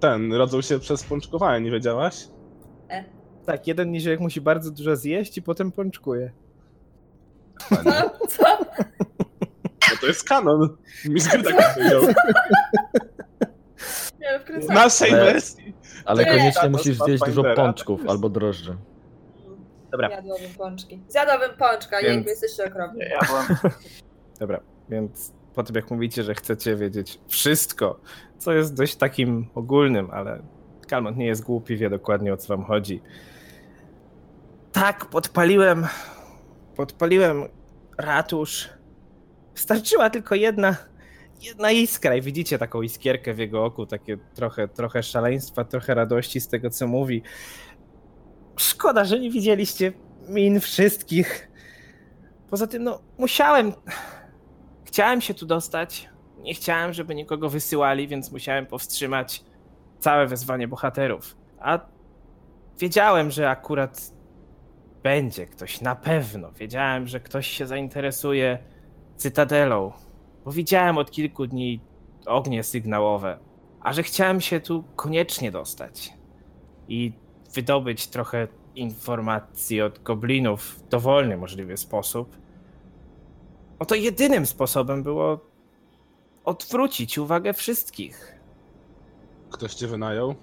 ten, 0.00 0.32
rodzą 0.32 0.60
się 0.62 0.78
przez 0.78 1.04
pączkowanie, 1.04 1.64
nie 1.64 1.70
wiedziałaś? 1.70 2.28
Tak, 3.46 3.66
jeden 3.66 3.90
niziołek 3.90 4.20
musi 4.20 4.40
bardzo 4.40 4.70
dużo 4.70 4.96
zjeść 4.96 5.38
i 5.38 5.42
potem 5.42 5.72
pączkuje. 5.72 6.32
Co? 7.68 7.76
Co? 8.28 8.44
To 10.04 10.08
jest 10.08 10.28
kanon. 10.28 10.76
Mi 11.04 11.20
z 11.20 11.28
gry 11.28 11.42
tak 11.42 11.54
powiedział. 11.74 12.02
Nie, 14.20 14.38
W 14.38 14.42
wkręcam. 14.42 14.74
naszej 14.74 15.10
Ale- 15.12 15.24
wersji. 15.24 15.74
Ale 16.04 16.24
Nie, 16.24 16.30
koniecznie 16.30 16.68
musisz 16.68 16.98
zjeść 16.98 17.24
dużo 17.24 17.44
pączków 17.56 18.00
albo 18.08 18.28
drożdży. 18.28 18.76
Dobra. 19.90 20.08
Zjadłabym 20.08 20.54
pączki. 20.58 21.02
Zjadłabym 21.08 21.50
pączka, 21.58 21.96
Więc- 22.00 22.14
jejku, 22.14 22.28
jesteście 22.30 22.64
okropni. 22.64 23.00
Ja 23.00 23.18
byłem. 23.28 23.72
Dobra, 24.40 24.60
więc 24.88 25.32
po 25.54 25.62
tym 25.62 25.76
jak 25.76 25.90
mówicie, 25.90 26.22
że 26.22 26.34
chcecie 26.34 26.76
wiedzieć 26.76 27.20
wszystko, 27.28 28.00
co 28.38 28.52
jest 28.52 28.74
dość 28.74 28.96
takim 28.96 29.48
ogólnym, 29.54 30.10
ale 30.10 30.42
Kalmont 30.88 31.16
nie 31.16 31.26
jest 31.26 31.44
głupi, 31.44 31.76
wie 31.76 31.90
dokładnie 31.90 32.32
o 32.32 32.36
co 32.36 32.56
wam 32.56 32.64
chodzi. 32.66 33.02
Tak, 34.72 35.04
podpaliłem, 35.06 35.86
podpaliłem 36.76 37.48
ratusz. 37.98 38.68
Wystarczyła 39.54 40.10
tylko 40.10 40.34
jedna, 40.34 40.76
jedna 41.42 41.70
iskra 41.70 42.16
i 42.16 42.22
widzicie 42.22 42.58
taką 42.58 42.82
iskierkę 42.82 43.34
w 43.34 43.38
jego 43.38 43.64
oku, 43.64 43.86
takie 43.86 44.18
trochę, 44.34 44.68
trochę 44.68 45.02
szaleństwa, 45.02 45.64
trochę 45.64 45.94
radości 45.94 46.40
z 46.40 46.48
tego, 46.48 46.70
co 46.70 46.86
mówi. 46.86 47.22
Szkoda, 48.56 49.04
że 49.04 49.20
nie 49.20 49.30
widzieliście 49.30 49.92
min 50.28 50.60
wszystkich. 50.60 51.50
Poza 52.50 52.66
tym, 52.66 52.82
no, 52.82 53.02
musiałem, 53.18 53.72
Chciałem 54.94 55.20
się 55.20 55.34
tu 55.34 55.46
dostać. 55.46 56.08
Nie 56.38 56.54
chciałem, 56.54 56.92
żeby 56.92 57.14
nikogo 57.14 57.48
wysyłali, 57.48 58.08
więc 58.08 58.32
musiałem 58.32 58.66
powstrzymać 58.66 59.44
całe 59.98 60.26
wezwanie 60.26 60.68
bohaterów. 60.68 61.36
A 61.58 61.78
wiedziałem, 62.78 63.30
że 63.30 63.50
akurat 63.50 64.00
będzie 65.02 65.46
ktoś, 65.46 65.80
na 65.80 65.96
pewno. 65.96 66.52
Wiedziałem, 66.52 67.08
że 67.08 67.20
ktoś 67.20 67.46
się 67.46 67.66
zainteresuje 67.66 68.58
Cytadelą, 69.16 69.92
bo 70.44 70.52
widziałem 70.52 70.98
od 70.98 71.10
kilku 71.10 71.46
dni 71.46 71.80
ognie 72.26 72.62
sygnałowe. 72.62 73.38
A 73.80 73.92
że 73.92 74.02
chciałem 74.02 74.40
się 74.40 74.60
tu 74.60 74.84
koniecznie 74.96 75.50
dostać 75.50 76.12
i 76.88 77.12
wydobyć 77.54 78.06
trochę 78.06 78.48
informacji 78.74 79.82
od 79.82 80.02
goblinów 80.02 80.62
w 80.62 80.88
dowolny 80.88 81.36
możliwy 81.36 81.76
sposób, 81.76 82.36
no 83.80 83.86
to 83.86 83.94
jedynym 83.94 84.46
sposobem 84.46 85.02
było 85.02 85.40
odwrócić 86.44 87.18
uwagę 87.18 87.52
wszystkich. 87.52 88.38
Ktoś 89.50 89.74
cię 89.74 89.86
wynajął? 89.86 90.34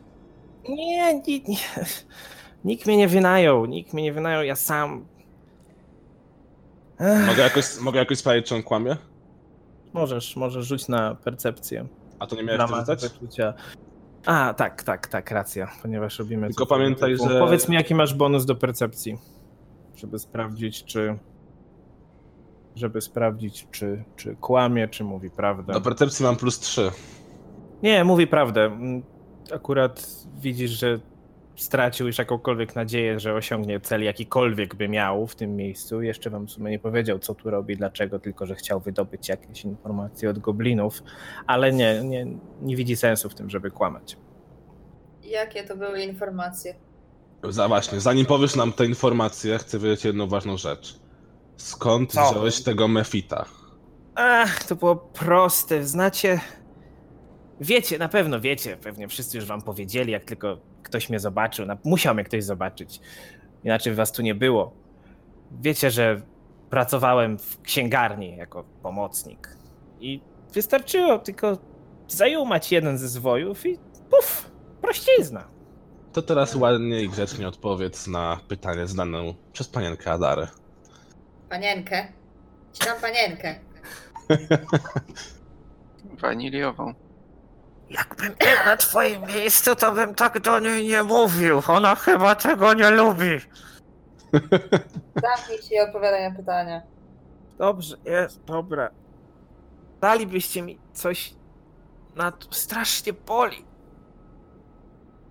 Nie, 0.70 1.14
nie, 1.14 1.40
nie. 1.40 1.58
Nikt 2.66 2.86
mnie 2.86 2.98
nie 2.98 3.08
wynajął, 3.08 3.66
nikt 3.66 3.94
mnie 3.94 4.04
nie 4.04 4.14
wynajął, 4.14 4.44
ja 4.44 4.56
sam. 4.56 5.06
Mogę 7.28 7.44
jakoś, 7.44 7.66
mogę 7.82 8.00
jakoś 8.00 8.18
sprawdzić, 8.18 8.46
czy 8.48 8.56
on 8.56 8.64
kłamie? 8.64 8.98
możesz, 9.94 10.36
możesz 10.36 10.66
rzuć 10.68 10.88
na 10.88 11.16
percepcję. 11.16 11.88
A 12.20 12.28
to 12.28 12.36
nie 12.36 12.44
miałeś 12.44 12.70
rzucać? 12.72 13.02
wyczucia. 13.02 13.54
A, 14.26 14.54
tak, 14.54 14.84
tak, 14.84 15.08
tak, 15.08 15.32
racja, 15.32 15.68
ponieważ 15.82 16.20
robimy. 16.20 16.48
Tylko 16.48 16.66
pamiętaj, 16.66 17.12
typu. 17.14 17.30
że- 17.30 17.40
Powiedz 17.40 17.70
mi, 17.70 17.76
jaki 17.76 17.96
masz 17.96 18.14
bonus 18.14 18.46
do 18.46 18.56
percepcji, 18.56 19.18
żeby 19.96 20.20
sprawdzić, 20.20 20.84
czy. 20.86 21.18
Żeby 22.76 23.02
sprawdzić, 23.02 23.68
czy, 23.72 24.04
czy 24.16 24.36
kłamie, 24.36 24.88
czy 24.88 25.04
mówi 25.04 25.30
prawdę. 25.30 25.74
Do 25.74 25.82
percepcji 25.82 26.26
mam 26.26 26.36
plus 26.36 26.60
3. 26.60 26.92
Nie, 27.84 28.04
mówi 28.04 28.28
prawdę. 28.28 28.62
Mm, 28.66 29.04
Akurat 29.56 30.08
widzisz, 30.40 30.72
że 30.72 31.00
stracił 31.64 32.08
już 32.08 32.18
jakąkolwiek 32.18 32.76
nadzieję, 32.76 33.20
że 33.20 33.34
osiągnie 33.34 33.80
cel 33.80 34.04
jakikolwiek 34.04 34.76
by 34.76 34.90
miał 34.90 35.28
w 35.28 35.36
tym 35.36 35.56
miejscu. 35.56 36.02
Jeszcze 36.02 36.30
wam 36.30 36.48
w 36.48 36.52
sumie 36.52 36.72
nie 36.72 36.80
powiedział, 36.80 37.20
co 37.20 37.36
tu 37.36 37.50
robi, 37.50 37.78
dlaczego, 37.78 38.20
tylko 38.20 38.46
że 38.46 38.56
chciał 38.56 38.80
wydobyć 38.80 39.30
jakieś 39.30 39.66
informacje 39.66 40.30
od 40.30 40.40
goblinów, 40.40 41.04
ale 41.48 41.72
nie, 41.72 42.04
nie, 42.04 42.28
nie 42.62 42.76
widzi 42.76 42.96
sensu 42.96 43.30
w 43.30 43.36
tym, 43.36 43.50
żeby 43.50 43.72
kłamać. 43.72 44.18
Jakie 45.24 45.64
to 45.64 45.78
były 45.78 46.02
informacje? 46.02 46.76
Za 47.50 47.68
właśnie, 47.68 48.00
zanim 48.00 48.26
powiesz 48.26 48.56
nam 48.56 48.74
te 48.74 48.86
informacje, 48.86 49.58
chcę 49.58 49.80
wiedzieć 49.80 50.06
jedną 50.06 50.28
ważną 50.28 50.58
rzecz. 50.58 51.00
Skąd 51.58 52.12
Co? 52.12 52.32
wziąłeś 52.32 52.64
tego 52.64 52.88
Mefita? 52.88 53.46
Ach, 54.16 54.64
to 54.64 54.76
było 54.76 54.96
proste. 54.96 55.86
Znacie. 55.86 56.40
Wiecie, 57.64 57.98
na 57.98 58.10
pewno 58.10 58.40
wiecie, 58.40 58.78
pewnie 58.78 59.08
wszyscy 59.08 59.38
już 59.38 59.46
wam 59.46 59.62
powiedzieli, 59.62 60.12
jak 60.12 60.24
tylko 60.24 60.58
ktoś 60.84 61.10
mnie 61.10 61.20
zobaczył. 61.20 61.66
Na- 61.66 61.78
Musiał 61.84 62.16
mnie 62.16 62.24
ktoś 62.24 62.44
zobaczyć. 62.44 63.00
Inaczej 63.64 63.94
was 63.94 64.12
tu 64.12 64.22
nie 64.22 64.36
było. 64.36 64.74
Wiecie, 65.62 65.92
że 65.92 66.22
pracowałem 66.70 67.38
w 67.40 67.62
księgarni 67.62 68.38
jako 68.38 68.64
pomocnik. 68.64 69.58
I 70.00 70.22
wystarczyło 70.54 71.20
tylko 71.20 71.58
zajumać 72.08 72.72
jeden 72.72 72.98
ze 72.98 73.08
zwojów 73.08 73.66
i 73.66 73.78
puf, 74.10 74.52
prościzna. 74.82 75.48
To 76.14 76.22
teraz 76.22 76.56
ładnie 76.56 77.02
i 77.02 77.10
grzecznie 77.10 77.48
odpowiedz 77.48 78.08
na 78.08 78.40
pytanie 78.48 78.88
zadane 78.88 79.34
przez 79.54 79.68
panienkę 79.68 80.12
Adarę. 80.12 80.48
Panienkę? 81.50 82.08
Ci 82.74 82.86
dam 82.86 83.02
panienkę. 83.02 83.56
Waniliową. 86.22 86.94
Jakbym 87.92 88.28
był 88.28 88.66
na 88.66 88.78
twoim 88.78 89.22
miejscu, 89.26 89.76
to 89.76 89.92
bym 89.92 90.16
tak 90.16 90.40
do 90.40 90.60
niej 90.60 90.88
nie 90.88 91.04
mówił. 91.04 91.62
Ona 91.68 91.96
chyba 91.96 92.36
tego 92.36 92.74
nie 92.74 92.90
lubi. 92.90 93.30
Zamknij 95.22 95.62
się 95.62 95.76
i 95.76 95.80
odpowiadaj 95.80 96.30
na 96.32 96.36
pytania. 96.38 96.82
Dobrze, 97.58 97.98
jest, 98.06 98.44
dobra. 98.44 98.90
Dalibyście 100.02 100.62
mi 100.62 100.80
coś 100.94 101.34
na 102.16 102.32
to 102.32 102.48
strasznie 102.52 103.14
boli. 103.14 103.66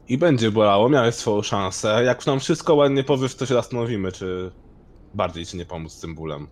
I 0.08 0.18
będzie 0.18 0.50
bolało, 0.50 0.88
miałeś 0.88 1.14
swoją 1.14 1.42
szansę. 1.42 2.04
Jak 2.04 2.26
nam 2.26 2.40
wszystko 2.40 2.74
ładnie 2.74 3.04
powiesz, 3.04 3.34
to 3.34 3.46
się 3.46 3.54
zastanowimy, 3.54 4.12
czy 4.12 4.52
bardziej 5.14 5.46
ci 5.46 5.56
nie 5.56 5.66
pomóc 5.66 5.92
z 5.92 6.00
tym 6.00 6.14
bólem. 6.14 6.48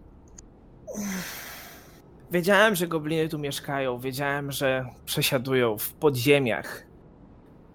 Wiedziałem, 2.31 2.75
że 2.75 2.89
gobliny 2.89 3.29
tu 3.29 3.39
mieszkają, 3.39 3.99
wiedziałem, 3.99 4.53
że 4.53 4.85
przesiadują 5.05 5.79
w 5.79 5.93
podziemiach. 5.93 6.87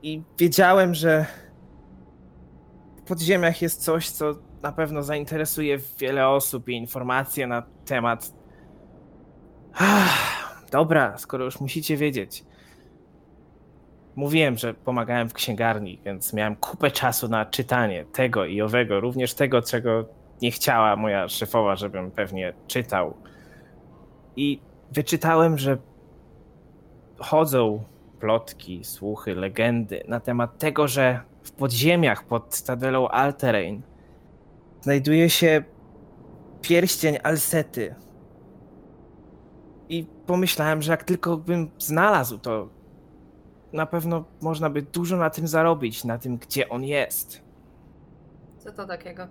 I 0.03 0.21
wiedziałem, 0.39 0.95
że 0.95 1.25
w 2.97 3.01
podziemiach 3.01 3.61
jest 3.61 3.83
coś, 3.83 4.09
co 4.09 4.33
na 4.61 4.71
pewno 4.71 5.03
zainteresuje 5.03 5.77
wiele 5.99 6.27
osób 6.27 6.69
i 6.69 6.71
informacje 6.71 7.47
na 7.47 7.63
temat. 7.85 8.33
Ah, 9.73 10.63
dobra, 10.71 11.17
skoro 11.17 11.45
już 11.45 11.59
musicie 11.59 11.97
wiedzieć. 11.97 12.45
Mówiłem, 14.15 14.57
że 14.57 14.73
pomagałem 14.73 15.29
w 15.29 15.33
księgarni, 15.33 16.01
więc 16.05 16.33
miałem 16.33 16.55
kupę 16.55 16.91
czasu 16.91 17.27
na 17.27 17.45
czytanie 17.45 18.05
tego 18.05 18.45
i 18.45 18.61
owego, 18.61 18.99
również 18.99 19.33
tego, 19.33 19.61
czego 19.61 20.05
nie 20.41 20.51
chciała 20.51 20.95
moja 20.95 21.29
szefowa, 21.29 21.75
żebym 21.75 22.11
pewnie 22.11 22.53
czytał. 22.67 23.13
I 24.35 24.59
wyczytałem, 24.91 25.57
że 25.57 25.77
chodzą 27.17 27.83
plotki, 28.19 28.83
słuchy, 28.83 29.35
legendy 29.35 30.03
na 30.07 30.19
temat 30.19 30.57
tego, 30.57 30.87
że 30.87 31.19
w 31.43 31.51
podziemiach 31.51 32.23
pod 32.23 32.55
Stadelą 32.55 33.07
Alterain 33.07 33.81
znajduje 34.81 35.29
się 35.29 35.63
pierścień 36.61 37.17
Alsety. 37.23 37.95
I 39.89 40.05
pomyślałem, 40.25 40.81
że 40.81 40.91
jak 40.91 41.03
tylko 41.03 41.37
bym 41.37 41.71
znalazł 41.77 42.37
to, 42.37 42.69
na 43.73 43.85
pewno 43.85 44.25
można 44.41 44.69
by 44.69 44.81
dużo 44.81 45.17
na 45.17 45.29
tym 45.29 45.47
zarobić, 45.47 46.03
na 46.03 46.17
tym, 46.17 46.37
gdzie 46.37 46.69
on 46.69 46.83
jest. 46.83 47.41
Co 48.57 48.71
to 48.71 48.87
takiego? 48.87 49.27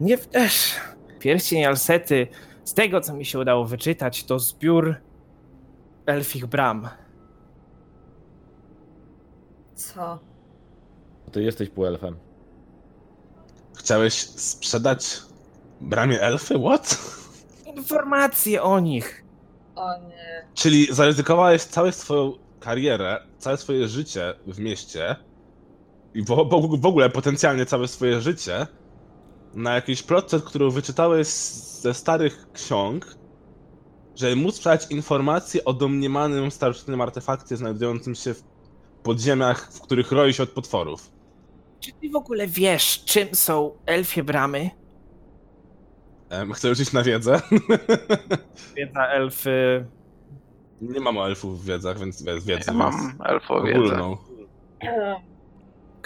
Nie 0.00 0.18
też. 0.18 0.74
Pierścień 1.18 1.64
Alsety, 1.64 2.26
z 2.66 2.74
tego 2.74 3.00
co 3.00 3.14
mi 3.14 3.24
się 3.24 3.38
udało 3.38 3.64
wyczytać, 3.64 4.24
to 4.24 4.38
zbiór 4.38 4.94
elfich 6.06 6.46
bram. 6.46 6.88
Co? 9.74 10.18
Ty 11.32 11.42
jesteś 11.42 11.70
półelfem. 11.70 12.16
Chciałeś 13.78 14.14
sprzedać 14.30 15.18
bramie 15.80 16.20
elfy? 16.20 16.58
What? 16.58 16.98
Informacje 17.76 18.62
o 18.62 18.80
nich. 18.80 19.24
O 19.74 19.98
nie. 19.98 20.46
Czyli 20.54 20.94
zaryzykowałeś 20.94 21.62
całą 21.62 21.92
swoją 21.92 22.32
karierę, 22.60 23.22
całe 23.38 23.56
swoje 23.56 23.88
życie 23.88 24.34
w 24.46 24.58
mieście 24.58 25.16
i 26.14 26.22
w, 26.22 26.26
w, 26.26 26.80
w 26.80 26.86
ogóle 26.86 27.10
potencjalnie 27.10 27.66
całe 27.66 27.88
swoje 27.88 28.20
życie 28.20 28.66
na 29.54 29.74
jakiejś 29.74 30.02
plotce, 30.02 30.40
którą 30.40 30.70
wyczytałeś 30.70 31.26
ze 31.28 31.94
starych 31.94 32.46
ksiąg, 32.52 33.16
żeby 34.16 34.36
móc 34.36 34.54
sprzedać 34.54 34.90
informacje 34.90 35.64
o 35.64 35.72
domniemanym 35.72 36.50
starożytnym 36.50 37.00
artefakcie 37.00 37.56
znajdującym 37.56 38.14
się 38.14 38.34
w 38.34 38.42
podziemiach, 39.02 39.72
w 39.72 39.80
których 39.80 40.12
roi 40.12 40.32
się 40.32 40.42
od 40.42 40.50
potworów. 40.50 41.10
Czy 41.80 41.92
ty 41.92 42.10
w 42.10 42.16
ogóle 42.16 42.46
wiesz, 42.46 43.04
czym 43.04 43.28
są 43.34 43.72
elfie 43.86 44.24
bramy? 44.24 44.70
Em, 46.30 46.52
chcę 46.52 46.68
rzucić 46.74 46.92
na 46.92 47.02
wiedzę. 47.02 47.40
Wiedza 48.76 49.06
elfy. 49.06 49.86
Nie 50.80 51.00
mam 51.00 51.16
o 51.18 51.26
elfów 51.26 51.62
w 51.62 51.66
wiedzach, 51.66 51.98
więc 51.98 52.22
wiedzę, 52.22 52.52
Ja 52.66 52.72
mam 52.72 53.12
elfowiedzę. 53.24 53.78
ogólną. 53.78 54.16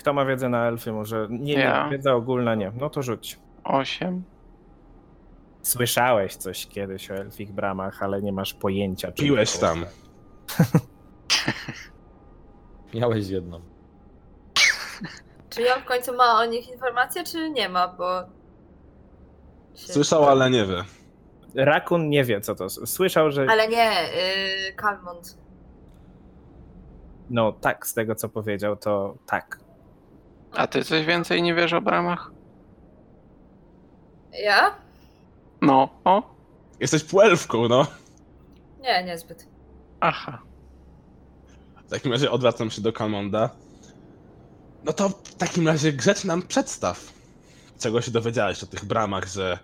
Kto 0.01 0.13
ma 0.13 0.25
wiedzę 0.25 0.49
na 0.49 0.67
elfy? 0.69 0.93
Może 0.93 1.27
nie, 1.31 1.39
nie 1.39 1.53
Ja. 1.63 1.89
wiedza 1.89 2.15
ogólna 2.15 2.55
nie. 2.55 2.73
No 2.81 2.91
to 2.91 3.03
rzuć. 3.03 3.39
Osiem. 3.65 4.25
Słyszałeś 5.63 6.37
coś 6.37 6.67
kiedyś 6.67 7.11
o 7.11 7.15
elfich 7.15 7.53
bramach, 7.53 8.03
ale 8.03 8.23
nie 8.23 8.33
masz 8.33 8.55
pojęcia. 8.55 9.13
czym 9.13 9.27
Piłeś 9.27 9.59
tam. 9.59 9.85
Miałeś 12.95 13.29
jedną. 13.29 13.61
Czy 15.51 15.75
on 15.75 15.83
w 15.83 15.85
końcu 15.85 16.17
ma 16.17 16.41
o 16.41 16.45
nich 16.47 16.69
informacje, 16.71 17.25
czy 17.25 17.51
nie 17.51 17.69
ma, 17.69 17.89
bo... 17.89 18.21
się- 19.75 19.93
Słyszał, 19.93 20.25
ale 20.25 20.51
nie 20.51 20.67
wie. 20.67 20.85
Rakun 21.55 22.09
nie 22.09 22.25
wie, 22.25 22.41
co 22.41 22.55
to. 22.55 22.71
Słyszał, 22.71 23.31
że. 23.31 23.47
Ale 23.51 23.69
nie, 23.69 23.91
yy, 24.67 24.73
Kalmont. 24.73 25.39
No 27.31 27.53
tak, 27.53 27.87
z 27.87 27.95
tego 27.95 28.15
co 28.15 28.29
powiedział, 28.29 28.77
to 28.77 29.15
tak. 29.27 29.61
A 30.55 30.67
ty 30.67 30.85
coś 30.85 31.07
więcej 31.07 31.43
nie 31.43 31.55
wiesz 31.55 31.73
o 31.73 31.81
bramach? 31.81 32.31
Ja? 34.45 34.75
No, 35.63 35.89
o. 36.05 36.23
Jesteś 36.81 37.05
półelfką, 37.05 37.69
no. 37.69 37.87
Nie, 38.81 39.05
niezbyt. 39.05 39.47
Aha. 40.01 40.39
W 41.87 41.91
takim 41.91 42.13
razie 42.13 42.31
odwracam 42.31 42.71
się 42.71 42.83
do 42.83 42.93
Kalmonda. 42.93 43.51
No 44.85 44.93
to 44.93 45.09
w 45.09 45.35
takim 45.35 45.69
razie 45.69 45.93
grzecz 45.93 46.25
nam 46.25 46.43
przedstaw. 46.43 47.13
Czego 47.79 48.01
się 48.01 48.11
dowiedziałeś 48.11 48.63
o 48.63 48.67
tych 48.67 48.85
bramach, 48.85 49.27
że 49.29 49.59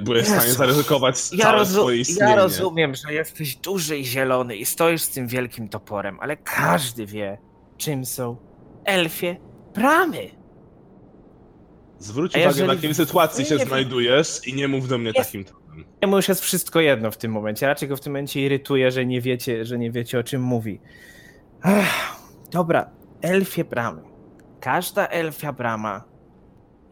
byłeś 0.00 0.22
w 0.24 0.26
stanie 0.28 0.42
Jezu. 0.46 0.58
zaryzykować 0.58 1.16
Ja, 1.32 1.44
całe 1.44 1.58
rozu- 1.58 1.80
swoje 1.80 1.98
istnienie. 1.98 2.30
ja 2.30 2.36
rozumiem, 2.36 2.94
że 2.94 3.12
jesteś 3.14 3.56
duży 3.56 3.98
i 3.98 4.04
zielony 4.04 4.56
i 4.56 4.64
stoisz 4.64 5.02
z 5.02 5.10
tym 5.10 5.26
wielkim 5.26 5.68
toporem, 5.68 6.18
ale 6.20 6.36
każdy 6.36 7.06
wie, 7.06 7.38
czym 7.76 8.04
są 8.04 8.36
elfie 8.84 9.36
bramy. 9.74 10.30
Zwróć 11.98 12.36
A 12.36 12.38
uwagę, 12.40 12.64
w 12.64 12.68
jakiej 12.68 12.94
sytuacji 12.94 13.44
się 13.44 13.56
wiem- 13.56 13.68
znajdujesz 13.68 14.46
i 14.46 14.54
nie 14.54 14.68
mów 14.68 14.88
do 14.88 14.98
mnie 14.98 15.12
Jest- 15.14 15.18
takim 15.30 15.44
tonem. 15.44 15.84
Jemu 16.02 16.16
już 16.16 16.28
jest 16.28 16.40
wszystko 16.40 16.80
jedno 16.80 17.10
w 17.10 17.16
tym 17.16 17.32
momencie. 17.32 17.66
Raczej 17.66 17.88
go 17.88 17.96
w 17.96 18.00
tym 18.00 18.12
momencie 18.12 18.40
irytuje, 18.40 18.90
że 18.90 19.06
nie 19.06 19.20
wiecie, 19.20 19.64
że 19.64 19.78
nie 19.78 19.90
wiecie 19.90 20.18
o 20.18 20.22
czym 20.22 20.42
mówi. 20.42 20.80
Ech, 21.64 21.86
dobra, 22.50 22.90
elfie 23.22 23.64
bramy. 23.64 24.02
Każda 24.60 25.06
elfia 25.06 25.52
brama 25.52 26.04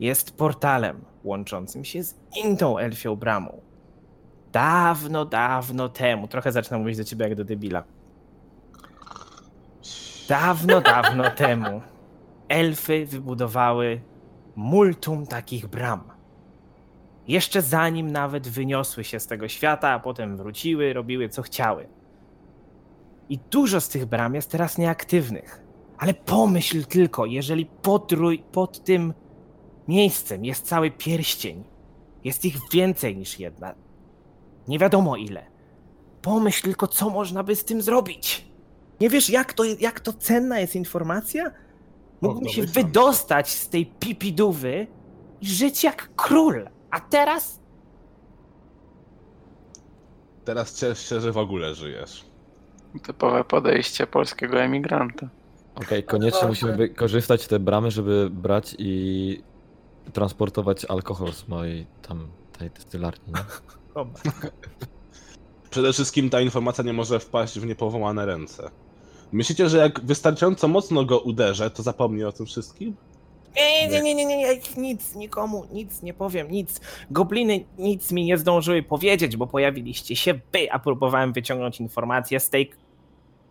jest 0.00 0.36
portalem 0.36 1.04
łączącym 1.24 1.84
się 1.84 2.02
z 2.02 2.14
inną 2.44 2.78
elfią 2.78 3.16
bramą. 3.16 3.60
Dawno, 4.52 5.24
dawno 5.24 5.88
temu, 5.88 6.28
trochę 6.28 6.52
zaczynam 6.52 6.80
mówić 6.80 6.96
do 6.96 7.04
ciebie 7.04 7.24
jak 7.28 7.34
do 7.34 7.44
debila. 7.44 7.84
Dawno, 10.28 10.80
dawno 10.80 11.30
temu 11.30 11.80
elfy 12.48 13.06
wybudowały 13.06 14.00
multum 14.56 15.26
takich 15.26 15.66
bram. 15.66 16.18
Jeszcze 17.28 17.62
zanim 17.62 18.10
nawet 18.12 18.48
wyniosły 18.48 19.04
się 19.04 19.20
z 19.20 19.26
tego 19.26 19.48
świata, 19.48 19.88
a 19.88 20.00
potem 20.00 20.36
wróciły, 20.36 20.92
robiły 20.92 21.28
co 21.28 21.42
chciały. 21.42 21.88
I 23.28 23.38
dużo 23.38 23.80
z 23.80 23.88
tych 23.88 24.06
bram 24.06 24.34
jest 24.34 24.50
teraz 24.50 24.78
nieaktywnych. 24.78 25.64
Ale 25.98 26.14
pomyśl 26.14 26.84
tylko, 26.84 27.26
jeżeli 27.26 27.66
podrój 27.66 28.38
pod 28.52 28.84
tym 28.84 29.14
miejscem 29.88 30.44
jest 30.44 30.66
cały 30.66 30.90
pierścień, 30.90 31.64
jest 32.24 32.44
ich 32.44 32.56
więcej 32.72 33.16
niż 33.16 33.38
jedna. 33.40 33.74
Nie 34.68 34.78
wiadomo 34.78 35.16
ile. 35.16 35.46
Pomyśl 36.22 36.62
tylko, 36.62 36.86
co 36.86 37.10
można 37.10 37.42
by 37.42 37.56
z 37.56 37.64
tym 37.64 37.82
zrobić. 37.82 38.48
Nie 39.00 39.10
wiesz, 39.10 39.30
jak 39.30 39.52
to, 39.52 39.64
jak 39.64 40.00
to 40.00 40.12
cenna 40.12 40.60
jest 40.60 40.76
informacja? 40.76 41.50
Mógłbym 42.20 42.44
No, 42.44 42.50
się 42.50 42.60
domyślam. 42.62 42.84
wydostać 42.84 43.50
z 43.50 43.68
tej 43.68 43.86
pipidówy 43.86 44.86
i 45.40 45.46
żyć 45.46 45.84
jak 45.84 46.10
król. 46.16 46.68
A 46.90 47.00
teraz 47.00 47.58
Teraz 50.44 50.74
ciesz 50.80 51.08
się, 51.08 51.20
że 51.20 51.32
w 51.32 51.38
ogóle 51.38 51.74
żyjesz. 51.74 52.24
Typowe 53.02 53.44
podejście 53.44 54.06
polskiego 54.06 54.60
emigranta. 54.60 55.28
Okej, 55.74 56.04
koniecznie 56.04 56.38
Boże. 56.40 56.48
musimy 56.48 56.76
wykorzystać 56.76 57.46
te 57.46 57.58
bramy, 57.58 57.90
żeby 57.90 58.30
brać 58.30 58.76
i 58.78 59.42
transportować 60.12 60.84
alkohol 60.84 61.32
z 61.32 61.48
mojej 61.48 61.86
tam 62.08 62.28
tej 62.58 62.70
dystylarni, 62.70 63.32
nie? 63.32 64.04
Przede 65.70 65.92
wszystkim 65.92 66.30
ta 66.30 66.40
informacja 66.40 66.84
nie 66.84 66.92
może 66.92 67.20
wpaść 67.20 67.58
w 67.60 67.66
niepowołane 67.66 68.26
ręce. 68.26 68.70
Myślicie, 69.32 69.68
że 69.68 69.78
jak 69.78 70.00
wystarczająco 70.04 70.68
mocno 70.68 71.04
go 71.04 71.20
uderzę, 71.20 71.70
to 71.70 71.82
zapomni 71.82 72.24
o 72.24 72.32
tym 72.32 72.46
wszystkim? 72.46 72.96
Nie, 73.56 73.88
nie, 73.88 74.02
nie, 74.02 74.14
nie, 74.14 74.26
nie, 74.26 74.36
nie, 74.36 74.60
nic, 74.76 75.14
nikomu, 75.14 75.66
nic 75.72 76.02
nie 76.02 76.14
powiem, 76.14 76.50
nic. 76.50 76.80
Gobliny 77.10 77.64
nic 77.78 78.12
mi 78.12 78.24
nie 78.24 78.38
zdążyły 78.38 78.82
powiedzieć, 78.82 79.36
bo 79.36 79.46
pojawiliście 79.46 80.16
się 80.16 80.34
wy, 80.34 80.72
a 80.72 80.78
próbowałem 80.78 81.32
wyciągnąć 81.32 81.80
informacje 81.80 82.40
z 82.40 82.50
tej 82.50 82.70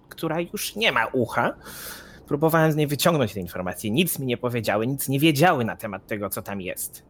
która 0.10 0.40
już 0.40 0.76
nie 0.76 0.92
ma 0.92 1.06
ucha. 1.06 1.54
Próbowałem 2.28 2.72
z 2.72 2.76
niej 2.76 2.88
wyciągnąć 2.88 3.34
te 3.34 3.40
informacje. 3.40 3.92
Nic 3.92 4.20
mi 4.20 4.26
nie 4.26 4.38
powiedziały, 4.38 4.88
nic 4.88 5.10
nie 5.10 5.20
wiedziały 5.20 5.66
na 5.66 5.76
temat 5.76 6.08
tego, 6.08 6.30
co 6.30 6.42
tam 6.42 6.62
jest. 6.62 7.04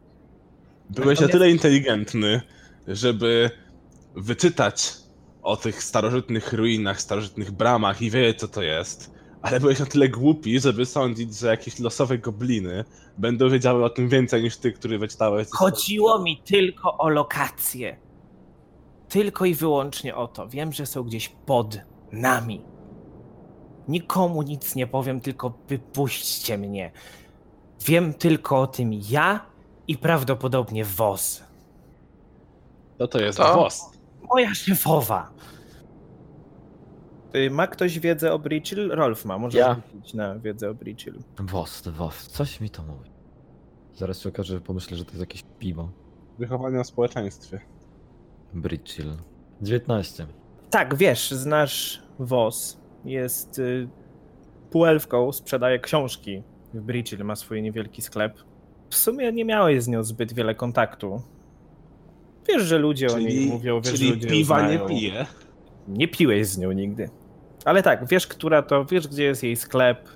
Byłeś 0.90 1.20
na 1.20 1.28
tyle 1.28 1.50
inteligentny, 1.50 2.42
żeby 2.88 3.50
wyczytać 4.16 4.94
o 5.48 5.58
tych 5.58 5.84
starożytnych 5.84 6.54
ruinach, 6.54 7.02
starożytnych 7.02 7.52
bramach 7.52 8.02
i 8.02 8.12
wiedzieć, 8.12 8.40
co 8.40 8.48
to 8.48 8.62
jest. 8.62 9.12
Ale 9.42 9.60
byłeś 9.60 9.80
na 9.80 9.86
tyle 9.86 10.10
głupi, 10.10 10.60
żeby 10.60 10.86
sądzić, 10.86 11.36
że 11.36 11.48
jakieś 11.48 11.80
losowe 11.80 12.18
gobliny 12.18 12.86
będą 13.18 13.50
wiedziały 13.50 13.86
o 13.86 13.90
tym 13.90 14.10
więcej 14.10 14.44
niż 14.44 14.58
ty, 14.58 14.72
który 14.72 15.00
wyczytałeś. 15.00 15.48
Chodziło 15.52 16.20
mi 16.20 16.38
tylko 16.38 16.98
o 16.98 17.10
lokację. 17.10 17.98
Tylko 19.10 19.46
i 19.46 19.56
wyłącznie 19.56 20.16
o 20.16 20.28
to. 20.28 20.48
Wiem, 20.48 20.74
że 20.74 20.86
są 20.86 21.04
gdzieś 21.04 21.30
pod 21.30 21.78
nami. 22.12 22.62
Nikomu 23.88 24.42
nic 24.42 24.76
nie 24.76 24.88
powiem, 24.88 25.22
tylko 25.22 25.54
wypuśćcie 25.68 26.58
mnie. 26.58 26.92
Wiem 27.86 28.14
tylko 28.14 28.62
o 28.62 28.68
tym 28.68 28.92
ja 29.10 29.46
i 29.88 29.98
prawdopodobnie 29.98 30.86
Woz. 30.86 31.44
To 32.98 33.08
to 33.08 33.20
jest 33.20 33.38
To? 33.38 33.56
wos. 33.56 33.97
Moja 34.30 34.54
szefowa. 34.56 35.32
Ma 37.52 37.68
ktoś 37.68 38.00
wiedzę 38.00 38.34
o 38.34 38.40
Bridchill? 38.40 38.90
Rolf 38.90 39.26
ma, 39.26 39.38
może 39.38 39.58
Ja. 39.58 39.82
na 40.14 40.40
wiedzę 40.40 40.70
o 40.70 40.74
Bridchill. 40.74 41.20
Wos, 41.40 41.88
wos, 41.88 42.28
coś 42.28 42.62
mi 42.62 42.70
to 42.70 42.84
mówi. 42.84 43.10
Zaraz 43.96 44.20
się 44.20 44.30
okaże, 44.30 44.54
że 44.54 44.62
pomyślę, 44.62 44.98
że 44.98 45.06
to 45.06 45.12
jest 45.12 45.20
jakieś 45.20 45.44
piwo. 45.60 45.90
Wychowanie 46.40 46.84
w 46.84 46.88
społeczeństwie. 46.88 47.60
Bridchill. 48.54 49.14
19. 49.62 50.28
Tak, 50.70 50.96
wiesz, 50.96 51.32
znasz 51.32 52.04
Woz. 52.20 52.78
Jest 53.06 53.60
y, 53.60 53.88
półelfką, 54.72 55.32
sprzedaje 55.32 55.80
książki 55.80 56.44
w 56.74 56.82
Bridchill, 56.82 57.24
ma 57.26 57.36
swój 57.36 57.62
niewielki 57.62 58.02
sklep. 58.02 58.38
W 58.90 58.96
sumie 58.96 59.32
nie 59.32 59.46
miałeś 59.46 59.84
z 59.84 59.88
nią 59.88 60.04
zbyt 60.04 60.34
wiele 60.34 60.56
kontaktu. 60.56 61.22
Wiesz, 62.50 62.64
że 62.64 62.78
ludzie 62.78 63.08
o 63.08 63.20
niej 63.20 63.28
Czyli, 63.28 63.50
mówią, 63.50 63.82
wiesz, 63.82 63.92
że 63.92 63.98
czyli 63.98 64.10
ludzie 64.12 64.28
piwa 64.28 64.70
nie 64.72 64.80
pije. 64.80 65.26
Nie 65.88 66.08
piłeś 66.08 66.48
z 66.48 66.58
nią 66.58 66.72
nigdy. 66.72 67.10
Ale 67.66 67.84
tak, 67.84 68.08
wiesz, 68.08 68.28
która 68.28 68.62
to, 68.62 68.86
wiesz, 68.86 69.08
gdzie 69.08 69.24
jest 69.24 69.44
jej 69.44 69.56
sklep. 69.56 70.10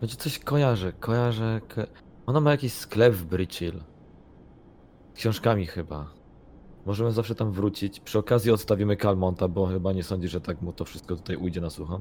Będzie 0.00 0.16
coś 0.16 0.38
kojarzę, 0.38 0.92
kojarzę. 0.92 1.60
Ko... 1.74 1.82
Ona 2.26 2.40
ma 2.40 2.50
jakiś 2.50 2.72
sklep 2.72 3.14
w 3.14 3.24
Bridchill. 3.24 3.80
Z 5.14 5.16
książkami 5.16 5.66
chyba. 5.66 6.10
Możemy 6.86 7.12
zawsze 7.12 7.34
tam 7.34 7.52
wrócić. 7.52 8.00
Przy 8.00 8.18
okazji 8.18 8.50
odstawimy 8.50 8.96
Calmonta, 8.96 9.48
bo 9.48 9.66
chyba 9.66 9.92
nie 9.92 10.02
sądzi, 10.02 10.28
że 10.28 10.40
tak 10.40 10.62
mu 10.62 10.72
to 10.72 10.84
wszystko 10.84 11.16
tutaj 11.16 11.36
ujdzie 11.36 11.60
na 11.60 11.70
sucho. 11.70 12.00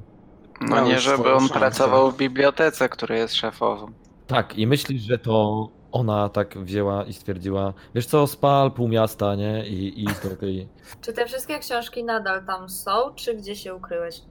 No 0.61 0.75
Miał 0.75 0.85
nie, 0.85 0.99
żeby 0.99 1.33
on 1.33 1.39
szansę. 1.39 1.53
pracował 1.53 2.11
w 2.11 2.17
bibliotece, 2.17 2.89
której 2.89 3.19
jest 3.19 3.35
szefową. 3.35 3.91
Tak, 4.27 4.57
i 4.57 4.67
myślisz, 4.67 5.01
że 5.01 5.17
to 5.17 5.69
ona 5.91 6.29
tak 6.29 6.57
wzięła 6.57 7.03
i 7.03 7.13
stwierdziła, 7.13 7.73
wiesz 7.95 8.05
co, 8.05 8.27
spal 8.27 8.71
pół 8.71 8.87
miasta, 8.87 9.35
nie? 9.35 9.67
I, 9.67 10.03
i 10.03 10.05
do 10.05 10.35
tej... 10.39 10.67
Czy 11.01 11.13
te 11.13 11.25
wszystkie 11.25 11.59
książki 11.59 12.03
nadal 12.03 12.45
tam 12.45 12.69
są, 12.69 13.13
czy 13.15 13.35
gdzie 13.35 13.55
się 13.55 13.75
ukryłeś? 13.75 14.21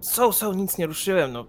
Są, 0.00 0.32
są, 0.32 0.52
nic 0.52 0.78
nie 0.78 0.86
ruszyłem, 0.86 1.32
no. 1.32 1.46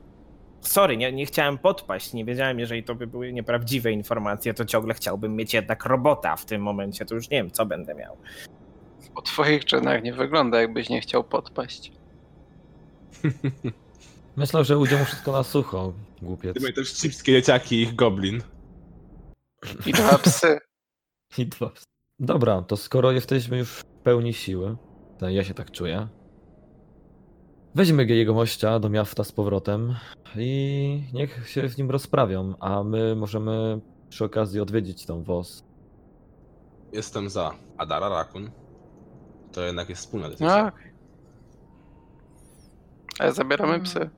Sorry, 0.62 0.98
nie, 0.98 1.12
nie 1.12 1.26
chciałem 1.26 1.58
podpaść, 1.58 2.14
nie 2.14 2.26
wiedziałem, 2.26 2.60
jeżeli 2.60 2.84
to 2.84 2.96
by 2.96 3.08
były 3.08 3.34
nieprawdziwe 3.34 3.92
informacje, 3.92 4.54
to 4.54 4.66
ciągle 4.66 4.94
chciałbym 4.94 5.36
mieć 5.36 5.54
jednak 5.54 5.86
robota 5.86 6.36
w 6.36 6.46
tym 6.46 6.62
momencie, 6.62 7.06
to 7.06 7.16
już 7.16 7.30
nie 7.30 7.38
wiem, 7.38 7.52
co 7.52 7.66
będę 7.66 7.96
miał. 7.96 8.18
Po 9.16 9.22
twoich 9.22 9.66
czynach 9.66 10.04
nie 10.04 10.14
wygląda, 10.14 10.62
jakbyś 10.62 10.89
nie 10.89 11.02
chciał 11.02 11.24
podpaść. 11.24 11.92
Myślał, 14.36 14.64
że 14.64 14.78
ujdzie 14.78 14.98
mu 14.98 15.06
wszystko 15.06 15.32
na 15.32 15.44
sucho, 15.44 15.94
głupiec. 16.22 16.54
Ty 16.54 16.74
też 16.74 16.94
chipskie 16.94 17.32
dzieciaki 17.32 17.76
i 17.76 17.82
ich 17.82 17.96
goblin. 17.96 18.42
I 19.86 19.91
dwa 19.91 20.18
psy. 20.18 20.57
I 21.38 21.45
dwa. 21.47 21.72
Dobra, 22.20 22.62
to 22.62 22.78
skoro 22.78 23.12
jesteśmy 23.12 23.57
już 23.57 23.70
w 23.70 23.84
pełni 23.86 24.34
siły, 24.34 24.78
to 25.18 25.30
ja 25.30 25.43
się 25.43 25.53
tak 25.53 25.72
czuję. 25.72 26.07
Weźmy 27.76 28.05
jego 28.05 28.34
mościa 28.34 28.80
do 28.80 28.89
miasta 28.89 29.24
z 29.24 29.32
powrotem 29.32 29.95
i 30.36 31.03
niech 31.14 31.49
się 31.49 31.70
z 31.70 31.78
nim 31.78 31.91
rozprawią, 31.91 32.53
a 32.59 32.84
my 32.84 33.16
możemy 33.16 33.82
przy 34.09 34.26
okazji 34.26 34.59
odwiedzić 34.59 35.05
tą 35.05 35.24
WOS. 35.24 35.64
Jestem 36.93 37.30
za. 37.30 37.51
Adara 37.78 38.09
Rakun. 38.09 38.51
To 39.51 39.62
jednak 39.62 39.89
jest 39.89 40.01
wspólna 40.01 40.26
No, 40.28 40.32
decyzja. 40.32 40.72
Ale 43.20 43.34
zabieramy 43.34 43.80
psy. 43.80 44.09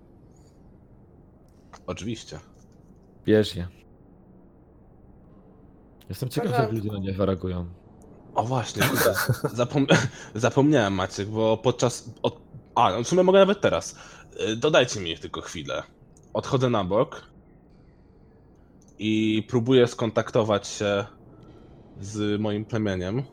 Oczywiście. 1.88 2.40
Bierz 3.26 3.56
je. 3.56 3.83
Jestem 6.10 6.30
ciekaw, 6.30 6.52
jak 6.52 6.60
porządku. 6.62 6.76
ludzie 6.88 6.92
na 6.92 7.12
nie 7.12 7.18
zareagują. 7.18 7.66
O 8.36 8.44
właśnie, 8.44 8.84
kurde, 8.84 9.14
zapom 9.58 9.88
zapomniałem 10.36 10.94
Maciek, 10.94 11.28
bo 11.28 11.58
podczas... 11.58 12.10
Od... 12.22 12.42
A, 12.76 12.92
no 12.92 13.04
w 13.04 13.08
sumie 13.08 13.24
mogę 13.24 13.40
nawet 13.40 13.62
teraz. 13.62 13.96
Y, 14.50 14.56
Dodajcie 14.56 15.00
mi 15.00 15.18
tylko 15.18 15.42
chwilę. 15.42 15.84
Odchodzę 16.34 16.70
na 16.70 16.84
bok 16.84 17.24
i 19.00 19.44
próbuję 19.48 19.88
skontaktować 19.88 20.68
się 20.68 21.06
z 22.02 22.42
moim 22.42 22.66
plemieniem, 22.66 23.24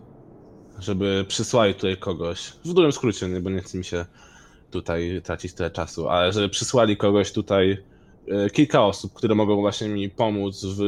żeby 0.79 1.25
przysłali 1.29 1.75
tutaj 1.75 1.97
kogoś. 1.97 2.53
W 2.65 2.73
dużym 2.73 2.93
skrócie, 2.93 3.29
nie, 3.29 3.41
bo 3.41 3.51
nie 3.51 3.61
chce 3.61 3.79
mi 3.79 3.85
się 3.85 4.07
tutaj 4.71 5.21
tracić 5.25 5.55
tyle 5.55 5.71
czasu, 5.71 6.09
ale 6.09 6.33
żeby 6.33 6.49
przysłali 6.49 6.97
kogoś 6.97 7.33
tutaj, 7.33 7.79
y, 8.47 8.51
kilka 8.51 8.85
osób, 8.85 9.13
które 9.13 9.35
mogą 9.35 9.57
właśnie 9.57 9.89
mi 9.89 10.11
pomóc 10.11 10.65
w 10.65 10.81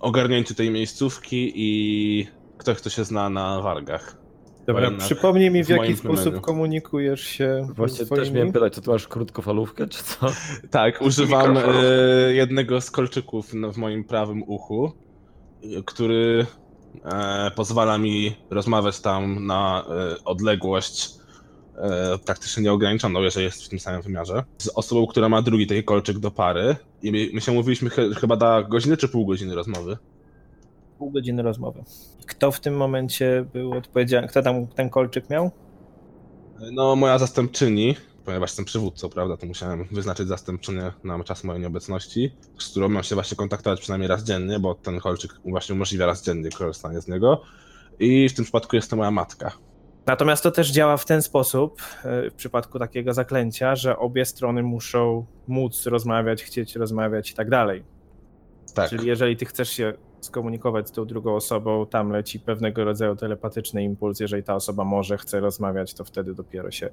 ogarnięciu 0.00 0.54
tej 0.54 0.70
miejscówki 0.70 1.52
i 1.54 2.26
ktoś, 2.58 2.78
kto 2.78 2.90
się 2.90 3.04
zna 3.04 3.30
na 3.30 3.60
wargach. 3.60 4.16
Dobra, 4.66 4.90
przypomnij 4.98 5.50
mi, 5.50 5.64
w, 5.64 5.66
w 5.66 5.70
jaki 5.70 5.96
sposób 5.96 6.40
komunikujesz 6.40 7.20
się 7.20 7.68
Właśnie 7.74 8.04
swoimi... 8.04 8.24
też 8.24 8.34
miałem 8.34 8.52
pytać, 8.52 8.74
co 8.74 8.80
ty 8.80 8.90
masz 8.90 9.08
krótkofalówkę, 9.08 9.86
czy 9.86 10.04
co? 10.04 10.26
Tak, 10.70 11.02
używam 11.02 11.56
e, 11.56 11.62
jednego 12.32 12.80
z 12.80 12.90
kolczyków 12.90 13.50
w 13.72 13.76
moim 13.76 14.04
prawym 14.04 14.42
uchu, 14.42 14.92
który 15.84 16.46
e, 17.04 17.50
pozwala 17.56 17.98
mi 17.98 18.36
rozmawiać 18.50 19.00
tam 19.00 19.46
na 19.46 19.84
e, 19.88 20.24
odległość 20.24 21.19
e, 21.80 22.18
praktycznie 22.18 22.62
nieograniczoną, 22.62 23.22
jeżeli 23.22 23.44
jest 23.44 23.64
w 23.64 23.68
tym 23.68 23.78
samym 23.78 24.02
wymiarze, 24.02 24.44
z 24.58 24.68
osobą, 24.68 25.06
która 25.06 25.28
ma 25.28 25.42
drugi 25.42 25.66
taki 25.66 25.84
kolczyk 25.84 26.18
do 26.18 26.30
pary. 26.30 26.76
I 27.02 27.12
my, 27.12 27.28
my 27.32 27.40
się 27.40 27.52
mówiliśmy 27.52 27.90
ch 27.90 27.96
chyba 28.20 28.36
da 28.36 28.62
godzinę 28.62 28.96
czy 28.96 29.08
pół 29.08 29.26
godziny 29.26 29.54
rozmowy. 29.54 29.96
Pół 30.98 31.10
godziny 31.10 31.42
rozmowy. 31.42 31.84
Kto 32.26 32.52
w 32.52 32.60
tym 32.60 32.76
momencie 32.76 33.46
był 33.52 33.72
odpowiedzialny? 33.72 34.28
Kto 34.28 34.42
tam 34.42 34.66
ten 34.66 34.90
kolczyk 34.90 35.30
miał? 35.30 35.50
No, 36.72 36.96
moja 36.96 37.18
zastępczyni, 37.18 37.96
ponieważ 38.24 38.50
jestem 38.50 38.64
przywódcą, 38.64 39.08
prawda, 39.08 39.36
to 39.36 39.46
musiałem 39.46 39.84
wyznaczyć 39.90 40.28
zastępczynię 40.28 40.92
na 41.04 41.24
czas 41.24 41.44
mojej 41.44 41.62
nieobecności, 41.62 42.34
z 42.58 42.68
którą 42.68 42.88
mam 42.88 43.02
się 43.02 43.14
właśnie 43.14 43.36
kontaktować 43.36 43.80
przynajmniej 43.80 44.08
raz 44.08 44.24
dziennie, 44.24 44.58
bo 44.58 44.74
ten 44.74 45.00
kolczyk 45.00 45.40
właśnie 45.44 45.74
umożliwia 45.74 46.06
raz 46.06 46.24
dziennie 46.24 46.50
korzystanie 46.50 47.00
z 47.00 47.08
niego. 47.08 47.42
I 47.98 48.28
w 48.28 48.34
tym 48.34 48.44
przypadku 48.44 48.76
jest 48.76 48.90
to 48.90 48.96
moja 48.96 49.10
matka. 49.10 49.52
Natomiast 50.06 50.42
to 50.42 50.50
też 50.50 50.70
działa 50.70 50.96
w 50.96 51.04
ten 51.04 51.22
sposób, 51.22 51.82
e, 52.04 52.30
w 52.30 52.34
przypadku 52.34 52.78
takiego 52.78 53.14
zaklęcia, 53.14 53.76
że 53.76 53.98
obie 53.98 54.24
strony 54.24 54.62
muszą 54.62 55.26
móc 55.48 55.86
rozmawiać, 55.86 56.42
chcieć 56.42 56.76
rozmawiać 56.76 57.30
i 57.30 57.34
tak 57.34 57.50
dalej. 57.50 57.84
Tak, 58.74 58.90
Czyli 58.90 59.08
jeżeli 59.08 59.36
ty 59.36 59.44
chcesz 59.44 59.70
się 59.70 59.92
skomunikować 60.20 60.88
z 60.88 60.92
tą 60.92 61.04
drugą 61.04 61.34
osobą, 61.34 61.86
tam 61.86 62.10
leci 62.10 62.40
pewnego 62.40 62.84
rodzaju 62.84 63.16
telepatyczny 63.16 63.84
impuls. 63.84 64.20
Jeżeli 64.20 64.42
ta 64.42 64.54
osoba 64.54 64.84
może, 64.84 65.18
chce 65.18 65.40
rozmawiać, 65.40 65.94
to 65.94 66.04
wtedy 66.04 66.34
dopiero 66.34 66.70
się. 66.70 66.90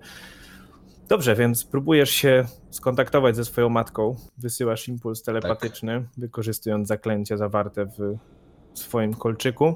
Dobrze, 1.10 1.36
więc 1.36 1.66
próbujesz 1.66 2.10
się 2.10 2.46
skontaktować 2.70 3.36
ze 3.36 3.46
swoją 3.46 3.70
matką, 3.70 4.16
wysyłasz 4.38 4.88
impuls 4.88 5.24
telepatyczny, 5.24 6.08
wykorzystując 6.18 6.88
zaklęcie 6.88 7.38
zawarte 7.38 7.86
w 7.86 8.18
swoim 8.74 9.14
kolczyku. 9.14 9.76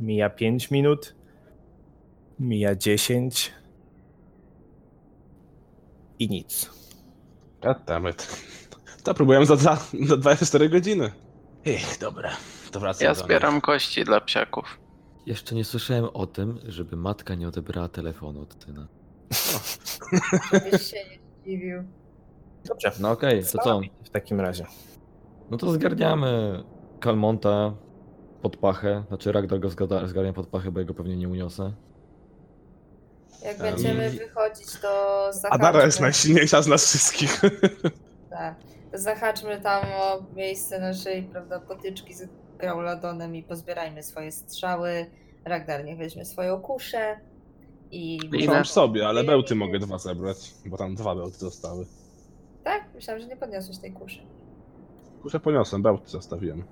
Mija 0.00 0.30
5 0.30 0.70
minut, 0.70 1.14
mija 2.38 2.74
10 2.74 3.52
i 6.18 6.28
nic. 6.28 6.70
goddammit. 7.62 8.44
To 9.04 9.14
próbujemy 9.14 9.46
za, 9.46 9.56
za, 9.56 9.76
za 10.06 10.16
24 10.16 10.68
godziny. 10.68 11.12
Ech, 11.66 11.98
dobra, 12.00 12.30
to 12.72 12.80
wracam 12.80 13.04
Ja 13.04 13.14
do 13.14 13.20
zbieram 13.20 13.60
kości 13.60 14.04
dla 14.04 14.20
psiaków. 14.20 14.78
Jeszcze 15.26 15.54
nie 15.54 15.64
słyszałem 15.64 16.04
o 16.14 16.26
tym, 16.26 16.58
żeby 16.64 16.96
matka 16.96 17.34
nie 17.34 17.48
odebrała 17.48 17.88
telefonu 17.88 18.40
od 18.40 18.64
syna. 18.64 18.88
Żebyś 20.52 20.82
się 20.82 20.96
nie 20.96 21.18
zdziwił. 21.42 21.84
Dobrze, 22.64 22.92
No 23.00 23.10
okej, 23.10 23.42
to 23.52 23.58
co? 23.58 23.80
w 24.04 24.10
takim 24.10 24.40
razie. 24.40 24.66
No 25.50 25.56
to 25.56 25.72
zgarniamy 25.72 26.62
Kalmonta 27.00 27.74
pod 28.42 28.56
pachę. 28.56 29.04
Znaczy 29.08 29.32
Ragnar 29.32 29.60
go 29.60 29.70
zgarnia 30.06 30.32
pod 30.32 30.46
pachę, 30.46 30.72
bo 30.72 30.80
jego 30.80 30.94
pewnie 30.94 31.16
nie 31.16 31.28
uniosę. 31.28 31.72
Jak 33.44 33.60
Em, 33.60 33.62
będziemy 33.62 34.10
wychodzić, 34.10 34.66
to 34.82 35.24
Adara 35.50 35.84
jest 35.84 35.96
zahaczmy, 35.96 36.00
najsilniejsza 36.06 36.62
z 36.62 36.66
nas 36.66 36.84
wszystkich. 36.86 37.40
tak, 38.30 38.54
zahaczmy 38.92 39.60
tam 39.60 39.84
o 40.00 40.22
miejsce 40.36 40.80
naszej, 40.80 41.22
prawda, 41.22 41.60
potyczki 41.60 42.14
z 42.14 42.28
Grauladonem 42.58 43.36
i 43.36 43.42
pozbierajmy 43.42 44.02
swoje 44.02 44.32
strzały. 44.32 45.06
Ragnar 45.44 45.84
niech 45.84 45.98
weźmie 45.98 46.24
swoją 46.24 46.60
kuszę 46.60 47.20
i... 47.90 48.18
I 48.32 48.46
Mam 48.46 48.56
na- 48.56 48.62
w 48.64 48.68
sobie, 48.68 49.08
ale 49.08 49.24
bełty 49.24 49.54
mogę 49.54 49.78
dwa 49.78 49.98
zebrać, 49.98 50.54
bo 50.66 50.76
tam 50.76 50.94
dwa 50.94 51.14
bełty 51.14 51.38
zostały. 51.38 51.86
Tak? 52.64 52.84
Myślałam, 52.94 53.22
że 53.22 53.28
nie 53.28 53.36
podniosłeś 53.36 53.78
tej 53.78 53.92
kuszy. 53.92 54.20
Kurczę 55.22 55.40
poniosłem, 55.40 55.82
bełty 55.82 56.10
zostawiłem. 56.10 56.64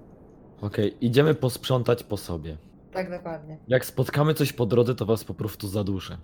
Okej, 0.62 0.96
idziemy 1.06 1.34
posprzątać 1.34 2.04
po 2.04 2.16
sobie. 2.16 2.56
Tak, 2.92 3.10
dokładnie. 3.10 3.58
Jak 3.68 3.84
spotkamy 3.86 4.34
coś 4.34 4.52
po 4.52 4.66
drodze, 4.66 4.94
to 4.94 5.06
was 5.06 5.24
po 5.24 5.34
prostu 5.34 5.68
zaduszę. 5.68 6.18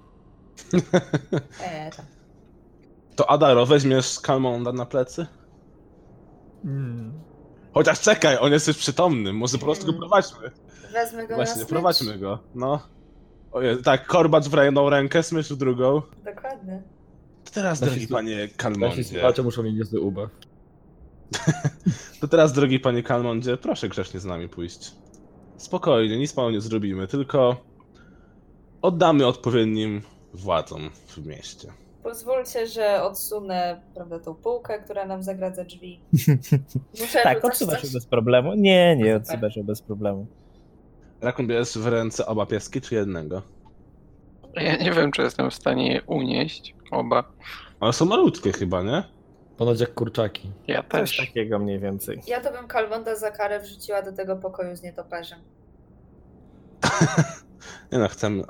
Eee, 0.74 1.90
tam. 1.96 2.04
To 3.16 3.30
Adaro, 3.30 3.66
weźmiesz 3.66 4.20
Kalmonda 4.20 4.72
na 4.72 4.86
plecy? 4.86 5.26
Chociaż 7.74 8.00
czekaj, 8.00 8.36
on 8.40 8.52
jest 8.52 8.68
już 8.68 8.76
przytomny, 8.78 9.32
może 9.32 9.58
po 9.58 9.64
prostu 9.64 9.86
go 9.86 9.92
Mm. 9.92 10.00
prowadźmy. 10.00 10.50
Wezmę 10.92 11.22
go 11.22 11.28
na 11.28 11.36
Właśnie, 11.36 11.54
smycz. 11.54 11.68
prowadźmy 11.68 12.18
go, 12.18 12.38
no. 12.54 12.80
Ojej, 13.52 13.82
tak, 13.82 14.06
korbacz 14.06 14.44
w 14.48 14.56
jedną 14.64 14.90
rękę, 14.90 15.22
smycz 15.22 15.48
w 15.48 15.56
drugą. 15.56 16.02
Dokładnie. 16.24 16.82
To 17.44 17.50
teraz, 17.52 17.80
Nasi 17.80 17.92
drogi 17.92 18.08
panie 18.08 18.36
Nasi 18.36 18.54
Kalmondzie, 18.56 19.04
słuchacze 19.04 19.42
muszą 19.42 19.62
mieć 19.62 19.74
niezły 19.76 20.00
ubaw. 20.00 20.30
to 22.20 22.28
teraz, 22.28 22.52
drogi 22.52 22.80
panie 22.80 23.02
Kalmondzie, 23.02 23.56
proszę 23.56 23.88
grzecznie 23.88 24.20
z 24.20 24.24
nami 24.24 24.48
pójść. 24.48 24.92
Spokojnie, 25.56 26.18
nic 26.18 26.32
panu 26.32 26.50
nie 26.50 26.60
zrobimy, 26.60 27.06
tylko 27.08 27.56
oddamy 28.82 29.26
odpowiednim 29.26 30.02
władzom 30.34 30.90
w 31.06 31.26
mieście. 31.26 31.68
Pozwólcie, 32.02 32.66
że 32.66 33.02
odsunę, 33.02 33.80
prawda, 33.94 34.18
tą 34.18 34.34
półkę, 34.34 34.78
która 34.78 35.06
nam 35.06 35.22
zagradza 35.22 35.64
drzwi. 35.64 36.00
Muszę 37.00 37.22
Tak, 37.22 37.44
odsuwa 37.44 37.76
się 37.76 37.82
coś. 37.82 37.92
bez 37.92 38.06
problemu. 38.06 38.54
Nie, 38.54 38.96
nie, 38.96 39.16
odsuwa 39.16 39.50
się 39.50 39.64
bez 39.64 39.82
problemu. 39.82 40.26
Rakun 41.20 41.46
bierzesz 41.46 41.78
w 41.78 41.86
ręce 41.86 42.26
oba 42.26 42.46
pieski, 42.46 42.80
czy 42.80 42.94
jednego? 42.94 43.42
Ja 44.54 44.76
nie 44.76 44.92
wiem, 44.92 45.12
czy 45.12 45.22
jestem 45.22 45.50
w 45.50 45.54
stanie 45.54 45.92
je 45.92 46.02
unieść. 46.02 46.74
Oba. 46.90 47.24
One 47.80 47.92
są 47.92 48.04
malutkie 48.04 48.52
chyba, 48.52 48.82
nie? 48.82 49.02
Ponoć 49.56 49.80
jak 49.80 49.94
kurczaki. 49.94 50.50
Ja 50.66 50.82
Coś 50.82 51.16
też. 51.16 51.26
takiego 51.26 51.58
mniej 51.58 51.78
więcej. 51.78 52.20
Ja 52.26 52.40
to 52.40 52.52
bym 52.52 52.66
Kalwonda 52.68 53.16
za 53.16 53.30
karę 53.30 53.60
wrzuciła 53.60 54.02
do 54.02 54.12
tego 54.12 54.36
pokoju 54.36 54.76
z 54.76 54.82
nietoperzem. 54.82 55.38
Nie 57.92 57.98
no, 57.98 58.08
chcemy. 58.08 58.44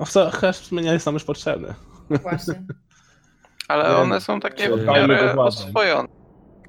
Sumie 0.53 0.83
nie 0.83 1.01
są 1.01 1.13
już 1.13 1.25
potrzebne. 1.25 1.75
Właśnie. 2.23 2.63
Ale 3.69 3.97
one 3.97 4.21
są 4.21 4.41
takie 4.41 4.77
w 4.77 4.85
miarę 4.85 5.37
oswojone 5.37 6.09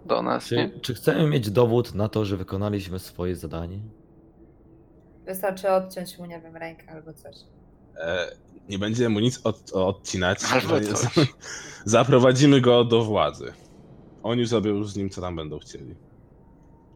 do 0.05 0.21
nas, 0.21 0.51
nie? 0.51 0.69
Czy, 0.69 0.79
czy 0.79 0.93
chcemy 0.93 1.27
mieć 1.27 1.51
dowód 1.51 1.95
na 1.95 2.09
to, 2.09 2.25
że 2.25 2.37
wykonaliśmy 2.37 2.99
swoje 2.99 3.35
zadanie? 3.35 3.79
Wystarczy 5.25 5.69
odciąć 5.69 6.17
mu, 6.17 6.25
nie 6.25 6.41
wiem, 6.41 6.57
rękę 6.57 6.91
albo 6.91 7.13
coś. 7.13 7.35
E, 7.97 8.35
nie 8.69 8.79
będziemy 8.79 9.09
mu 9.09 9.19
nic 9.19 9.41
od, 9.43 9.71
odcinać. 9.73 10.39
Albo 10.51 10.81
coś. 10.81 11.29
Zaprowadzimy 11.85 12.61
go 12.61 12.83
do 12.83 13.03
władzy. 13.03 13.53
Oni 14.23 14.45
zrobią 14.45 14.71
już 14.71 14.91
z 14.91 14.95
nim, 14.95 15.09
co 15.09 15.21
tam 15.21 15.35
będą 15.35 15.59
chcieli. 15.59 15.95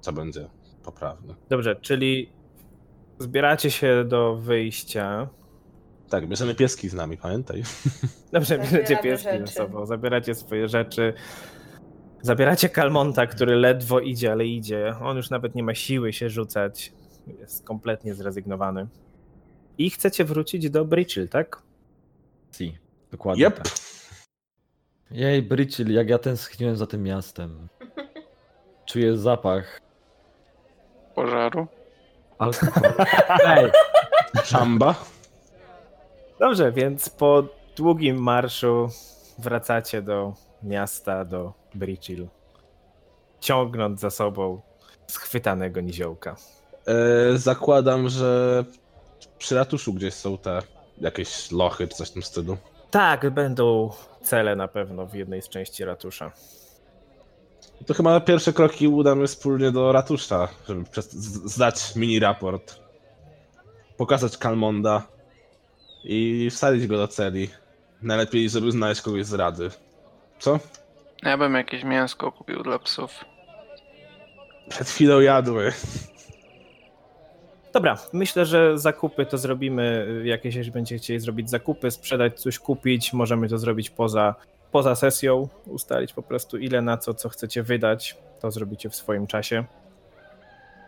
Co 0.01 0.13
będzie 0.13 0.49
poprawne. 0.83 1.35
Dobrze, 1.49 1.75
czyli 1.75 2.29
zbieracie 3.19 3.71
się 3.71 4.05
do 4.07 4.35
wyjścia. 4.35 5.27
Tak, 6.09 6.27
bierzemy 6.27 6.55
pieski 6.55 6.89
z 6.89 6.93
nami, 6.93 7.17
pamiętaj. 7.17 7.63
Dobrze, 8.33 8.57
bierzecie 8.59 8.97
pieski 8.97 9.39
ze 9.39 9.47
sobą, 9.47 9.85
zabieracie 9.85 10.35
swoje 10.35 10.67
rzeczy. 10.67 11.13
Zabieracie 12.21 12.69
Kalmonta, 12.69 13.27
który 13.27 13.55
ledwo 13.55 13.99
idzie, 13.99 14.31
ale 14.31 14.45
idzie. 14.45 14.95
On 15.01 15.17
już 15.17 15.29
nawet 15.29 15.55
nie 15.55 15.63
ma 15.63 15.75
siły 15.75 16.13
się 16.13 16.29
rzucać. 16.29 16.93
Jest 17.39 17.65
kompletnie 17.65 18.13
zrezygnowany. 18.13 18.87
I 19.77 19.89
chcecie 19.89 20.25
wrócić 20.25 20.69
do 20.69 20.85
Britchell, 20.85 21.29
tak? 21.29 21.61
Si, 22.51 22.77
dokładnie 23.11 23.45
Yep. 23.45 23.55
tak. 23.57 23.67
Jej, 25.11 25.49
jak 25.87 26.09
ja 26.09 26.17
tęskniłem 26.17 26.77
za 26.77 26.87
tym 26.87 27.03
miastem. 27.03 27.67
Czuję 28.89 29.17
zapach 29.17 29.81
Pożaru. 31.15 31.67
Alkoholu. 32.43 32.93
Ej, 33.45 33.71
Szamba. 34.43 34.95
Dobrze, 36.39 36.71
więc 36.71 37.09
po 37.09 37.43
długim 37.75 38.23
marszu 38.23 38.89
wracacie 39.39 40.01
do 40.01 40.33
miasta, 40.63 41.25
do 41.25 41.53
Britchell. 41.75 42.27
Ciągnąc 43.39 43.99
za 43.99 44.09
sobą 44.09 44.61
schwytanego 45.07 45.81
niziołka. 45.81 46.35
E, 46.87 47.37
zakładam, 47.37 48.09
że 48.09 48.63
przy 49.37 49.55
ratuszu 49.55 49.93
gdzieś 49.93 50.13
są 50.13 50.37
te 50.37 50.59
jakieś 51.01 51.51
lochy 51.51 51.87
czy 51.87 51.95
coś 51.95 52.09
w 52.09 52.13
tym 52.13 52.23
stylu. 52.23 52.57
Tak, 52.91 53.29
będą 53.29 53.89
cele 54.23 54.55
na 54.55 54.67
pewno 54.67 55.05
w 55.05 55.13
jednej 55.13 55.41
z 55.41 55.49
części 55.49 55.85
ratusza. 55.85 56.31
To 57.85 57.93
chyba 57.93 58.19
pierwsze 58.19 58.53
kroki 58.53 58.87
udamy 58.87 59.27
wspólnie 59.27 59.71
do 59.71 59.91
ratusza, 59.91 60.47
żeby 60.67 60.83
zdać 61.45 61.95
mini 61.95 62.19
raport. 62.19 62.79
Pokazać 63.97 64.37
Kalmonda 64.37 65.07
i 66.03 66.49
wsadzić 66.51 66.87
go 66.87 66.97
do 66.97 67.07
celi. 67.07 67.49
Najlepiej, 68.01 68.49
żeby 68.49 68.71
znaleźć 68.71 69.01
kogoś 69.01 69.25
z 69.25 69.33
rady. 69.33 69.69
Co? 70.39 70.59
Ja 71.23 71.37
bym 71.37 71.53
jakieś 71.53 71.83
mięsko 71.83 72.31
kupił 72.31 72.63
dla 72.63 72.79
psów. 72.79 73.25
Przed 74.69 74.89
chwilą 74.89 75.19
jadły. 75.19 75.73
Dobra, 77.73 77.97
myślę, 78.13 78.45
że 78.45 78.79
zakupy 78.79 79.25
to 79.25 79.37
zrobimy, 79.37 80.07
jakieś 80.23 80.55
jeśli 80.55 80.71
będziecie 80.71 81.03
chcieli 81.03 81.19
zrobić 81.19 81.49
zakupy, 81.49 81.91
sprzedać 81.91 82.41
coś, 82.41 82.59
kupić, 82.59 83.13
możemy 83.13 83.49
to 83.49 83.57
zrobić 83.57 83.89
poza, 83.89 84.35
poza 84.73 84.95
sesją, 84.95 85.47
ustalić 85.65 86.13
po 86.13 86.23
prostu 86.23 86.57
ile 86.57 86.81
na 86.81 86.97
co, 86.97 87.13
co 87.13 87.29
chcecie 87.29 87.63
wydać, 87.63 88.17
to 88.39 88.51
zrobicie 88.51 88.89
w 88.89 88.95
swoim 88.95 89.27
czasie. 89.27 89.63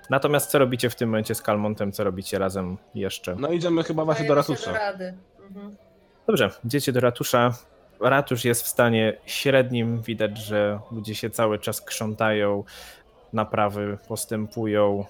Natomiast 0.10 0.52
co 0.52 0.60
robicie 0.60 0.90
w 0.90 0.96
tym 0.96 1.10
momencie 1.10 1.36
z 1.36 1.42
Kalmontem, 1.42 1.92
co 1.92 2.04
robicie 2.04 2.40
razem 2.40 2.78
jeszcze? 2.96 3.36
No 3.36 3.52
idziemy 3.52 3.84
chyba 3.84 4.06
właśnie 4.06 4.28
do 4.28 4.36
ratusza. 4.36 4.72
do 4.72 4.78
rady. 4.78 5.14
Mhm. 5.48 5.76
Dobrze, 6.28 6.50
idziecie 6.66 6.92
do 6.92 7.00
ratusza. 7.00 7.54
Ratusz 8.00 8.46
jest 8.46 8.64
w 8.64 8.68
stanie 8.68 9.18
średnim, 9.26 10.02
widać, 10.02 10.38
że 10.38 10.80
ludzie 10.92 11.16
się 11.16 11.30
cały 11.30 11.60
czas 11.60 11.82
krzątają, 11.82 12.64
naprawy 13.34 13.98
postępują. 14.08 15.06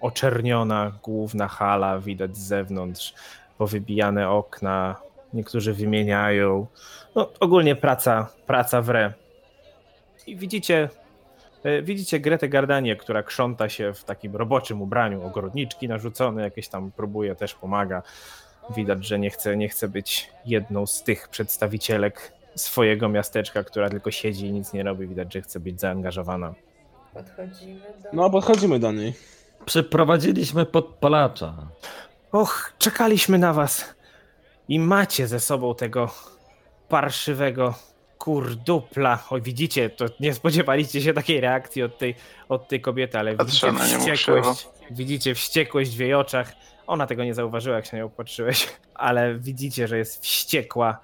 Oczerniona 0.00 0.92
główna 1.02 1.48
hala, 1.48 1.98
widać 1.98 2.36
z 2.36 2.46
zewnątrz, 2.46 3.14
powybijane 3.58 4.30
okna, 4.30 5.07
niektórzy 5.32 5.72
wymieniają. 5.72 6.66
No, 7.14 7.30
ogólnie 7.40 7.76
praca, 7.76 8.28
praca 8.46 8.82
w 8.82 8.90
re. 8.90 9.12
I 10.26 10.36
widzicie, 10.36 10.88
e, 11.64 11.82
widzicie 11.82 12.20
Gretę 12.20 12.48
Gardanię, 12.48 12.96
która 12.96 13.22
krząta 13.22 13.68
się 13.68 13.92
w 13.94 14.04
takim 14.04 14.36
roboczym 14.36 14.82
ubraniu, 14.82 15.26
ogrodniczki 15.26 15.88
narzucone, 15.88 16.42
jakieś 16.42 16.68
tam 16.68 16.90
próbuje, 16.90 17.34
też 17.34 17.54
pomaga. 17.54 18.02
Widać, 18.76 19.06
że 19.06 19.18
nie 19.18 19.30
chce, 19.30 19.56
nie 19.56 19.68
chce 19.68 19.88
być 19.88 20.30
jedną 20.46 20.86
z 20.86 21.02
tych 21.02 21.28
przedstawicielek 21.28 22.32
swojego 22.54 23.08
miasteczka, 23.08 23.64
która 23.64 23.90
tylko 23.90 24.10
siedzi 24.10 24.46
i 24.46 24.52
nic 24.52 24.72
nie 24.72 24.82
robi. 24.82 25.06
Widać, 25.06 25.32
że 25.32 25.42
chce 25.42 25.60
być 25.60 25.80
zaangażowana. 25.80 26.54
Podchodzimy 27.14 27.80
do... 28.02 28.08
No, 28.12 28.30
podchodzimy 28.30 28.78
do 28.78 28.92
niej. 28.92 29.14
Przeprowadziliśmy 29.64 30.66
podpalacza. 30.66 31.54
Och, 32.32 32.72
czekaliśmy 32.78 33.38
na 33.38 33.52
was. 33.52 33.94
I 34.68 34.78
macie 34.78 35.26
ze 35.26 35.40
sobą 35.40 35.74
tego 35.74 36.10
parszywego 36.88 37.74
kurdupla. 38.18 39.24
Oj, 39.30 39.42
widzicie, 39.42 39.90
to 39.90 40.04
nie 40.20 40.34
spodziewaliście 40.34 41.02
się 41.02 41.12
takiej 41.14 41.40
reakcji 41.40 41.82
od 41.82 41.98
tej, 41.98 42.14
od 42.48 42.68
tej 42.68 42.80
kobiety, 42.80 43.18
ale 43.18 43.36
widzicie 43.36 43.72
wściekłość. 43.72 44.68
Widzicie 44.90 45.34
wściekłość 45.34 45.96
w 45.96 46.00
jej 46.00 46.14
oczach. 46.14 46.52
Ona 46.86 47.06
tego 47.06 47.24
nie 47.24 47.34
zauważyła, 47.34 47.76
jak 47.76 47.86
się 47.86 47.96
na 47.96 48.02
nią 48.02 48.10
patrzyłeś, 48.10 48.68
ale 48.94 49.38
widzicie, 49.38 49.88
że 49.88 49.98
jest 49.98 50.22
wściekła. 50.22 51.00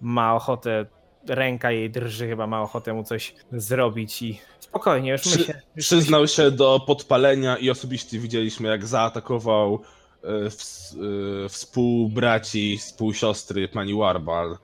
Ma 0.00 0.34
ochotę, 0.34 0.86
ręka 1.28 1.70
jej 1.70 1.90
drży, 1.90 2.28
chyba 2.28 2.46
ma 2.46 2.62
ochotę 2.62 2.92
mu 2.92 3.04
coś 3.04 3.34
zrobić 3.52 4.22
i 4.22 4.40
spokojnie, 4.60 5.10
już 5.10 5.26
my 5.26 5.32
Przy- 5.32 5.44
się... 5.44 5.52
Już 5.52 5.76
my 5.76 5.82
się 5.82 5.96
Przyznał 5.96 6.28
się 6.28 6.50
do 6.50 6.80
podpalenia 6.86 7.56
i 7.56 7.70
osobiście 7.70 8.18
widzieliśmy, 8.18 8.68
jak 8.68 8.86
zaatakował 8.86 9.82
e, 10.24 10.28
e, 10.28 11.48
współbraci, 11.48 12.78
współsiostry 12.78 13.68
pani 13.68 13.94
Warbal, 13.94 14.58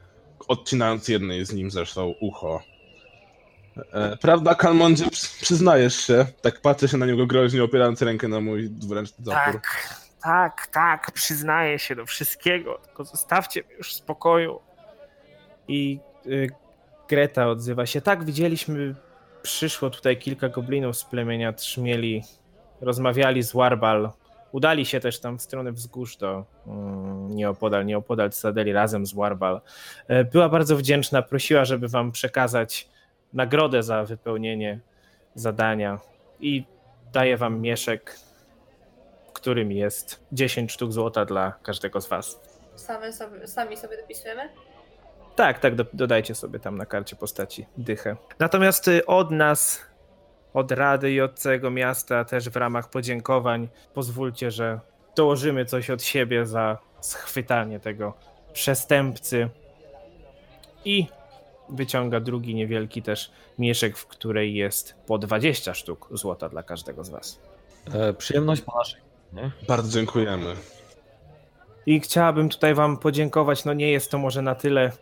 odcinając 0.48 1.08
jednej 1.08 1.46
z 1.46 1.52
nim 1.52 1.70
zresztą 1.70 2.14
ucho. 2.20 2.62
E, 3.92 4.16
prawda, 4.16 4.54
Kalmondzie, 4.54 5.10
przy- 5.10 5.42
przyznajesz 5.42 5.96
się? 6.06 6.26
Tak 6.42 6.60
patrzę 6.60 6.88
się 6.88 6.96
na 6.96 7.06
niego 7.06 7.26
groźnie, 7.26 7.64
opierając 7.64 8.02
rękę 8.02 8.28
na 8.28 8.40
mój 8.40 8.70
dwuręczny 8.70 9.24
zapór. 9.24 9.52
Tak, 9.52 9.96
tak, 10.22 10.66
tak, 10.66 11.12
przyznaję 11.12 11.78
się 11.78 11.96
do 11.96 12.06
wszystkiego, 12.06 12.78
tylko 12.84 13.04
zostawcie 13.04 13.62
mnie 13.62 13.74
już 13.74 13.92
w 13.92 13.96
spokoju. 13.96 14.60
I 15.68 16.00
y, 16.26 16.50
Greta 17.08 17.48
odzywa 17.48 17.86
się, 17.86 18.00
tak, 18.00 18.24
widzieliśmy, 18.24 18.94
przyszło 19.42 19.90
tutaj 19.90 20.16
kilka 20.18 20.48
goblinów 20.48 20.96
z 20.96 21.04
plemienia 21.04 21.52
Trzmieli, 21.52 22.22
rozmawiali 22.80 23.42
z 23.42 23.52
Warbal, 23.52 24.10
udali 24.52 24.86
się 24.86 25.00
też 25.00 25.20
tam 25.20 25.38
w 25.38 25.42
stronę 25.42 25.72
wzgórz 25.72 26.16
do 26.16 26.44
mm, 26.66 27.36
nieopodal, 27.36 27.86
nieopodal 27.86 28.30
Cytadeli 28.30 28.72
razem 28.72 29.06
z 29.06 29.14
Warbal. 29.14 29.60
E, 30.08 30.24
Była 30.24 30.48
bardzo 30.48 30.76
wdzięczna, 30.76 31.22
prosiła, 31.22 31.64
żeby 31.64 31.88
wam 31.88 32.12
przekazać 32.12 32.88
nagrodę 33.32 33.82
za 33.82 34.04
wypełnienie 34.04 34.80
zadania 35.34 35.98
i 36.40 36.64
daje 37.12 37.36
wam 37.36 37.60
mieszek, 37.60 38.16
którym 39.32 39.72
jest 39.72 40.26
10 40.32 40.72
sztuk 40.72 40.92
złota 40.92 41.24
dla 41.24 41.52
każdego 41.62 42.00
z 42.00 42.08
was. 42.08 42.40
Same 42.74 43.12
sobie, 43.12 43.46
sami 43.46 43.76
sobie 43.76 43.96
dopisujemy? 43.96 44.48
Tak, 45.36 45.58
tak, 45.58 45.74
do, 45.74 45.84
dodajcie 45.92 46.34
sobie 46.34 46.58
tam 46.58 46.76
na 46.76 46.86
karcie 46.86 47.16
postaci 47.16 47.66
dychę. 47.76 48.16
Natomiast 48.38 48.88
y, 48.88 49.06
od 49.06 49.30
nas, 49.30 49.80
od 50.56 50.72
Rady 50.72 51.12
i 51.12 51.20
od 51.20 51.38
całego 51.38 51.70
miasta, 51.70 52.24
też 52.24 52.50
w 52.50 52.56
ramach 52.56 52.90
podziękowań, 52.90 53.68
pozwólcie, 53.94 54.50
że 54.50 54.80
dołożymy 55.16 55.64
coś 55.64 55.90
od 55.90 56.02
siebie 56.02 56.46
za 56.46 56.78
schwytanie 57.00 57.80
tego 57.80 58.14
przestępcy. 58.52 59.48
I 60.84 61.06
wyciąga 61.68 62.20
drugi 62.20 62.54
niewielki 62.54 63.02
też 63.02 63.30
mieszek, 63.58 63.98
w 63.98 64.06
której 64.06 64.54
jest 64.54 64.94
po 65.06 65.18
20 65.18 65.74
sztuk 65.74 66.08
złota 66.10 66.48
dla 66.48 66.62
każdego 66.62 67.04
z 67.04 67.08
was. 67.08 67.40
E, 67.94 68.12
przyjemność 68.12 68.62
po 68.62 68.78
naszej. 68.78 69.00
Nie? 69.32 69.50
Bardzo 69.68 69.98
dziękujemy. 69.98 70.54
I 71.86 72.00
chciałabym 72.00 72.48
tutaj 72.48 72.74
Wam 72.74 72.96
podziękować. 72.96 73.64
No 73.64 73.72
nie 73.72 73.92
jest 73.92 74.10
to 74.10 74.18
może 74.18 74.42
na 74.42 74.54
tyle 74.54 74.92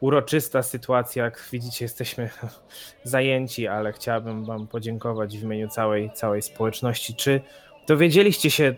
uroczysta 0.00 0.62
sytuacja, 0.62 1.24
jak 1.24 1.48
widzicie, 1.52 1.84
jesteśmy 1.84 2.30
zajęci, 3.04 3.66
ale 3.66 3.92
chciałabym 3.92 4.44
Wam 4.44 4.66
podziękować 4.66 5.38
w 5.38 5.42
imieniu 5.42 5.68
całej, 5.68 6.10
całej 6.14 6.42
społeczności. 6.42 7.14
Czy 7.14 7.40
dowiedzieliście 7.86 8.50
się 8.50 8.74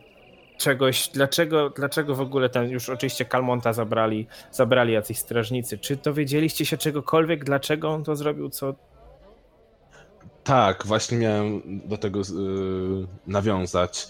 czegoś, 0.59 1.09
dlaczego, 1.09 1.71
dlaczego 1.71 2.15
w 2.15 2.21
ogóle 2.21 2.49
ten, 2.49 2.71
już 2.71 2.89
oczywiście 2.89 3.25
Kalmonta 3.25 3.73
zabrali, 3.73 4.27
zabrali 4.53 4.93
jacyś 4.93 5.19
strażnicy, 5.19 5.79
czy 5.79 5.97
dowiedzieliście 5.97 6.67
się 6.67 6.77
czegokolwiek, 6.77 7.45
dlaczego 7.45 7.91
on 7.91 8.05
to 8.05 8.17
zrobił, 8.17 8.51
co 8.51 8.75
Tak, 10.45 10.87
właśnie 10.87 11.19
miałem 11.19 11.63
do 11.89 11.97
tego 11.99 12.19
yy, 12.19 13.07
nawiązać. 13.27 14.09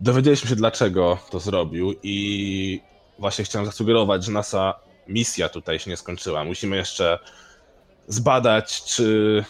Dowiedzieliśmy 0.00 0.50
się, 0.50 0.56
dlaczego 0.56 1.18
to 1.30 1.40
zrobił, 1.40 1.94
i 2.02 2.80
właśnie 3.18 3.44
chciałem 3.44 3.66
zasugerować, 3.66 4.24
że 4.24 4.32
nasza 4.32 4.80
misja 5.08 5.48
tutaj 5.48 5.78
się 5.78 5.90
nie 5.90 5.96
skończyła. 5.96 6.44
Musimy 6.44 6.76
jeszcze 6.76 7.18
zbadać, 8.08 8.82
czy 8.84 9.44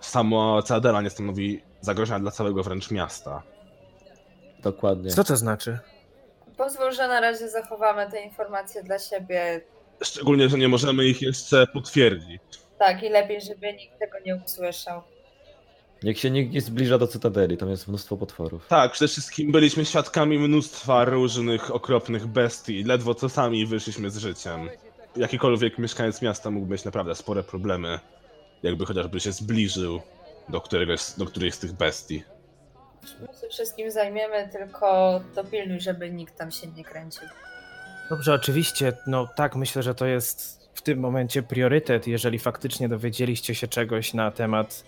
samo 0.00 0.62
Ceadela 0.62 1.02
nie 1.02 1.10
stanowi 1.10 1.62
zagrożenia 1.80 2.20
dla 2.20 2.30
całego 2.30 2.62
wręcz 2.62 2.90
miasta. 2.90 3.42
Dokładnie. 4.62 5.10
co 5.10 5.24
to 5.24 5.36
znaczy? 5.36 5.78
Pozwól, 6.56 6.92
że 6.92 7.08
na 7.08 7.20
razie 7.20 7.48
zachowamy 7.48 8.10
te 8.10 8.22
informacje 8.22 8.82
dla 8.82 8.98
siebie. 8.98 9.60
Szczególnie, 10.02 10.48
że 10.48 10.58
nie 10.58 10.68
możemy 10.68 11.04
ich 11.04 11.22
jeszcze 11.22 11.66
potwierdzić. 11.66 12.42
Tak, 12.78 13.02
i 13.02 13.08
lepiej, 13.08 13.40
żeby 13.40 13.72
nikt 13.72 13.98
tego 13.98 14.18
nie 14.26 14.36
usłyszał. 14.36 15.02
Niech 16.02 16.18
się 16.18 16.30
nikt 16.30 16.52
nie 16.52 16.60
zbliża 16.60 16.98
do 16.98 17.06
Cytadeli, 17.06 17.56
tam 17.56 17.70
jest 17.70 17.88
mnóstwo 17.88 18.16
potworów. 18.16 18.66
Tak, 18.68 18.92
przede 18.92 19.08
wszystkim 19.08 19.52
byliśmy 19.52 19.84
świadkami 19.84 20.38
mnóstwa 20.38 21.04
różnych 21.04 21.74
okropnych 21.74 22.26
bestii. 22.26 22.84
Ledwo 22.84 23.14
co 23.14 23.28
sami 23.28 23.66
wyszliśmy 23.66 24.10
z 24.10 24.16
życiem. 24.16 24.68
Jakikolwiek 25.16 25.78
mieszkaniec 25.78 26.22
miasta 26.22 26.50
mógł 26.50 26.66
mieć 26.66 26.84
naprawdę 26.84 27.14
spore 27.14 27.42
problemy, 27.42 27.98
jakby 28.62 28.86
chociażby 28.86 29.20
się 29.20 29.32
zbliżył 29.32 30.00
do, 30.48 30.60
któregoś, 30.60 31.00
do 31.18 31.26
którejś 31.26 31.54
z 31.54 31.58
tych 31.58 31.72
bestii. 31.72 32.22
My 33.20 33.26
się 33.26 33.48
wszystkim 33.50 33.90
zajmiemy, 33.90 34.48
tylko 34.52 35.20
dopilnuj, 35.34 35.80
żeby 35.80 36.10
nikt 36.10 36.38
tam 36.38 36.50
się 36.50 36.66
nie 36.66 36.84
kręcił. 36.84 37.28
Dobrze, 38.10 38.34
oczywiście, 38.34 38.92
no 39.06 39.28
tak, 39.36 39.56
myślę, 39.56 39.82
że 39.82 39.94
to 39.94 40.06
jest 40.06 40.60
w 40.74 40.82
tym 40.82 40.98
momencie 40.98 41.42
priorytet. 41.42 42.06
Jeżeli 42.06 42.38
faktycznie 42.38 42.88
dowiedzieliście 42.88 43.54
się 43.54 43.68
czegoś 43.68 44.14
na 44.14 44.30
temat 44.30 44.84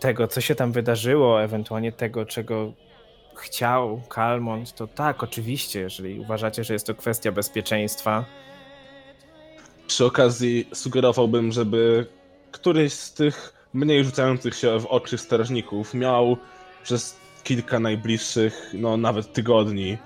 tego, 0.00 0.28
co 0.28 0.40
się 0.40 0.54
tam 0.54 0.72
wydarzyło, 0.72 1.42
ewentualnie 1.42 1.92
tego, 1.92 2.26
czego 2.26 2.72
chciał 3.36 4.00
Kalmont, 4.08 4.74
to 4.74 4.86
tak, 4.86 5.22
oczywiście, 5.22 5.80
jeżeli 5.80 6.20
uważacie, 6.20 6.64
że 6.64 6.72
jest 6.72 6.86
to 6.86 6.94
kwestia 6.94 7.32
bezpieczeństwa. 7.32 8.24
Przy 9.86 10.04
okazji 10.04 10.68
sugerowałbym, 10.74 11.52
żeby 11.52 12.06
któryś 12.52 12.92
z 12.92 13.14
tych 13.14 13.52
mniej 13.74 14.04
rzucających 14.04 14.54
się 14.54 14.80
w 14.80 14.86
oczy 14.86 15.18
strażników 15.18 15.94
miał 15.94 16.36
przez 16.82 17.16
kilka 17.44 17.80
najbliższych, 17.80 18.70
no 18.74 18.96
nawet 18.96 19.32
tygodni, 19.32 19.98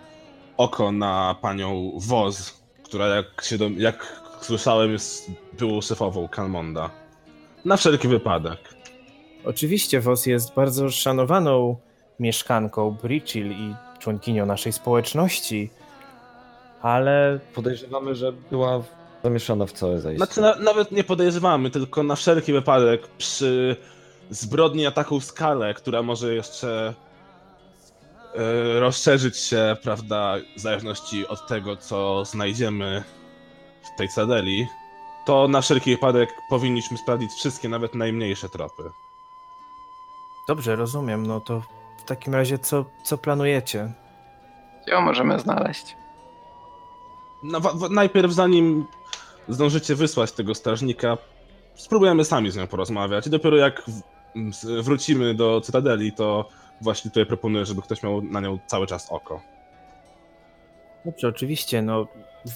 oko 0.56 0.92
na 0.92 1.36
panią 1.40 1.92
Woz, 1.96 2.62
która 2.82 3.06
jak 3.06 3.42
się 3.42 3.56
jak 3.76 4.22
słyszałem 4.40 4.92
jest 4.92 5.30
byłą 5.58 5.80
szefową 5.80 6.28
Kalmonda. 6.28 6.90
Na 7.64 7.76
wszelki 7.76 8.08
wypadek. 8.08 8.79
Oczywiście 9.44 10.00
Vos 10.00 10.26
jest 10.26 10.54
bardzo 10.54 10.90
szanowaną 10.90 11.76
mieszkanką 12.20 12.96
Bridgehill 13.02 13.52
i 13.52 13.74
członkinią 13.98 14.46
naszej 14.46 14.72
społeczności, 14.72 15.70
ale 16.82 17.40
Podejrzewamy, 17.54 18.14
że 18.14 18.32
była 18.32 18.82
zamieszana 19.24 19.66
w 19.66 19.72
całe 19.72 20.00
zajście. 20.00 20.24
Znaczy 20.24 20.40
na, 20.40 20.56
nawet 20.56 20.92
nie 20.92 21.04
podejrzewamy, 21.04 21.70
tylko 21.70 22.02
na 22.02 22.16
wszelki 22.16 22.52
wypadek 22.52 23.06
przy 23.18 23.76
zbrodni 24.30 24.84
na 24.84 24.90
taką 24.90 25.20
skalę, 25.20 25.74
która 25.74 26.02
może 26.02 26.34
jeszcze 26.34 26.94
e, 28.34 28.80
rozszerzyć 28.80 29.36
się, 29.36 29.76
prawda, 29.82 30.36
w 30.56 30.60
zależności 30.60 31.26
od 31.26 31.46
tego, 31.46 31.76
co 31.76 32.24
znajdziemy 32.24 33.02
w 33.94 33.98
tej 33.98 34.08
cadeli, 34.08 34.66
to 35.26 35.48
na 35.48 35.60
wszelki 35.60 35.90
wypadek 35.90 36.28
powinniśmy 36.50 36.98
sprawdzić 36.98 37.30
wszystkie, 37.32 37.68
nawet 37.68 37.94
najmniejsze 37.94 38.48
tropy. 38.48 38.82
Dobrze, 40.50 40.76
rozumiem, 40.76 41.26
no 41.26 41.40
to 41.40 41.62
w 41.98 42.04
takim 42.04 42.34
razie 42.34 42.58
co, 42.58 42.84
co 43.04 43.18
planujecie? 43.18 43.92
Gdzie 44.86 45.00
możemy 45.00 45.38
znaleźć? 45.38 45.96
No, 47.42 47.60
wa- 47.60 47.72
wa- 47.74 47.88
najpierw, 47.88 48.32
zanim 48.32 48.86
zdążycie 49.48 49.94
wysłać 49.94 50.32
tego 50.32 50.54
strażnika, 50.54 51.18
spróbujemy 51.74 52.24
sami 52.24 52.50
z 52.50 52.56
nią 52.56 52.66
porozmawiać. 52.66 53.26
I 53.26 53.30
dopiero 53.30 53.56
jak 53.56 53.82
w- 53.84 54.82
wrócimy 54.82 55.34
do 55.34 55.60
Cytadeli, 55.60 56.12
to 56.12 56.48
właśnie 56.80 57.10
tutaj 57.10 57.26
proponuję, 57.26 57.64
żeby 57.64 57.82
ktoś 57.82 58.02
miał 58.02 58.22
na 58.22 58.40
nią 58.40 58.58
cały 58.66 58.86
czas 58.86 59.12
oko. 59.12 59.40
Dobrze, 61.04 61.28
oczywiście, 61.28 61.82
no 61.82 62.06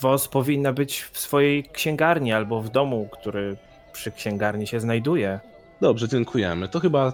Vos 0.00 0.28
powinna 0.28 0.72
być 0.72 1.02
w 1.02 1.18
swojej 1.18 1.64
księgarni 1.64 2.32
albo 2.32 2.60
w 2.62 2.68
domu, 2.68 3.08
który 3.12 3.56
przy 3.92 4.12
księgarni 4.12 4.66
się 4.66 4.80
znajduje. 4.80 5.40
Dobrze, 5.80 6.08
dziękujemy. 6.08 6.68
To 6.68 6.80
chyba 6.80 7.12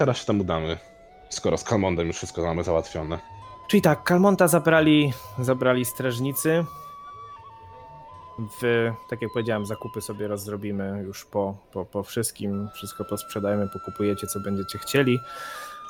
teraz 0.00 0.18
się 0.18 0.26
tam 0.26 0.40
udamy, 0.40 0.78
skoro 1.28 1.56
z 1.56 1.64
Kalmondem 1.64 2.06
już 2.06 2.16
wszystko 2.16 2.42
mamy 2.42 2.64
załatwione. 2.64 3.18
Czyli 3.68 3.82
tak, 3.82 4.04
Kalmonta 4.04 4.48
zabrali, 4.48 5.12
zabrali 5.38 5.84
strażnicy. 5.84 6.64
W, 8.62 8.90
tak 9.10 9.22
jak 9.22 9.32
powiedziałem, 9.32 9.66
zakupy 9.66 10.00
sobie 10.00 10.28
rozrobimy 10.28 11.02
już 11.06 11.24
po, 11.24 11.56
po, 11.72 11.84
po 11.84 12.02
wszystkim. 12.02 12.68
Wszystko 12.74 13.04
posprzedajemy, 13.04 13.68
pokupujecie 13.68 14.26
co 14.26 14.40
będziecie 14.40 14.78
chcieli, 14.78 15.18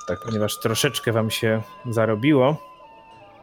Tak, 0.09 0.21
ponieważ 0.25 0.61
troszeczkę 0.61 1.13
wam 1.13 1.31
się 1.31 1.63
zarobiło. 1.91 2.57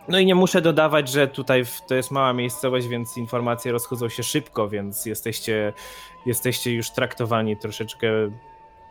No 0.07 0.19
i 0.19 0.25
nie 0.25 0.35
muszę 0.35 0.61
dodawać, 0.61 1.09
że 1.09 1.27
tutaj 1.27 1.65
w, 1.65 1.81
to 1.87 1.95
jest 1.95 2.11
mała 2.11 2.33
miejscowość, 2.33 2.87
więc 2.87 3.17
informacje 3.17 3.71
rozchodzą 3.71 4.09
się 4.09 4.23
szybko, 4.23 4.69
więc 4.69 5.05
jesteście, 5.05 5.73
jesteście 6.25 6.73
już 6.73 6.91
traktowani 6.91 7.57
troszeczkę 7.57 8.07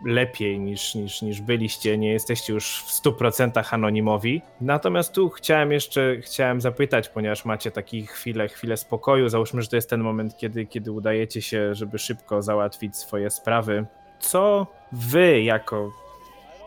lepiej 0.04 0.60
niż, 0.60 0.94
niż, 0.94 1.22
niż 1.22 1.40
byliście. 1.40 1.98
Nie 1.98 2.12
jesteście 2.12 2.52
już 2.52 2.82
w 2.82 3.02
100% 3.02 3.64
anonimowi. 3.70 4.42
Natomiast 4.60 5.12
tu 5.12 5.30
chciałem 5.30 5.72
jeszcze 5.72 6.16
chciałem 6.20 6.60
zapytać, 6.60 7.08
ponieważ 7.08 7.44
macie 7.44 7.70
takie 7.70 8.02
chwilę, 8.02 8.48
chwilę 8.48 8.76
spokoju. 8.76 9.28
Załóżmy, 9.28 9.62
że 9.62 9.68
to 9.68 9.76
jest 9.76 9.90
ten 9.90 10.00
moment, 10.00 10.36
kiedy, 10.36 10.66
kiedy 10.66 10.92
udajecie 10.92 11.42
się, 11.42 11.74
żeby 11.74 11.98
szybko 11.98 12.42
załatwić 12.42 12.96
swoje 12.96 13.30
sprawy. 13.30 13.86
Co 14.18 14.66
wy 14.92 15.42
jako 15.42 15.92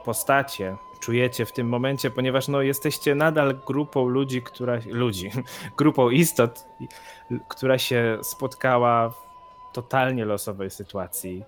postacie 0.06 0.76
czujecie 1.00 1.46
w 1.46 1.52
tym 1.52 1.68
momencie, 1.68 2.12
ponieważ 2.12 2.48
no, 2.48 2.62
jesteście 2.62 3.16
nadal 3.16 3.56
grupą 3.68 4.08
ludzi, 4.08 4.42
która 4.42 4.80
ludzi, 4.90 5.32
grupą 5.78 6.10
istot, 6.10 6.68
która 7.48 7.78
się 7.78 8.18
spotkała 8.22 9.10
w 9.10 9.16
totalnie 9.74 10.26
losowej 10.26 10.70
sytuacji. 10.70 11.44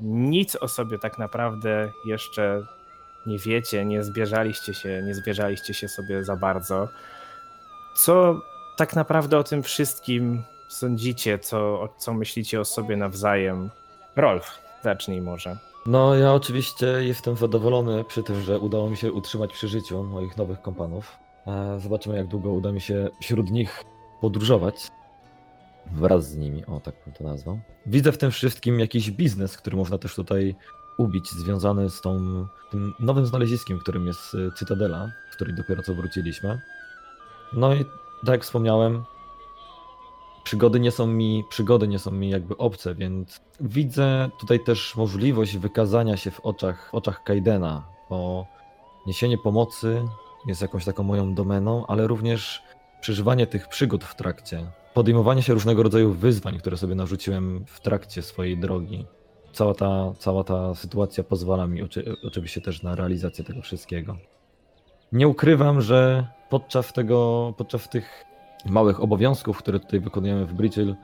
Nic 0.00 0.56
o 0.56 0.68
sobie 0.68 0.98
tak 0.98 1.18
naprawdę 1.18 1.92
jeszcze 2.06 2.66
nie 3.26 3.38
wiecie, 3.38 3.84
nie 3.84 4.02
zbierzaliście 4.02 4.74
się, 4.74 5.02
nie 5.06 5.14
zbierzaliście 5.14 5.74
się 5.74 5.88
sobie 5.88 6.24
za 6.24 6.36
bardzo. 6.36 6.88
Co 7.96 8.40
tak 8.76 8.96
naprawdę 8.96 9.38
o 9.38 9.44
tym 9.44 9.62
wszystkim 9.62 10.42
sądzicie, 10.68 11.38
co, 11.38 11.88
co 11.98 12.14
myślicie 12.14 12.60
o 12.60 12.64
sobie 12.64 12.96
nawzajem? 12.96 13.70
Rolf, 14.16 14.58
zacznij 14.82 15.20
może. 15.20 15.58
No, 15.86 16.14
ja 16.14 16.32
oczywiście 16.34 16.86
jestem 16.86 17.36
zadowolony 17.36 18.04
przy 18.04 18.22
tym, 18.22 18.40
że 18.40 18.58
udało 18.58 18.90
mi 18.90 18.96
się 18.96 19.12
utrzymać 19.12 19.52
przy 19.52 19.68
życiu 19.68 20.04
moich 20.04 20.36
nowych 20.36 20.62
kompanów. 20.62 21.16
E, 21.46 21.80
Zobaczymy, 21.80 22.16
jak 22.16 22.26
długo 22.26 22.50
uda 22.50 22.72
mi 22.72 22.80
się 22.80 23.08
wśród 23.20 23.50
nich 23.50 23.84
podróżować. 24.20 24.88
Wraz 25.92 26.30
z 26.30 26.36
nimi, 26.36 26.66
o 26.66 26.80
tak 26.80 26.94
bym 27.04 27.14
to 27.14 27.24
nazwał. 27.24 27.60
Widzę 27.86 28.12
w 28.12 28.18
tym 28.18 28.30
wszystkim 28.30 28.80
jakiś 28.80 29.10
biznes, 29.10 29.56
który 29.56 29.76
można 29.76 29.98
też 29.98 30.14
tutaj 30.14 30.54
ubić, 30.98 31.30
związany 31.30 31.90
z 31.90 32.00
tą, 32.00 32.18
tym 32.70 32.94
nowym 33.00 33.26
znaleziskiem, 33.26 33.78
którym 33.78 34.06
jest 34.06 34.34
y, 34.34 34.50
Cytadela, 34.56 35.12
w 35.30 35.34
której 35.34 35.54
dopiero 35.54 35.82
co 35.82 35.94
wróciliśmy. 35.94 36.60
No 37.52 37.74
i 37.74 37.84
tak 38.20 38.32
jak 38.32 38.42
wspomniałem, 38.42 39.04
przygody 40.44 40.80
nie 40.80 40.90
są 40.90 41.06
mi, 41.06 41.44
przygody 41.48 41.88
nie 41.88 41.98
są 41.98 42.10
mi 42.10 42.30
jakby 42.30 42.56
obce, 42.56 42.94
więc 42.94 43.40
widzę 43.60 44.30
tutaj 44.40 44.60
też 44.60 44.96
możliwość 44.96 45.58
wykazania 45.58 46.16
się 46.16 46.30
w 46.30 46.40
oczach, 46.40 46.90
w 46.90 46.94
oczach 46.94 47.24
Kaidena, 47.24 47.86
bo 48.10 48.46
niesienie 49.06 49.38
pomocy 49.38 50.02
jest 50.46 50.62
jakąś 50.62 50.84
taką 50.84 51.02
moją 51.02 51.34
domeną, 51.34 51.86
ale 51.86 52.06
również 52.06 52.62
przeżywanie 53.00 53.46
tych 53.46 53.68
przygód 53.68 54.04
w 54.04 54.14
trakcie, 54.14 54.66
podejmowanie 54.94 55.42
się 55.42 55.54
różnego 55.54 55.82
rodzaju 55.82 56.12
wyzwań, 56.12 56.58
które 56.58 56.76
sobie 56.76 56.94
narzuciłem 56.94 57.64
w 57.66 57.80
trakcie 57.80 58.22
swojej 58.22 58.58
drogi. 58.58 59.06
Cała 59.52 59.74
ta, 59.74 60.12
cała 60.18 60.44
ta 60.44 60.74
sytuacja 60.74 61.24
pozwala 61.24 61.66
mi 61.66 61.82
oczy, 61.82 62.16
oczywiście 62.24 62.60
też 62.60 62.82
na 62.82 62.94
realizację 62.94 63.44
tego 63.44 63.62
wszystkiego. 63.62 64.16
Nie 65.12 65.28
ukrywam, 65.28 65.80
że 65.80 66.26
podczas 66.50 66.92
tego, 66.92 67.54
podczas 67.56 67.88
tych 67.88 68.24
małych 68.66 69.02
obowiązków, 69.02 69.58
które 69.58 69.80
tutaj 69.80 70.00
wykonujemy 70.00 70.46
w 70.46 70.54
Bridgel, 70.54 70.94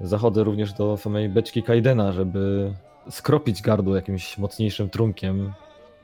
zachodzę 0.00 0.44
również 0.44 0.72
do 0.72 0.96
samej 0.96 1.28
beczki 1.28 1.62
Kaidena, 1.62 2.12
żeby 2.12 2.72
skropić 3.10 3.62
gardło 3.62 3.96
jakimś 3.96 4.38
mocniejszym 4.38 4.90
trunkiem, 4.90 5.52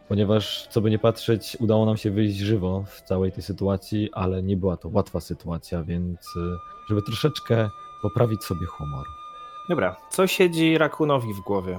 ponieważ 0.08 0.66
co 0.70 0.80
by 0.80 0.90
nie 0.90 0.98
patrzeć, 0.98 1.56
udało 1.60 1.86
nam 1.86 1.96
się 1.96 2.10
wyjść 2.10 2.36
żywo 2.36 2.84
w 2.86 3.02
całej 3.02 3.32
tej 3.32 3.42
sytuacji, 3.42 4.10
ale 4.12 4.42
nie 4.42 4.56
była 4.56 4.76
to 4.76 4.88
łatwa 4.92 5.20
sytuacja, 5.20 5.82
więc 5.82 6.36
y, 6.36 6.56
żeby 6.88 7.02
troszeczkę 7.02 7.68
poprawić 8.02 8.44
sobie 8.44 8.66
humor. 8.66 9.06
Dobra, 9.68 9.96
co 10.10 10.26
siedzi 10.26 10.78
Rakunowi 10.78 11.34
w 11.34 11.40
głowie? 11.40 11.78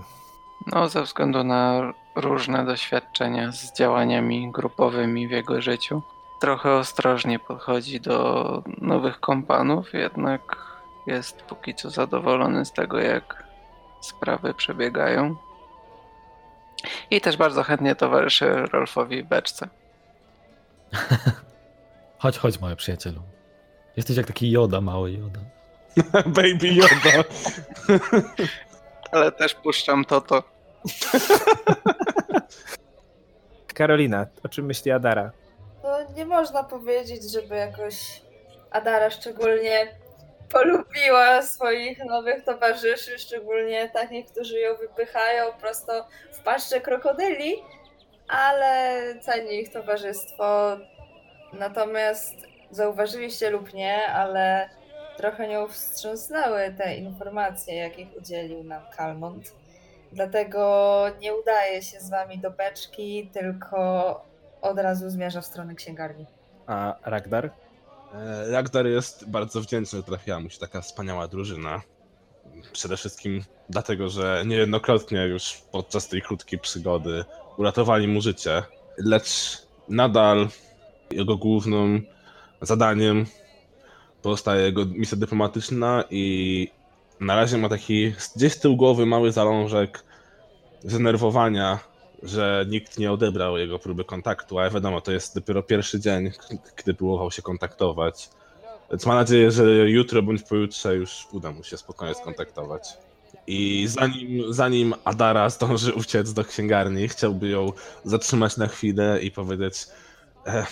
No, 0.67 0.89
ze 0.89 1.03
względu 1.03 1.43
na 1.43 1.93
różne 2.15 2.65
doświadczenia 2.65 3.51
z 3.51 3.78
działaniami 3.78 4.51
grupowymi 4.51 5.28
w 5.28 5.32
jego 5.32 5.61
życiu, 5.61 6.01
trochę 6.39 6.74
ostrożnie 6.74 7.39
podchodzi 7.39 8.01
do 8.01 8.63
nowych 8.82 9.19
kompanów, 9.19 9.93
jednak 9.93 10.57
jest 11.07 11.41
póki 11.41 11.76
co 11.76 11.89
zadowolony 11.89 12.65
z 12.65 12.71
tego, 12.71 12.99
jak 12.99 13.43
sprawy 14.01 14.53
przebiegają. 14.53 15.36
I 17.11 17.21
też 17.21 17.38
bardzo 17.38 17.63
chętnie 17.63 17.95
towarzyszy 17.95 18.55
Rolfowi 18.55 19.23
beczce. 19.23 19.67
Chodź, 22.19 22.38
chodź, 22.38 22.59
moje 22.59 22.75
przyjacielu. 22.75 23.21
Jesteś 23.97 24.17
jak 24.17 24.27
taki 24.27 24.51
joda, 24.51 24.81
mały 24.81 25.11
joda. 25.11 25.39
Baby 26.25 26.67
Yoda. 26.67 27.23
Ale 29.11 29.31
też 29.31 29.55
puszczam 29.55 30.05
to 30.05 30.21
to. 30.21 30.43
Karolina, 33.73 34.27
o 34.43 34.49
czym 34.49 34.65
myśli 34.65 34.91
Adara? 34.91 35.31
No 35.84 35.97
nie 36.15 36.25
można 36.25 36.63
powiedzieć, 36.63 37.31
żeby 37.31 37.55
jakoś 37.55 38.21
Adara 38.71 39.09
szczególnie 39.09 39.88
polubiła 40.53 41.41
swoich 41.41 42.05
nowych 42.05 42.43
towarzyszy, 42.43 43.19
szczególnie 43.19 43.89
takich, 43.89 44.25
którzy 44.25 44.59
ją 44.59 44.75
wypychają 44.75 45.45
prosto 45.61 46.07
w 46.31 46.43
paszczę 46.43 46.81
krokodyli, 46.81 47.55
ale 48.27 48.99
ceni 49.21 49.59
ich 49.59 49.73
towarzystwo. 49.73 50.77
Natomiast 51.53 52.35
zauważyliście 52.71 53.49
lub 53.49 53.73
nie, 53.73 54.07
ale 54.07 54.69
trochę 55.17 55.47
nią 55.47 55.67
wstrząsnęły 55.67 56.73
te 56.77 56.95
informacje, 56.95 57.75
jakich 57.75 58.17
udzielił 58.17 58.63
nam 58.63 58.81
Kalmont. 58.97 59.55
Dlatego 60.11 61.05
nie 61.19 61.35
udaje 61.35 61.81
się 61.81 61.99
z 61.99 62.09
wami 62.09 62.37
do 62.37 62.51
beczki, 62.51 63.29
tylko 63.33 64.21
od 64.61 64.79
razu 64.79 65.09
zmierza 65.09 65.41
w 65.41 65.45
stronę 65.45 65.75
księgarni. 65.75 66.25
A 66.67 66.95
Ragdar? 67.05 67.49
E, 68.14 68.51
Ragdar 68.51 68.88
jest 68.88 69.30
bardzo 69.30 69.61
wdzięczny, 69.61 69.99
że 69.99 70.03
trafiła 70.03 70.39
mu 70.39 70.49
się 70.49 70.59
taka 70.59 70.82
wspaniała 70.82 71.28
drużyna. 71.28 71.82
Przede 72.74 72.97
wszystkim 72.97 73.43
dlatego, 73.70 74.09
że 74.09 74.43
niejednokrotnie 74.45 75.26
już 75.28 75.61
podczas 75.72 76.07
tej 76.07 76.22
krótkiej 76.22 76.59
przygody 76.59 77.26
uratowali 77.57 78.07
mu 78.07 78.22
życie, 78.22 78.64
lecz 78.97 79.61
nadal 79.89 80.47
jego 81.11 81.38
głównym 81.38 82.05
zadaniem 82.61 83.26
pozostaje 84.22 84.66
jego 84.66 84.86
misja 84.86 85.18
dyplomatyczna 85.18 86.03
i 86.09 86.68
na 87.20 87.36
razie 87.36 87.57
ma 87.57 87.70
taki 87.70 88.14
gdzieś 88.36 88.53
z 88.53 88.59
tyłu 88.59 88.78
głowy 88.78 89.05
mały 89.05 89.32
zalążek 89.32 90.03
zdenerwowania, 90.84 91.80
że 92.24 92.65
nikt 92.69 92.99
nie 92.99 93.11
odebrał 93.11 93.57
jego 93.57 93.80
próby 93.80 94.03
kontaktu, 94.03 94.59
ale 94.59 94.71
wiadomo, 94.71 95.01
to 95.01 95.11
jest 95.11 95.36
dopiero 95.36 95.63
pierwszy 95.63 95.99
dzień, 95.99 96.32
gdy 96.76 96.93
próbował 96.93 97.32
się 97.32 97.41
kontaktować. 97.41 98.30
Więc 98.91 99.05
mam 99.05 99.15
nadzieję, 99.15 99.51
że 99.51 99.63
jutro 99.89 100.21
bądź 100.21 100.43
pojutrze 100.43 100.95
już 100.95 101.28
uda 101.32 101.51
mu 101.51 101.63
się 101.63 101.78
spokojnie 101.78 102.15
skontaktować. 102.15 102.97
I 103.47 103.86
zanim, 103.88 104.53
zanim 104.53 104.93
Adara 105.03 105.49
zdąży 105.49 105.93
uciec 105.93 106.34
do 106.34 106.45
księgarni, 106.45 107.07
chciałby 107.07 107.49
ją 107.49 107.71
zatrzymać 108.03 108.57
na 108.57 108.67
chwilę 108.67 109.19
i 109.21 109.32
powiedzieć: 109.32 109.88
e, 110.47 110.65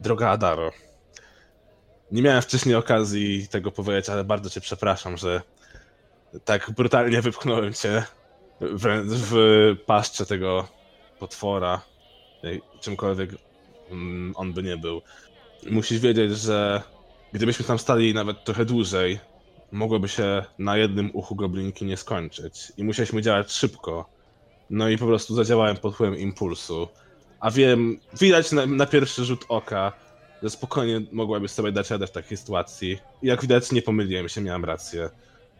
Droga 0.00 0.28
Adaro, 0.28 0.72
nie 2.12 2.22
miałem 2.22 2.42
wcześniej 2.42 2.74
okazji 2.74 3.48
tego 3.48 3.70
powiedzieć, 3.70 4.08
ale 4.08 4.24
bardzo 4.24 4.50
cię 4.50 4.60
przepraszam, 4.60 5.16
że 5.16 5.42
tak 6.44 6.70
brutalnie 6.70 7.22
wypchnąłem 7.22 7.72
cię 7.72 8.04
wręcz 8.60 9.12
w 9.12 9.36
paszczę 9.86 10.26
tego 10.26 10.68
potwora, 11.24 11.82
jak- 12.42 12.80
czymkolwiek 12.80 13.30
mm, 13.90 14.32
on 14.36 14.52
by 14.52 14.62
nie 14.62 14.76
był. 14.76 15.02
Musisz 15.70 15.98
wiedzieć, 16.00 16.38
że 16.38 16.82
gdybyśmy 17.32 17.64
tam 17.64 17.78
stali 17.78 18.14
nawet 18.14 18.44
trochę 18.44 18.64
dłużej, 18.64 19.20
mogłoby 19.72 20.08
się 20.08 20.44
na 20.58 20.76
jednym 20.76 21.10
uchu 21.12 21.34
goblinki 21.34 21.84
nie 21.84 21.96
skończyć. 21.96 22.72
I 22.76 22.84
musieliśmy 22.84 23.22
działać 23.22 23.52
szybko. 23.52 24.08
No 24.70 24.88
i 24.88 24.98
po 24.98 25.06
prostu 25.06 25.34
zadziałałem 25.34 25.76
pod 25.76 25.94
wpływem 25.94 26.18
impulsu. 26.18 26.88
A 27.40 27.50
wiem, 27.50 28.00
widać 28.20 28.52
na, 28.52 28.66
na 28.66 28.86
pierwszy 28.86 29.24
rzut 29.24 29.44
oka, 29.48 29.92
że 30.42 30.50
spokojnie 30.50 31.00
mogłabyś 31.12 31.50
sobie 31.50 31.72
dać 31.72 31.90
radę 31.90 32.06
w 32.06 32.10
takiej 32.12 32.36
sytuacji. 32.36 32.98
I 33.22 33.26
jak 33.26 33.40
widać, 33.42 33.72
nie 33.72 33.82
pomyliłem 33.82 34.28
się, 34.28 34.40
miałem 34.40 34.64
rację. 34.64 35.10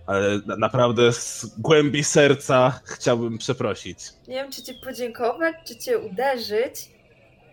Ale 0.07 0.39
na, 0.47 0.57
naprawdę 0.57 1.13
z 1.13 1.47
głębi 1.59 2.05
serca 2.05 2.81
chciałbym 2.85 3.39
przeprosić. 3.39 3.99
Nie 4.29 4.35
wiem, 4.35 4.53
czy 4.53 4.63
ci 4.63 4.75
podziękować, 4.75 5.55
czy 5.65 5.77
cię 5.77 5.99
uderzyć, 5.99 6.91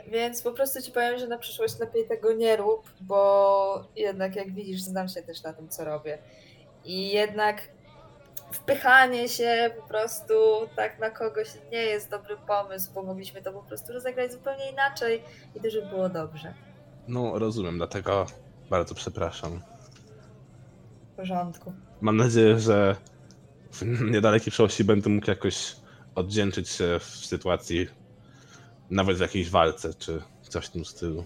więc 0.07 0.41
po 0.41 0.51
prostu 0.51 0.81
ci 0.81 0.91
powiem, 0.91 1.19
że 1.19 1.27
na 1.27 1.37
przyszłość 1.37 1.79
lepiej 1.79 2.07
tego 2.07 2.33
nie 2.33 2.57
rób, 2.57 2.91
bo 3.01 3.87
jednak 3.95 4.35
jak 4.35 4.53
widzisz, 4.53 4.81
znam 4.81 5.09
się 5.09 5.21
też 5.23 5.43
na 5.43 5.53
tym, 5.53 5.69
co 5.69 5.85
robię. 5.85 6.17
I 6.85 7.11
jednak 7.11 7.61
wpychanie 8.51 9.29
się 9.29 9.71
po 9.81 9.87
prostu 9.87 10.33
tak 10.75 10.99
na 10.99 11.09
kogoś 11.09 11.47
nie 11.71 11.81
jest 11.81 12.09
dobry 12.09 12.37
pomysł, 12.47 12.93
bo 12.93 13.03
mogliśmy 13.03 13.41
to 13.41 13.53
po 13.53 13.63
prostu 13.63 13.93
rozegrać 13.93 14.31
zupełnie 14.31 14.71
inaczej 14.71 15.23
i 15.55 15.59
też 15.59 15.75
by 15.75 15.85
było 15.85 16.09
dobrze. 16.09 16.53
No, 17.07 17.39
rozumiem, 17.39 17.77
dlatego 17.77 18.25
bardzo 18.69 18.95
przepraszam. 18.95 19.61
W 21.13 21.15
porządku. 21.15 21.73
Mam 22.01 22.17
nadzieję, 22.17 22.59
że 22.59 22.95
w 23.71 23.81
niedalekiej 24.11 24.51
przyszłości 24.51 24.83
będę 24.83 25.09
mógł 25.09 25.29
jakoś 25.29 25.75
oddzięczyć 26.15 26.69
się 26.69 26.99
w 26.99 27.03
sytuacji, 27.03 27.87
nawet 28.89 29.17
w 29.17 29.19
jakiejś 29.19 29.49
walce, 29.49 29.93
czy 29.93 30.21
coś 30.41 30.65
w 30.65 30.69
tym 30.69 30.85
stylu. 30.85 31.25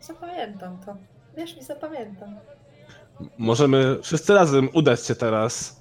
Zapamiętam 0.00 0.78
to. 0.86 0.96
Wiesz 1.36 1.56
mi, 1.56 1.62
zapamiętam. 1.62 2.36
Możemy 3.38 3.98
wszyscy 4.02 4.34
razem 4.34 4.68
udać 4.72 5.06
się 5.06 5.14
teraz 5.14 5.80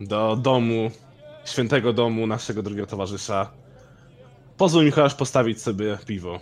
do 0.00 0.36
domu, 0.36 0.90
świętego 1.44 1.92
domu 1.92 2.26
naszego 2.26 2.62
drugiego 2.62 2.86
towarzysza. 2.86 3.50
Pozwól 4.56 4.84
mi 4.84 4.90
chociaż 4.90 5.14
postawić 5.14 5.62
sobie 5.62 5.98
piwo. 6.06 6.40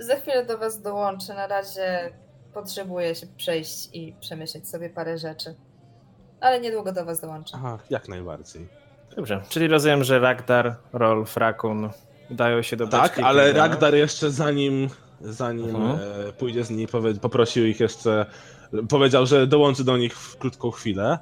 Za 0.00 0.16
chwilę 0.16 0.46
do 0.46 0.58
was 0.58 0.82
dołączę. 0.82 1.34
Na 1.34 1.46
razie 1.46 2.12
potrzebuję 2.54 3.14
się 3.14 3.26
przejść 3.36 3.88
i 3.92 4.14
przemyśleć 4.20 4.68
sobie 4.68 4.90
parę 4.90 5.18
rzeczy. 5.18 5.54
Ale 6.40 6.60
niedługo 6.60 6.92
do 6.92 7.04
was 7.04 7.20
dołączę. 7.20 7.52
Aha, 7.56 7.78
jak 7.90 8.08
najbardziej. 8.08 8.68
Dobrze, 9.16 9.42
czyli 9.48 9.66
rozumiem, 9.68 10.04
że 10.04 10.18
Ragdar, 10.18 10.76
Rolf, 10.92 11.36
Rakun 11.36 11.90
udają 12.30 12.62
się 12.62 12.76
do 12.76 12.86
Tak, 12.86 13.18
ale 13.18 13.42
Kaidena. 13.44 13.66
Ragdar 13.68 13.94
jeszcze 13.94 14.30
zanim, 14.30 14.88
zanim 15.20 15.76
Mhm. 15.76 15.98
e, 16.28 16.32
pójdzie 16.32 16.64
z 16.64 16.70
nimi, 16.70 16.86
poprosił 17.20 17.66
ich 17.66 17.80
jeszcze, 17.80 18.26
powiedział, 18.88 19.26
że 19.26 19.46
dołączy 19.46 19.84
do 19.84 19.96
nich 19.96 20.16
w 20.18 20.36
krótką 20.36 20.70
chwilę 20.70 21.18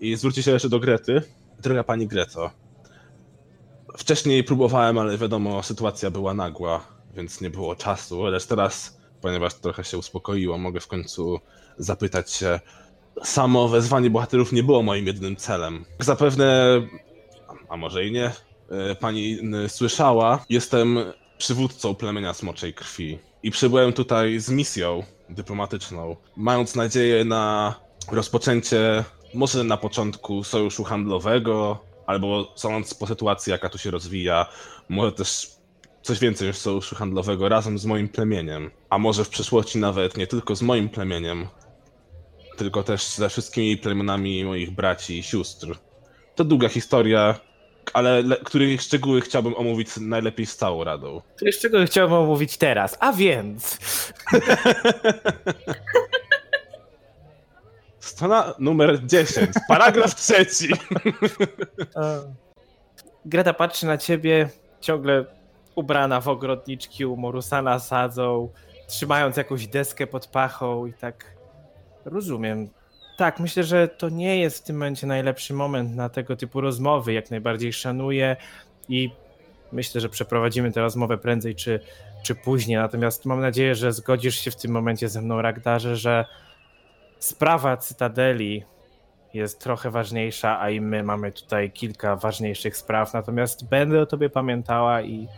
i 0.00 0.16
zwróci 0.16 0.42
się 0.42 0.50
jeszcze 0.50 0.68
do 0.68 0.80
Grety. 0.80 1.22
Droga 1.62 1.84
pani 1.84 2.06
Greto, 2.06 2.50
wcześniej 3.96 4.44
próbowałem, 4.44 4.98
ale 4.98 5.18
wiadomo, 5.18 5.62
sytuacja 5.62 6.10
była 6.10 6.34
nagła, 6.34 6.80
więc 7.14 7.40
nie 7.40 7.50
było 7.50 7.76
czasu, 7.76 8.24
lecz 8.24 8.46
teraz, 8.46 8.96
ponieważ 9.26 9.54
trochę 9.54 9.84
się 9.84 9.98
uspokoiło, 9.98 10.58
mogę 10.58 10.80
w 10.80 10.86
końcu 10.86 11.40
zapytać 11.78 12.32
się, 12.32 12.60
samo 13.22 13.68
wezwanie 13.68 14.10
bohaterów 14.10 14.52
nie 14.52 14.62
było 14.62 14.82
moim 14.82 15.06
jedynym 15.06 15.36
celem. 15.36 15.84
Zapewne, 16.00 16.80
a 17.68 17.76
może 17.76 18.06
i 18.06 18.12
nie, 18.12 18.32
e, 18.70 18.94
pani 18.94 19.38
słyszała, 19.68 20.44
jestem 20.48 20.98
przywódcą 21.38 21.94
plemienia 21.94 22.34
Smoczej 22.34 22.74
Krwi 22.74 23.18
i 23.42 23.50
przybyłem 23.50 23.92
tutaj 23.92 24.38
z 24.38 24.50
misją 24.50 25.02
dyplomatyczną, 25.28 26.16
mając 26.36 26.74
nadzieję 26.74 27.24
na 27.24 27.74
rozpoczęcie, 28.12 29.04
może 29.34 29.64
na 29.64 29.76
początku 29.76 30.44
sojuszu 30.44 30.84
handlowego, 30.84 31.78
albo 32.06 32.52
sądząc 32.54 32.94
po 32.94 33.06
sytuacji, 33.06 33.50
jaka 33.50 33.68
tu 33.68 33.78
się 33.78 33.90
rozwija, 33.90 34.46
może 34.88 35.12
też 35.12 35.55
coś 36.06 36.18
więcej 36.18 36.48
niż 36.48 36.56
sojuszu 36.56 36.94
handlowego 36.94 37.48
razem 37.48 37.78
z 37.78 37.86
moim 37.86 38.08
plemieniem, 38.08 38.70
a 38.90 38.98
może 38.98 39.24
w 39.24 39.28
przyszłości 39.28 39.78
nawet 39.78 40.16
nie 40.16 40.26
tylko 40.26 40.56
z 40.56 40.62
moim 40.62 40.88
plemieniem, 40.88 41.46
tylko 42.56 42.82
też 42.82 43.06
ze 43.06 43.28
wszystkimi 43.28 43.76
plemionami 43.76 44.44
moich 44.44 44.70
braci 44.70 45.18
i 45.18 45.22
sióstr. 45.22 45.78
To 46.34 46.44
długa 46.44 46.68
historia, 46.68 47.40
ale 47.92 48.22
le- 48.22 48.36
których 48.36 48.82
szczegóły 48.82 49.20
chciałbym 49.20 49.54
omówić 49.56 49.88
najlepiej 50.00 50.46
z 50.46 50.56
całą 50.56 50.84
radą. 50.84 51.22
Jest 51.42 51.62
czego 51.62 51.86
chciałbym 51.86 52.18
omówić 52.18 52.56
teraz, 52.56 52.96
a 53.00 53.12
więc... 53.12 53.78
Strona 57.98 58.54
numer 58.58 59.06
10, 59.06 59.50
paragraf 59.68 60.14
trzeci. 60.14 60.68
Greta 63.26 63.54
patrzy 63.54 63.86
na 63.86 63.98
ciebie, 63.98 64.48
ciągle 64.80 65.24
ubrana 65.76 66.20
w 66.20 66.28
ogrodniczki 66.28 67.06
u 67.06 67.16
Morusana 67.16 67.78
sadzą, 67.78 68.48
trzymając 68.86 69.36
jakąś 69.36 69.66
deskę 69.66 70.06
pod 70.06 70.26
pachą 70.26 70.86
i 70.86 70.92
tak 70.92 71.36
rozumiem. 72.04 72.68
Tak, 73.16 73.40
myślę, 73.40 73.64
że 73.64 73.88
to 73.88 74.08
nie 74.08 74.40
jest 74.40 74.58
w 74.58 74.62
tym 74.62 74.76
momencie 74.76 75.06
najlepszy 75.06 75.54
moment 75.54 75.96
na 75.96 76.08
tego 76.08 76.36
typu 76.36 76.60
rozmowy. 76.60 77.12
Jak 77.12 77.30
najbardziej 77.30 77.72
szanuję 77.72 78.36
i 78.88 79.10
myślę, 79.72 80.00
że 80.00 80.08
przeprowadzimy 80.08 80.72
tę 80.72 80.80
rozmowę 80.80 81.18
prędzej 81.18 81.54
czy, 81.54 81.80
czy 82.22 82.34
później. 82.34 82.78
Natomiast 82.78 83.24
mam 83.24 83.40
nadzieję, 83.40 83.74
że 83.74 83.92
zgodzisz 83.92 84.36
się 84.36 84.50
w 84.50 84.56
tym 84.56 84.70
momencie 84.70 85.08
ze 85.08 85.22
mną, 85.22 85.42
Ragdarze, 85.42 85.96
że 85.96 86.24
sprawa 87.18 87.76
Cytadeli 87.76 88.64
jest 89.34 89.60
trochę 89.60 89.90
ważniejsza, 89.90 90.60
a 90.60 90.70
i 90.70 90.80
my 90.80 91.02
mamy 91.02 91.32
tutaj 91.32 91.70
kilka 91.70 92.16
ważniejszych 92.16 92.76
spraw, 92.76 93.14
natomiast 93.14 93.68
będę 93.68 94.00
o 94.00 94.06
tobie 94.06 94.30
pamiętała 94.30 95.02
i 95.02 95.28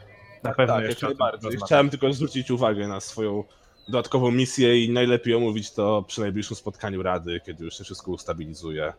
na 0.42 0.54
pewno 0.54 0.74
tak, 0.74 0.84
jeszcze 0.84 1.06
najbardziej. 1.06 1.50
Chciałem 1.66 1.90
tylko 1.90 2.12
zwrócić 2.12 2.50
uwagę 2.50 2.88
na 2.88 3.00
swoją 3.00 3.44
dodatkową 3.88 4.30
misję 4.30 4.84
i 4.84 4.90
najlepiej 4.90 5.34
omówić 5.34 5.70
to 5.70 6.02
przy 6.02 6.20
najbliższym 6.20 6.56
spotkaniu 6.56 7.02
Rady, 7.02 7.40
kiedy 7.46 7.64
już 7.64 7.78
się 7.78 7.84
wszystko 7.84 8.10
ustabilizuje. 8.10 8.92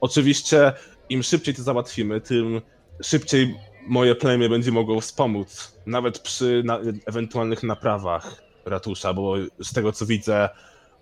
Oczywiście 0.00 0.72
im 1.08 1.22
szybciej 1.22 1.54
to 1.54 1.62
załatwimy, 1.62 2.20
tym 2.20 2.60
szybciej 3.02 3.54
moje 3.86 4.14
plemię 4.14 4.48
będzie 4.48 4.72
mogło 4.72 5.00
wspomóc, 5.00 5.78
nawet 5.86 6.18
przy 6.18 6.62
na 6.64 6.78
ewentualnych 7.06 7.62
naprawach 7.62 8.42
ratusza, 8.64 9.14
bo 9.14 9.34
z 9.62 9.72
tego 9.72 9.92
co 9.92 10.06
widzę, 10.06 10.48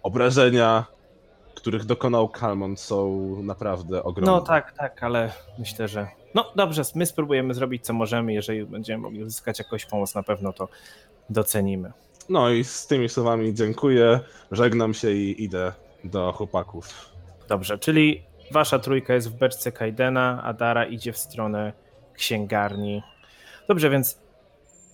obrażenia, 0.03 0.87
których 1.55 1.85
dokonał 1.85 2.29
Kalmon 2.29 2.77
są 2.77 3.37
naprawdę 3.43 4.03
ogromne. 4.03 4.33
No 4.33 4.41
tak, 4.41 4.73
tak, 4.73 5.03
ale 5.03 5.33
myślę, 5.59 5.89
że. 5.89 6.09
No 6.35 6.53
dobrze, 6.57 6.83
my 6.95 7.07
spróbujemy 7.07 7.55
zrobić 7.55 7.85
co 7.85 7.93
możemy. 7.93 8.33
Jeżeli 8.33 8.65
będziemy 8.65 9.03
mogli 9.03 9.23
uzyskać 9.23 9.59
jakąś 9.59 9.87
pomoc, 9.87 10.15
na 10.15 10.23
pewno 10.23 10.53
to 10.53 10.69
docenimy. 11.31 11.93
No 12.29 12.51
i 12.51 12.65
z 12.65 12.87
tymi 12.87 13.09
słowami 13.09 13.55
dziękuję, 13.55 14.21
żegnam 14.51 14.95
się 14.95 15.11
i 15.11 15.45
idę 15.45 15.73
do 16.05 16.33
chłopaków. 16.33 17.11
Dobrze, 17.49 17.79
czyli 17.79 18.23
wasza 18.53 18.79
trójka 18.79 19.15
jest 19.15 19.31
w 19.31 19.39
beczce 19.39 19.73
Kaidena, 19.73 20.41
a 20.45 20.53
Dara 20.53 20.85
idzie 20.85 21.13
w 21.13 21.19
stronę 21.19 21.73
księgarni. 22.15 23.03
Dobrze, 23.69 23.91
więc 23.91 24.19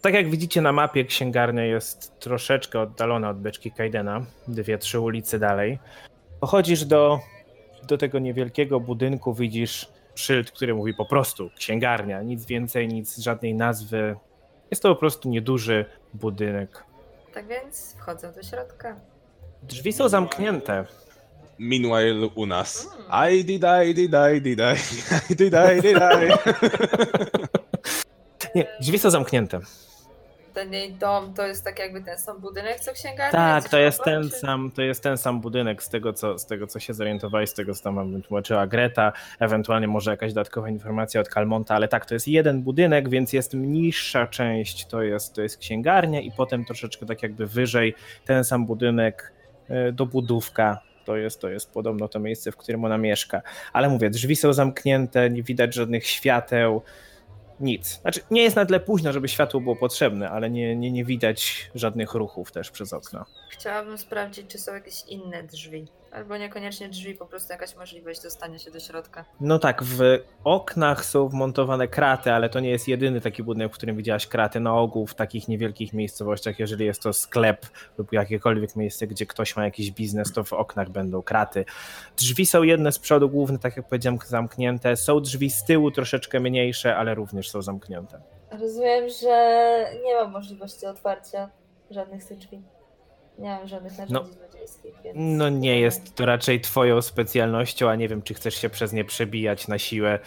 tak 0.00 0.14
jak 0.14 0.30
widzicie 0.30 0.60
na 0.60 0.72
mapie, 0.72 1.04
księgarnia 1.04 1.64
jest 1.64 2.20
troszeczkę 2.20 2.80
oddalona 2.80 3.30
od 3.30 3.38
beczki 3.38 3.72
Kaidena, 3.72 4.26
dwie, 4.48 4.78
trzy 4.78 5.00
ulice 5.00 5.38
dalej. 5.38 5.78
Pochodzisz 6.40 6.84
do, 6.84 7.20
do 7.82 7.98
tego 7.98 8.18
niewielkiego 8.18 8.80
budynku, 8.80 9.34
widzisz 9.34 9.88
szyld, 10.14 10.50
który 10.50 10.74
mówi 10.74 10.94
po 10.94 11.04
prostu 11.06 11.50
księgarnia, 11.56 12.22
nic 12.22 12.46
więcej, 12.46 12.88
nic, 12.88 13.18
żadnej 13.18 13.54
nazwy. 13.54 14.16
Jest 14.70 14.82
to 14.82 14.88
po 14.88 15.00
prostu 15.00 15.28
nieduży 15.28 15.84
budynek. 16.14 16.84
Tak 17.34 17.48
więc 17.48 17.96
wchodzę 17.98 18.32
do 18.32 18.42
środka. 18.42 18.96
Drzwi 19.62 19.92
są 19.92 20.08
zamknięte. 20.08 20.84
Meanwhile 21.58 22.26
u 22.34 22.46
nas. 22.46 22.88
I 23.32 23.44
did, 23.44 23.62
I 23.88 23.94
did, 23.94 24.12
I 24.36 24.40
did, 24.40 24.58
I 24.60 25.34
did, 25.34 25.54
I 25.54 25.82
did, 25.82 25.98
I. 25.98 26.52
Nie, 28.54 28.66
drzwi 28.80 28.98
są 28.98 29.10
zamknięte. 29.10 29.60
Ten 30.56 30.72
jej 30.72 30.92
dom 30.92 31.34
to 31.34 31.46
jest 31.46 31.64
tak 31.64 31.78
jakby 31.78 32.02
ten 32.02 32.18
sam 32.18 32.40
budynek, 32.40 32.80
co 32.80 32.92
księgarnia? 32.92 33.32
Tak, 33.32 33.68
to 33.68 33.78
jest 33.78 34.04
ten 34.04 34.22
czy- 34.22 34.38
sam, 34.38 34.70
to 34.74 34.82
jest 34.82 35.02
ten 35.02 35.18
sam 35.18 35.40
budynek 35.40 35.82
z 35.82 35.88
tego, 35.88 36.12
co, 36.12 36.38
z 36.38 36.46
tego, 36.46 36.66
co 36.66 36.80
się 36.80 36.94
zorientowałeś, 36.94 37.50
z 37.50 37.54
tego, 37.54 37.74
co 37.74 37.82
tam 37.82 38.22
tłumaczyła 38.22 38.66
Greta, 38.66 39.12
ewentualnie 39.40 39.88
może 39.88 40.10
jakaś 40.10 40.32
dodatkowa 40.32 40.68
informacja 40.68 41.20
od 41.20 41.28
Kalmonta, 41.28 41.74
ale 41.74 41.88
tak, 41.88 42.06
to 42.06 42.14
jest 42.14 42.28
jeden 42.28 42.62
budynek, 42.62 43.08
więc 43.08 43.32
jest 43.32 43.54
niższa 43.54 44.26
część, 44.26 44.86
to 44.86 45.02
jest, 45.02 45.34
to 45.34 45.42
jest 45.42 45.58
księgarnia 45.58 46.20
i 46.20 46.32
potem 46.32 46.64
troszeczkę 46.64 47.06
tak 47.06 47.22
jakby 47.22 47.46
wyżej 47.46 47.94
ten 48.24 48.44
sam 48.44 48.66
budynek 48.66 49.32
e, 49.68 49.92
dobudówka, 49.92 50.78
to 51.04 51.16
jest, 51.16 51.40
to 51.40 51.48
jest 51.48 51.72
podobno 51.72 52.08
to 52.08 52.20
miejsce, 52.20 52.52
w 52.52 52.56
którym 52.56 52.84
ona 52.84 52.98
mieszka. 52.98 53.42
Ale 53.72 53.88
mówię, 53.88 54.10
drzwi 54.10 54.36
są 54.36 54.52
zamknięte, 54.52 55.30
nie 55.30 55.42
widać 55.42 55.74
żadnych 55.74 56.06
świateł, 56.06 56.82
nic. 57.60 58.00
Znaczy, 58.00 58.20
nie 58.30 58.42
jest 58.42 58.56
na 58.56 58.66
tyle 58.66 58.80
późno, 58.80 59.12
żeby 59.12 59.28
światło 59.28 59.60
było 59.60 59.76
potrzebne, 59.76 60.30
ale 60.30 60.50
nie, 60.50 60.76
nie, 60.76 60.90
nie 60.90 61.04
widać 61.04 61.70
żadnych 61.74 62.14
ruchów 62.14 62.52
też 62.52 62.70
przez 62.70 62.92
okno. 62.92 63.24
Chciałabym 63.50 63.98
sprawdzić, 63.98 64.46
czy 64.48 64.58
są 64.58 64.74
jakieś 64.74 65.04
inne 65.08 65.42
drzwi. 65.42 65.86
Albo 66.12 66.36
niekoniecznie 66.36 66.88
drzwi, 66.88 67.14
po 67.14 67.26
prostu 67.26 67.52
jakaś 67.52 67.76
możliwość 67.76 68.22
dostania 68.22 68.58
się 68.58 68.70
do 68.70 68.80
środka. 68.80 69.24
No 69.40 69.58
tak, 69.58 69.82
w 69.82 70.00
oknach 70.44 71.04
są 71.04 71.28
wmontowane 71.28 71.88
kraty, 71.88 72.32
ale 72.32 72.48
to 72.48 72.60
nie 72.60 72.70
jest 72.70 72.88
jedyny 72.88 73.20
taki 73.20 73.42
budynek, 73.42 73.72
w 73.72 73.74
którym 73.74 73.96
widziałaś 73.96 74.26
kraty. 74.26 74.60
Na 74.60 74.74
ogół 74.74 75.06
w 75.06 75.14
takich 75.14 75.48
niewielkich 75.48 75.92
miejscowościach, 75.92 76.58
jeżeli 76.58 76.86
jest 76.86 77.02
to 77.02 77.12
sklep 77.12 77.66
lub 77.98 78.12
jakiekolwiek 78.12 78.76
miejsce, 78.76 79.06
gdzie 79.06 79.26
ktoś 79.26 79.56
ma 79.56 79.64
jakiś 79.64 79.90
biznes, 79.90 80.32
to 80.32 80.44
w 80.44 80.52
oknach 80.52 80.90
będą 80.90 81.22
kraty. 81.22 81.64
Drzwi 82.16 82.46
są 82.46 82.62
jedne 82.62 82.92
z 82.92 82.98
przodu 82.98 83.30
główne, 83.30 83.58
tak 83.58 83.76
jak 83.76 83.88
powiedziałem, 83.88 84.18
zamknięte. 84.26 84.96
Są 84.96 85.20
drzwi 85.20 85.50
z 85.50 85.64
tyłu 85.64 85.90
troszeczkę 85.90 86.40
mniejsze, 86.40 86.96
ale 86.96 87.14
również 87.14 87.50
są 87.50 87.62
zamknięte. 87.62 88.20
Rozumiem, 88.50 89.08
że 89.22 89.86
nie 90.04 90.14
ma 90.14 90.28
możliwości 90.28 90.86
otwarcia 90.86 91.50
żadnych 91.90 92.22
z 92.22 92.26
tych 92.26 92.38
drzwi. 92.38 92.62
Nie 93.38 93.48
mam 93.48 93.68
żadnych 93.68 93.98
narzędzi 93.98 94.32
złodziejskich, 94.32 94.94
więc... 95.04 95.16
No 95.20 95.48
nie 95.48 95.80
jest 95.80 96.14
to 96.14 96.26
raczej 96.26 96.60
twoją 96.60 97.02
specjalnością, 97.02 97.88
a 97.88 97.94
nie 97.94 98.08
wiem, 98.08 98.22
czy 98.22 98.34
chcesz 98.34 98.54
się 98.54 98.70
przez 98.70 98.92
nie 98.92 99.04
przebijać 99.04 99.68
na 99.68 99.78
siłę. 99.78 100.18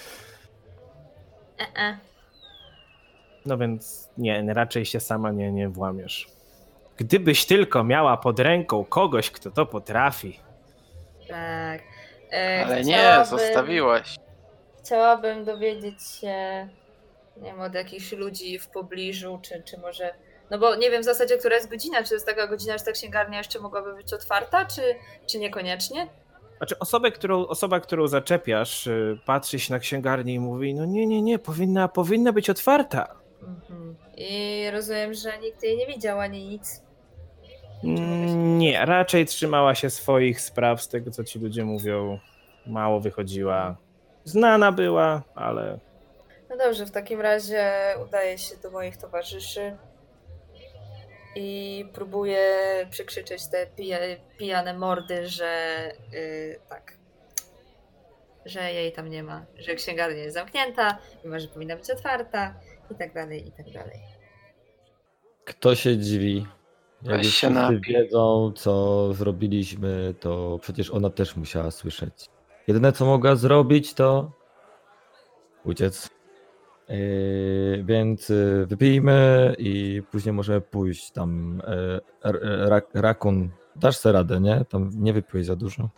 E 1.60 1.64
-e. 1.64 1.98
No 3.46 3.58
więc 3.58 4.10
nie, 4.18 4.54
raczej 4.54 4.86
się 4.86 5.00
sama 5.00 5.32
nie, 5.32 5.52
nie 5.52 5.70
włamiesz. 5.70 6.28
Gdybyś 6.98 7.46
tylko 7.46 7.84
miała 7.84 8.18
pod 8.18 8.40
ręką 8.40 8.86
kogoś, 8.86 9.32
kto 9.32 9.52
to 9.52 9.66
potrafi. 9.66 10.40
Tak. 11.28 11.82
E, 12.32 12.66
Ale 12.66 12.84
nie, 12.84 13.26
zostawiłaś. 13.26 14.16
Chciałabym 14.84 15.46
dowiedzieć 15.46 16.04
się, 16.04 16.70
nie 17.38 17.44
wiem, 17.44 17.62
od 17.62 17.74
jakichś 17.74 18.12
ludzi 18.12 18.60
w 18.60 18.68
pobliżu, 18.68 19.40
czy, 19.42 19.64
czy 19.64 19.78
może. 19.78 20.14
No 20.52 20.58
bo 20.58 20.76
nie 20.76 20.92
wiem 20.92 21.02
w 21.02 21.06
zasadzie, 21.06 21.38
która 21.38 21.56
jest 21.56 21.70
godzina. 21.70 22.04
Czy 22.04 22.14
jest 22.14 22.26
taka 22.26 22.48
godzina, 22.48 22.78
że 22.78 22.84
ta 22.86 22.92
księgarnia 22.92 23.38
jeszcze 23.38 23.60
mogłaby 23.60 23.96
być 23.96 24.14
otwarta, 24.14 24.66
czy, 24.66 24.82
czy 25.28 25.40
niekoniecznie? 25.40 26.08
Znaczy, 26.58 26.80
osobę, 26.80 27.12
którą, 27.12 27.48
osoba, 27.48 27.80
którą 27.80 28.08
zaczepiasz, 28.08 28.88
y, 28.88 29.20
patrzy 29.26 29.60
się 29.60 29.74
na 29.74 29.80
księgarnię 29.80 30.34
i 30.34 30.40
mówi: 30.40 30.74
No 30.74 30.86
nie, 30.86 31.08
nie, 31.08 31.22
nie, 31.22 31.40
powinna, 31.40 31.88
powinna 31.88 32.34
być 32.34 32.50
otwarta. 32.50 33.16
Mhm. 33.44 33.96
I 34.18 34.66
rozumiem, 34.72 35.14
że 35.14 35.38
nikt 35.38 35.64
jej 35.64 35.78
nie 35.78 35.88
widział 35.88 36.20
ani 36.20 36.48
nic. 36.50 36.84
Mm, 37.84 38.58
Nie, 38.58 38.86
raczej 38.86 39.26
trzymała 39.26 39.76
się 39.76 39.90
swoich 39.90 40.42
spraw, 40.42 40.82
z 40.82 40.88
tego 40.88 41.12
co 41.12 41.24
ci 41.24 41.40
ludzie 41.40 41.66
mówią. 41.66 42.20
Mało 42.68 43.00
wychodziła. 43.00 43.76
Znana 44.24 44.72
była, 44.72 45.22
ale 45.36 45.80
No 46.50 46.58
dobrze, 46.58 46.86
w 46.86 46.92
takim 46.92 47.22
razie 47.22 47.72
udaję 48.08 48.38
się 48.38 48.56
do 48.64 48.72
moich 48.72 48.98
towarzyszy 48.98 49.78
i 51.40 51.86
próbuję 51.94 52.48
przekrzyczeć 52.90 53.48
te 53.48 53.68
pija, 53.68 53.98
pijane 54.38 54.74
mordy, 54.74 55.28
że 55.28 55.74
y, 56.14 56.60
tak, 56.70 56.98
że 58.46 58.74
jej 58.74 58.92
tam 58.92 59.10
nie 59.10 59.24
ma, 59.24 59.46
że 59.58 59.76
księgarnia 59.76 60.24
jest 60.24 60.34
zamknięta, 60.34 60.98
mimo 61.24 61.40
że 61.40 61.48
powinna 61.48 61.76
być 61.76 61.92
otwarta 61.92 62.54
i 62.92 62.96
tak 62.96 63.14
dalej, 63.14 63.48
i 63.48 63.52
tak 63.52 63.72
dalej. 63.72 64.00
Kto 65.46 65.76
się 65.76 65.98
dziwi? 65.98 66.48
Jak 67.04 67.24
już 67.24 67.34
się 67.34 67.80
wiedzą, 67.88 68.52
co 68.56 69.14
zrobiliśmy, 69.14 70.14
to 70.20 70.60
przecież 70.62 70.92
ona 70.92 71.10
też 71.10 71.36
musiała 71.36 71.72
słyszeć. 71.72 72.26
Jedyne, 72.68 72.92
co 72.92 73.06
mogła 73.06 73.36
zrobić, 73.36 73.94
to 73.94 74.32
uciec. 75.64 76.19
Yy, 76.90 77.84
więc 77.84 78.30
yy, 78.30 78.66
wypijmy 78.66 79.56
i 79.58 80.04
później 80.12 80.34
możemy 80.34 80.62
pójść 80.62 81.12
tam. 81.12 81.62
Yy, 81.68 82.02
r- 82.24 82.40
ra, 82.70 82.82
rakun, 82.94 83.50
dasz 83.76 83.98
sobie 83.98 84.14
radę, 84.14 84.40
nie? 84.40 84.66
Tam 84.70 84.90
nie 84.94 85.14
wypiłeś 85.14 85.46
za 85.46 85.56
dużo. 85.56 85.90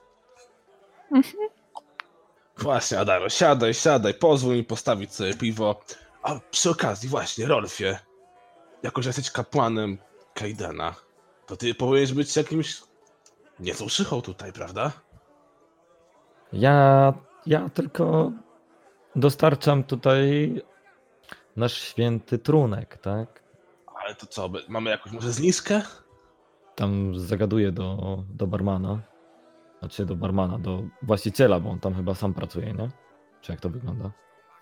Właśnie, 2.57 2.99
Adaro, 2.99 3.29
siadaj, 3.29 3.73
siadaj, 3.73 4.13
pozwól 4.13 4.55
mi 4.55 4.63
postawić 4.63 5.13
sobie 5.13 5.33
piwo. 5.33 5.81
A 6.23 6.39
przy 6.51 6.69
okazji, 6.69 7.09
właśnie, 7.09 7.45
Rolfie, 7.47 7.99
jako 8.83 9.01
że 9.01 9.09
jesteś 9.09 9.31
kapłanem 9.31 9.97
Kaidena, 10.33 10.95
to 11.45 11.57
ty 11.57 11.75
powinieneś 11.75 12.13
być 12.13 12.35
jakimś 12.37 12.81
niezłą 13.59 13.87
szychą 13.87 14.21
tutaj, 14.21 14.53
prawda? 14.53 14.91
Ja, 16.53 17.13
ja 17.45 17.69
tylko 17.69 18.31
dostarczam 19.15 19.83
tutaj 19.83 20.55
nasz 21.55 21.73
święty 21.81 22.39
trunek, 22.39 22.97
tak? 22.97 23.43
Ale 24.05 24.15
to 24.15 24.25
co, 24.25 24.49
my- 24.49 24.59
mamy 24.69 24.89
jakąś 24.89 25.13
może 25.13 25.31
zniskę? 25.31 25.81
Tam 26.75 27.19
zagaduję 27.19 27.71
do, 27.71 28.17
do 28.29 28.47
barmana. 28.47 28.99
Znaczy 29.79 30.05
do 30.05 30.15
barmana, 30.15 30.59
do 30.59 30.83
właściciela, 31.01 31.59
bo 31.59 31.69
on 31.69 31.79
tam 31.79 31.95
chyba 31.95 32.15
sam 32.15 32.33
pracuje, 32.33 32.73
nie? 32.73 32.89
Czy 33.41 33.51
jak 33.51 33.61
to 33.61 33.69
wygląda? 33.69 34.11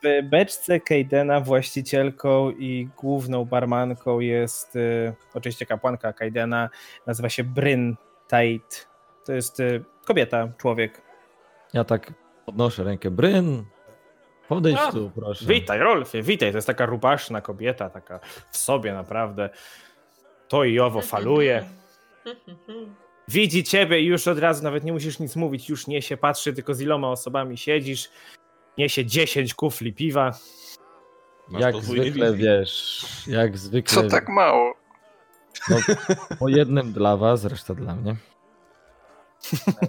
W 0.03 0.29
beczce 0.29 0.79
Kaidena 0.79 1.41
właścicielką 1.41 2.51
i 2.51 2.89
główną 2.97 3.45
barmanką 3.45 4.19
jest 4.19 4.75
y, 4.75 5.13
oczywiście 5.33 5.65
kapłanka 5.65 6.13
Kaidena, 6.13 6.69
nazywa 7.07 7.29
się 7.29 7.43
Bryn 7.43 7.95
Tait. 8.27 8.87
To 9.25 9.33
jest 9.33 9.59
y, 9.59 9.83
kobieta, 10.05 10.47
człowiek. 10.57 11.01
Ja 11.73 11.83
tak 11.83 12.13
podnoszę 12.45 12.83
rękę. 12.83 13.11
Bryn! 13.11 13.65
Podejdź 14.49 14.77
A, 14.80 14.91
tu, 14.91 15.11
proszę. 15.15 15.45
Witaj, 15.45 15.80
Rolfie, 15.80 16.23
witaj. 16.23 16.51
To 16.51 16.57
jest 16.57 16.67
taka 16.67 16.85
rubaszna 16.85 17.41
kobieta, 17.41 17.89
taka 17.89 18.19
w 18.51 18.57
sobie 18.57 18.93
naprawdę. 18.93 19.49
To 20.47 20.63
i 20.63 20.80
owo 20.80 21.01
faluje. 21.01 21.63
Widzi 23.27 23.63
ciebie 23.63 24.01
i 24.01 24.05
już 24.05 24.27
od 24.27 24.39
razu 24.39 24.63
nawet 24.63 24.84
nie 24.84 24.93
musisz 24.93 25.19
nic 25.19 25.35
mówić, 25.35 25.69
już 25.69 25.88
niesie, 25.88 26.17
patrzy 26.17 26.53
tylko 26.53 26.73
z 26.73 26.81
iloma 26.81 27.09
osobami 27.09 27.57
siedzisz. 27.57 28.09
Niesie 28.77 29.05
10 29.05 29.53
kufli 29.53 29.93
piwa. 29.93 30.34
Masz 31.49 31.61
Jak 31.61 31.76
zwykle 31.76 32.31
wizji. 32.31 32.47
wiesz, 32.47 33.05
jak 33.27 33.57
zwykle. 33.57 34.03
Co 34.03 34.09
tak 34.09 34.30
mało? 34.30 34.73
No, 35.69 35.77
po 36.39 36.47
jednym 36.49 36.93
dla 36.93 37.17
was, 37.17 37.45
reszta 37.45 37.73
dla 37.73 37.95
mnie. 37.95 38.15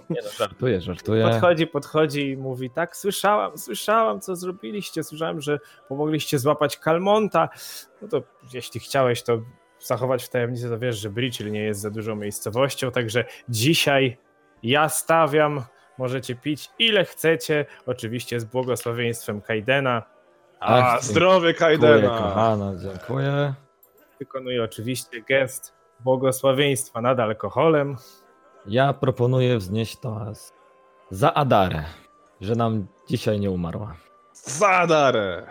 Nie 0.09 0.21
no, 0.23 0.29
żartuję, 0.37 0.81
żartuję. 0.81 1.23
Podchodzi, 1.29 1.67
podchodzi 1.67 2.29
i 2.29 2.37
mówi: 2.37 2.69
Tak, 2.69 2.97
słyszałam, 2.97 3.57
słyszałam, 3.57 4.21
co 4.21 4.35
zrobiliście. 4.35 5.03
Słyszałem, 5.03 5.41
że 5.41 5.59
pomogliście 5.89 6.39
złapać 6.39 6.77
Kalmonta. 6.77 7.49
No 8.01 8.07
to 8.07 8.21
jeśli 8.53 8.79
chciałeś 8.79 9.23
to 9.23 9.41
zachować 9.79 10.23
w 10.23 10.29
tajemnicy, 10.29 10.69
to 10.69 10.79
wiesz, 10.79 10.97
że 10.97 11.09
Bridge 11.09 11.39
nie 11.39 11.63
jest 11.63 11.81
za 11.81 11.89
dużą 11.89 12.15
miejscowością. 12.15 12.91
Także 12.91 13.25
dzisiaj 13.49 14.17
ja 14.63 14.89
stawiam. 14.89 15.63
Możecie 15.97 16.35
pić 16.35 16.69
ile 16.79 17.05
chcecie. 17.05 17.65
Oczywiście 17.85 18.39
z 18.39 18.45
błogosławieństwem 18.45 19.41
Kaidena. 19.41 20.03
A, 20.59 20.77
Ach, 20.77 21.03
Dziękuję, 21.03 21.53
Kaidena! 21.53 22.09
kochana, 22.09 22.73
dziękuję. 22.75 23.53
Wykonuje 24.19 24.63
oczywiście 24.63 25.21
gest 25.21 25.73
błogosławieństwa 25.99 27.01
nad 27.01 27.19
alkoholem. 27.19 27.95
Ja 28.65 28.93
proponuję 28.93 29.57
wznieść 29.57 29.97
toast 29.97 30.53
za 31.09 31.33
Adarę, 31.33 31.83
że 32.41 32.55
nam 32.55 32.87
dzisiaj 33.09 33.39
nie 33.39 33.51
umarła. 33.51 33.95
Zadarę! 34.33 35.47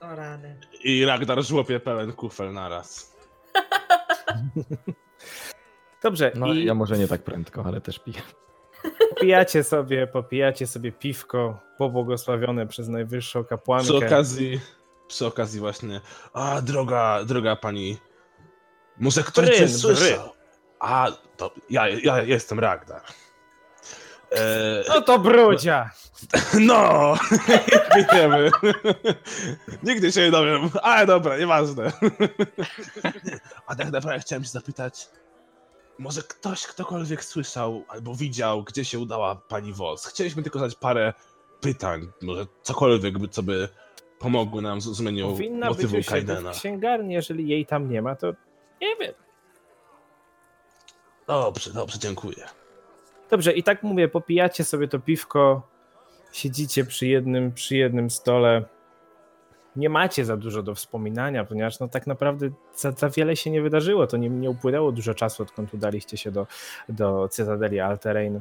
O 0.00 0.14
rany. 0.14 0.60
I 0.84 1.04
Ragnar 1.04 1.42
żłopie 1.44 1.80
pełen 1.80 2.12
kufel 2.12 2.52
naraz. 2.52 3.16
Dobrze, 6.02 6.32
No 6.34 6.52
i 6.52 6.64
ja 6.64 6.74
może 6.74 6.98
nie 6.98 7.08
tak 7.08 7.22
prędko, 7.22 7.64
ale 7.64 7.80
też 7.80 7.98
piję. 7.98 8.22
popijacie 9.10 9.64
sobie, 9.64 10.06
popijacie 10.06 10.66
sobie 10.66 10.92
piwko 10.92 11.58
pobłogosławione 11.78 12.66
przez 12.66 12.88
najwyższą 12.88 13.44
kapłankę. 13.44 13.84
Przy 13.86 13.96
okazji, 14.06 14.60
przy 15.08 15.26
okazji 15.26 15.60
właśnie, 15.60 16.00
a 16.32 16.62
droga, 16.62 17.24
droga 17.24 17.56
pani, 17.56 17.98
może 18.98 19.22
ktoś 19.22 19.46
Bryn, 19.46 19.68
coś 19.68 19.80
słyszał? 19.80 20.28
A, 20.80 21.12
to 21.36 21.50
ja, 21.70 21.88
ja 21.88 22.22
jestem 22.22 22.60
Ragnar. 22.60 23.02
E, 24.32 24.84
No 24.88 25.00
to 25.02 25.18
brudzia! 25.18 25.90
no, 26.60 27.14
wiemy. 28.12 28.50
Nigdy 29.82 30.12
się 30.12 30.20
nie 30.20 30.30
dowiem, 30.30 30.70
ale 30.82 31.06
dobra, 31.06 31.38
nieważne. 31.38 31.92
A 33.66 33.76
tak 33.76 33.90
naprawdę 33.90 34.20
chciałem 34.20 34.44
się 34.44 34.50
zapytać, 34.50 35.08
może 35.98 36.22
ktoś, 36.22 36.66
ktokolwiek 36.66 37.24
słyszał 37.24 37.84
albo 37.88 38.14
widział, 38.14 38.62
gdzie 38.64 38.84
się 38.84 38.98
udała 38.98 39.34
pani 39.36 39.72
Wos? 39.72 40.06
Chcieliśmy 40.06 40.42
tylko 40.42 40.58
zadać 40.58 40.74
parę 40.74 41.12
pytań, 41.60 42.08
może 42.22 42.46
cokolwiek, 42.62 43.18
by, 43.18 43.28
co 43.28 43.42
by 43.42 43.68
pomogło 44.18 44.60
nam 44.60 44.78
w 44.78 44.82
zrozumieniu 44.82 45.28
Powinna 45.28 45.68
być 45.68 45.76
motywu 45.76 45.96
u 45.96 46.02
siebie 46.02 46.10
Kaidena. 46.10 46.52
w 46.52 46.56
księgarni, 46.58 47.14
jeżeli 47.14 47.48
jej 47.48 47.66
tam 47.66 47.90
nie 47.90 48.02
ma, 48.02 48.16
to 48.16 48.32
nie 48.80 48.96
wiem. 48.96 49.14
Dobrze, 51.30 51.72
dobrze, 51.72 51.98
dziękuję. 51.98 52.46
Dobrze, 53.30 53.52
i 53.52 53.62
tak 53.62 53.82
mówię, 53.82 54.08
popijacie 54.08 54.64
sobie 54.64 54.88
to 54.88 54.98
piwko, 54.98 55.68
siedzicie 56.32 56.84
przy 56.84 57.06
jednym, 57.06 57.52
przy 57.52 57.76
jednym 57.76 58.10
stole. 58.10 58.64
Nie 59.76 59.88
macie 59.88 60.24
za 60.24 60.36
dużo 60.36 60.62
do 60.62 60.74
wspominania, 60.74 61.44
ponieważ 61.44 61.80
no 61.80 61.88
tak 61.88 62.06
naprawdę 62.06 62.50
za, 62.76 62.92
za 62.92 63.08
wiele 63.08 63.36
się 63.36 63.50
nie 63.50 63.62
wydarzyło. 63.62 64.06
To 64.06 64.16
nie, 64.16 64.30
nie 64.30 64.50
upłynęło 64.50 64.92
dużo 64.92 65.14
czasu, 65.14 65.42
odkąd 65.42 65.74
udaliście 65.74 66.16
się 66.16 66.30
do, 66.30 66.46
do 66.88 67.28
Cytadeli 67.28 67.80
Alterain. 67.80 68.40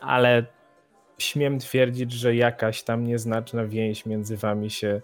Ale 0.00 0.46
śmiem 1.18 1.58
twierdzić, 1.58 2.12
że 2.12 2.34
jakaś 2.34 2.82
tam 2.82 3.06
nieznaczna 3.06 3.66
więź 3.66 4.06
między 4.06 4.36
wami 4.36 4.70
się 4.70 5.00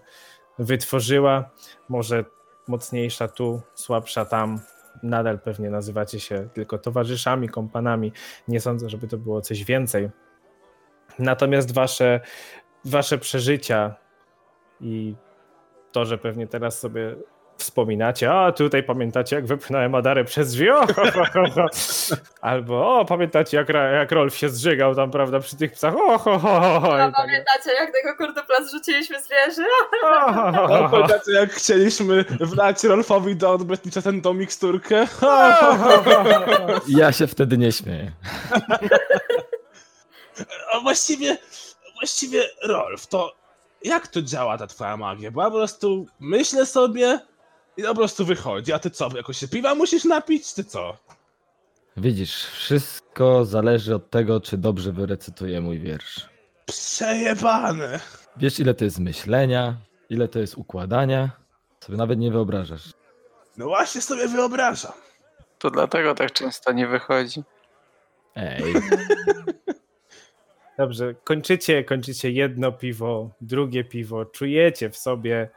wytworzyła. 0.59 1.49
Może 1.89 2.25
mocniejsza 2.67 3.27
tu, 3.27 3.61
słabsza 3.73 4.25
tam. 4.25 4.59
Nadal 5.03 5.39
pewnie 5.39 5.69
nazywacie 5.69 6.19
się 6.19 6.49
tylko 6.53 6.77
towarzyszami, 6.77 7.49
kompanami. 7.49 8.11
Nie 8.47 8.59
sądzę, 8.59 8.89
żeby 8.89 9.07
to 9.07 9.17
było 9.17 9.41
coś 9.41 9.63
więcej. 9.63 10.09
Natomiast 11.19 11.73
wasze, 11.73 12.19
wasze 12.85 13.17
przeżycia 13.17 13.95
i 14.81 15.15
to, 15.91 16.05
że 16.05 16.17
pewnie 16.17 16.47
teraz 16.47 16.79
sobie 16.79 17.15
wspominacie, 17.59 18.33
a 18.33 18.51
tutaj 18.51 18.83
pamiętacie, 18.83 19.35
jak 19.35 19.45
wypchnąłem 19.45 19.95
Adarę 19.95 20.23
przez 20.23 20.51
drzwi, 20.51 20.69
o, 20.71 20.87
ho, 20.87 21.11
ho, 21.11 21.25
ho, 21.33 21.43
ho. 21.55 21.67
albo 22.41 22.99
o, 22.99 23.05
pamiętacie, 23.05 23.57
jak, 23.57 23.69
jak 23.69 24.11
Rolf 24.11 24.35
się 24.35 24.49
zżygał 24.49 24.95
tam, 24.95 25.11
prawda, 25.11 25.39
przy 25.39 25.57
tych 25.57 25.71
psach, 25.71 25.95
o, 25.95 26.17
ho, 26.17 26.39
ho, 26.39 26.59
ho, 26.59 26.79
ho, 26.79 26.95
A 26.95 26.97
tak, 26.97 27.15
pamiętacie, 27.15 27.73
jak 27.73 27.91
tego 27.93 28.15
kurdupla 28.17 28.63
zrzuciliśmy 28.65 29.21
z 29.21 29.29
wieży? 29.29 29.65
ho. 30.67 30.89
pamiętacie, 30.91 31.31
jak 31.31 31.51
chcieliśmy 31.51 32.25
wlać 32.39 32.83
Rolfowi 32.83 33.35
do 33.35 33.51
odbytnicza 33.51 34.01
tę 34.01 34.21
tą 34.21 34.33
miksturkę? 34.33 35.07
Ja 36.87 37.11
się 37.11 37.27
wtedy 37.27 37.57
nie 37.57 37.71
śmieję. 37.71 38.11
A 40.73 40.79
właściwie, 40.79 41.37
właściwie, 41.99 42.43
Rolf, 42.63 43.07
to 43.07 43.35
jak 43.83 44.07
to 44.07 44.21
działa 44.21 44.57
ta 44.57 44.67
twoja 44.67 44.97
magia? 44.97 45.31
Bo 45.31 45.41
ja 45.41 45.49
po 45.49 45.57
prostu 45.57 46.05
myślę 46.19 46.65
sobie 46.65 47.19
i 47.79 47.83
po 47.83 47.95
prostu 47.95 48.25
wychodzi. 48.25 48.73
A 48.73 48.79
ty 48.79 48.89
co, 48.89 49.09
jakoś 49.15 49.37
się 49.37 49.47
piwa 49.47 49.75
musisz 49.75 50.05
napić, 50.05 50.53
czy 50.53 50.63
co? 50.63 50.97
Widzisz, 51.97 52.45
wszystko 52.45 53.45
zależy 53.45 53.95
od 53.95 54.09
tego, 54.09 54.41
czy 54.41 54.57
dobrze 54.57 54.91
wyrecytuję 54.91 55.61
mój 55.61 55.79
wiersz. 55.79 56.29
Przejebane. 56.65 57.99
Wiesz, 58.37 58.59
ile 58.59 58.73
to 58.73 58.85
jest 58.85 58.99
myślenia, 58.99 59.75
ile 60.09 60.27
to 60.27 60.39
jest 60.39 60.57
układania? 60.57 61.29
Sobie 61.79 61.97
nawet 61.97 62.19
nie 62.19 62.31
wyobrażasz. 62.31 62.93
No 63.57 63.65
właśnie 63.65 64.01
sobie 64.01 64.27
wyobrażam. 64.27 64.91
To 65.59 65.71
dlatego 65.71 66.15
tak 66.15 66.31
często 66.31 66.71
nie 66.71 66.87
wychodzi. 66.87 67.43
Ej, 68.35 68.63
Dobrze, 70.77 71.15
kończycie, 71.23 71.83
kończycie 71.83 72.31
jedno 72.31 72.71
piwo, 72.71 73.29
drugie 73.41 73.83
piwo, 73.83 74.25
czujecie 74.25 74.89
w 74.89 74.97
sobie 74.97 75.49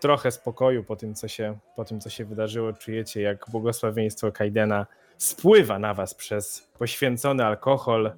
trochę 0.00 0.30
spokoju 0.30 0.84
po 0.84 0.96
tym, 0.96 1.14
co 1.14 1.28
się, 1.28 1.58
po 1.76 1.84
tym, 1.84 2.00
co 2.00 2.10
się 2.10 2.24
wydarzyło. 2.24 2.72
Czujecie, 2.72 3.22
jak 3.22 3.44
błogosławieństwo 3.50 4.32
Kaidena 4.32 4.86
spływa 5.16 5.78
na 5.78 5.94
was 5.94 6.14
przez 6.14 6.68
poświęcony 6.78 7.44
alkohol 7.44 8.12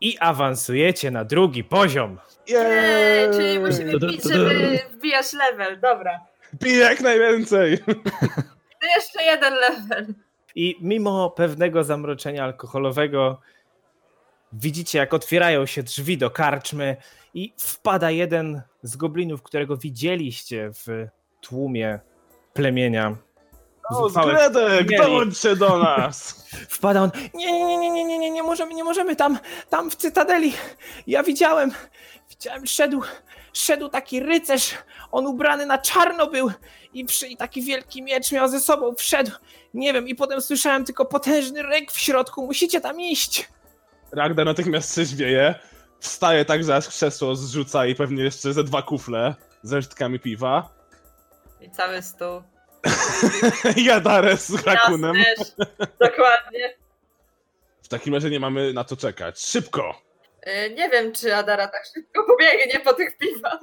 i 0.00 0.18
awansujecie 0.18 1.10
na 1.10 1.24
drugi 1.24 1.64
poziom. 1.64 2.18
Jej, 2.46 3.30
czyli 3.32 3.58
musimy 3.58 4.00
pić, 4.00 4.24
żeby 4.24 4.78
wbijać 4.92 5.32
level. 5.32 5.80
Dobra. 5.80 6.20
Pij 6.60 6.78
jak 6.78 7.00
najwięcej! 7.00 7.78
To 8.80 8.86
jeszcze 8.96 9.22
jeden 9.22 9.54
level. 9.54 10.06
I 10.54 10.76
mimo 10.80 11.30
pewnego 11.30 11.84
zamroczenia 11.84 12.44
alkoholowego, 12.44 13.40
widzicie, 14.52 14.98
jak 14.98 15.14
otwierają 15.14 15.66
się 15.66 15.82
drzwi 15.82 16.18
do 16.18 16.30
karczmy 16.30 16.96
i 17.34 17.54
wpada 17.58 18.10
jeden 18.10 18.62
z 18.82 18.96
goblinów, 18.96 19.42
którego 19.42 19.76
widzieliście 19.76 20.70
w 20.72 21.06
tłumie 21.40 22.00
plemienia. 22.52 23.16
O, 23.90 23.94
Zuchwałych 23.94 24.36
Zgredek, 24.38 24.90
mieli. 24.90 25.02
dołączcie 25.04 25.56
do 25.56 25.78
nas! 25.78 26.46
Wpada 26.68 27.02
on. 27.02 27.10
Nie, 27.34 27.52
nie, 27.52 27.64
nie, 27.64 27.78
nie, 27.78 27.90
nie, 27.90 28.04
nie, 28.04 28.18
nie, 28.18 28.30
nie 28.30 28.42
możemy, 28.42 28.74
nie 28.74 28.84
możemy 28.84 29.16
tam, 29.16 29.38
tam 29.70 29.90
w 29.90 29.96
cytadeli. 29.96 30.52
Ja 31.06 31.22
widziałem, 31.22 31.70
widziałem, 32.30 32.66
szedł, 32.66 33.02
szedł 33.52 33.88
taki 33.88 34.20
rycerz. 34.20 34.74
On 35.12 35.26
ubrany 35.26 35.66
na 35.66 35.78
czarno 35.78 36.26
był 36.26 36.50
i, 36.94 37.04
przy, 37.04 37.26
i 37.28 37.36
taki 37.36 37.62
wielki 37.62 38.02
miecz 38.02 38.32
miał 38.32 38.48
ze 38.48 38.60
sobą. 38.60 38.94
Wszedł, 38.94 39.30
nie 39.74 39.92
wiem, 39.92 40.08
i 40.08 40.14
potem 40.14 40.40
słyszałem 40.42 40.84
tylko 40.84 41.04
potężny 41.04 41.62
ryk 41.62 41.92
w 41.92 41.98
środku. 41.98 42.46
Musicie 42.46 42.80
tam 42.80 43.00
iść. 43.00 43.48
Ragnar 44.12 44.46
natychmiast 44.46 44.90
trzeźwieje, 44.92 45.54
wstaje 46.00 46.44
tak, 46.44 46.64
że 46.64 46.76
aż 46.76 46.88
krzesło 46.88 47.36
zrzuca 47.36 47.86
i 47.86 47.94
pewnie 47.94 48.22
jeszcze 48.24 48.52
ze 48.52 48.64
dwa 48.64 48.82
kufle 48.82 49.34
z 49.62 49.72
resztkami 49.72 50.20
piwa. 50.20 50.68
I 51.60 51.70
cały 51.70 52.02
stół. 52.02 52.42
Jadarę 53.76 54.36
z 54.36 54.66
rakunem. 54.66 55.16
Dokładnie. 56.00 56.74
W 57.82 57.88
takim 57.88 58.14
razie 58.14 58.30
nie 58.30 58.40
mamy 58.40 58.72
na 58.72 58.84
to 58.84 58.96
czekać. 58.96 59.40
Szybko! 59.40 60.00
Y, 60.46 60.70
Nie 60.74 60.90
wiem, 60.90 61.12
czy 61.12 61.36
Adara 61.36 61.68
tak 61.68 61.82
szybko 61.94 62.24
pobiegnie 62.24 62.80
po 62.80 62.92
tych 62.94 63.18
piwach. 63.18 63.58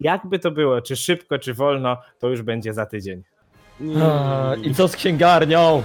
Jakby 0.00 0.38
to 0.38 0.50
było, 0.50 0.82
czy 0.82 0.96
szybko, 0.96 1.38
czy 1.38 1.54
wolno, 1.54 2.02
to 2.18 2.28
już 2.28 2.42
będzie 2.42 2.72
za 2.72 2.86
tydzień. 2.86 3.22
A, 4.02 4.54
I 4.62 4.74
co 4.74 4.88
z 4.88 4.96
księgarnią? 4.96 5.82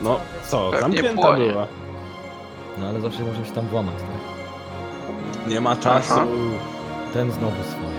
No, 0.00 0.20
co, 0.48 0.70
Pewnie 0.70 0.80
zamknięta 0.80 1.22
płonie. 1.22 1.48
była. 1.52 1.66
No 2.78 2.86
ale 2.86 3.00
zawsze 3.00 3.18
się 3.18 3.52
tam 3.54 3.66
włamać, 3.66 3.94
tak? 3.94 5.48
Nie 5.48 5.60
ma 5.60 5.76
czasu. 5.76 6.14
Aha. 6.14 6.26
Ten 7.12 7.32
znowu 7.32 7.62
swoje. 7.62 7.93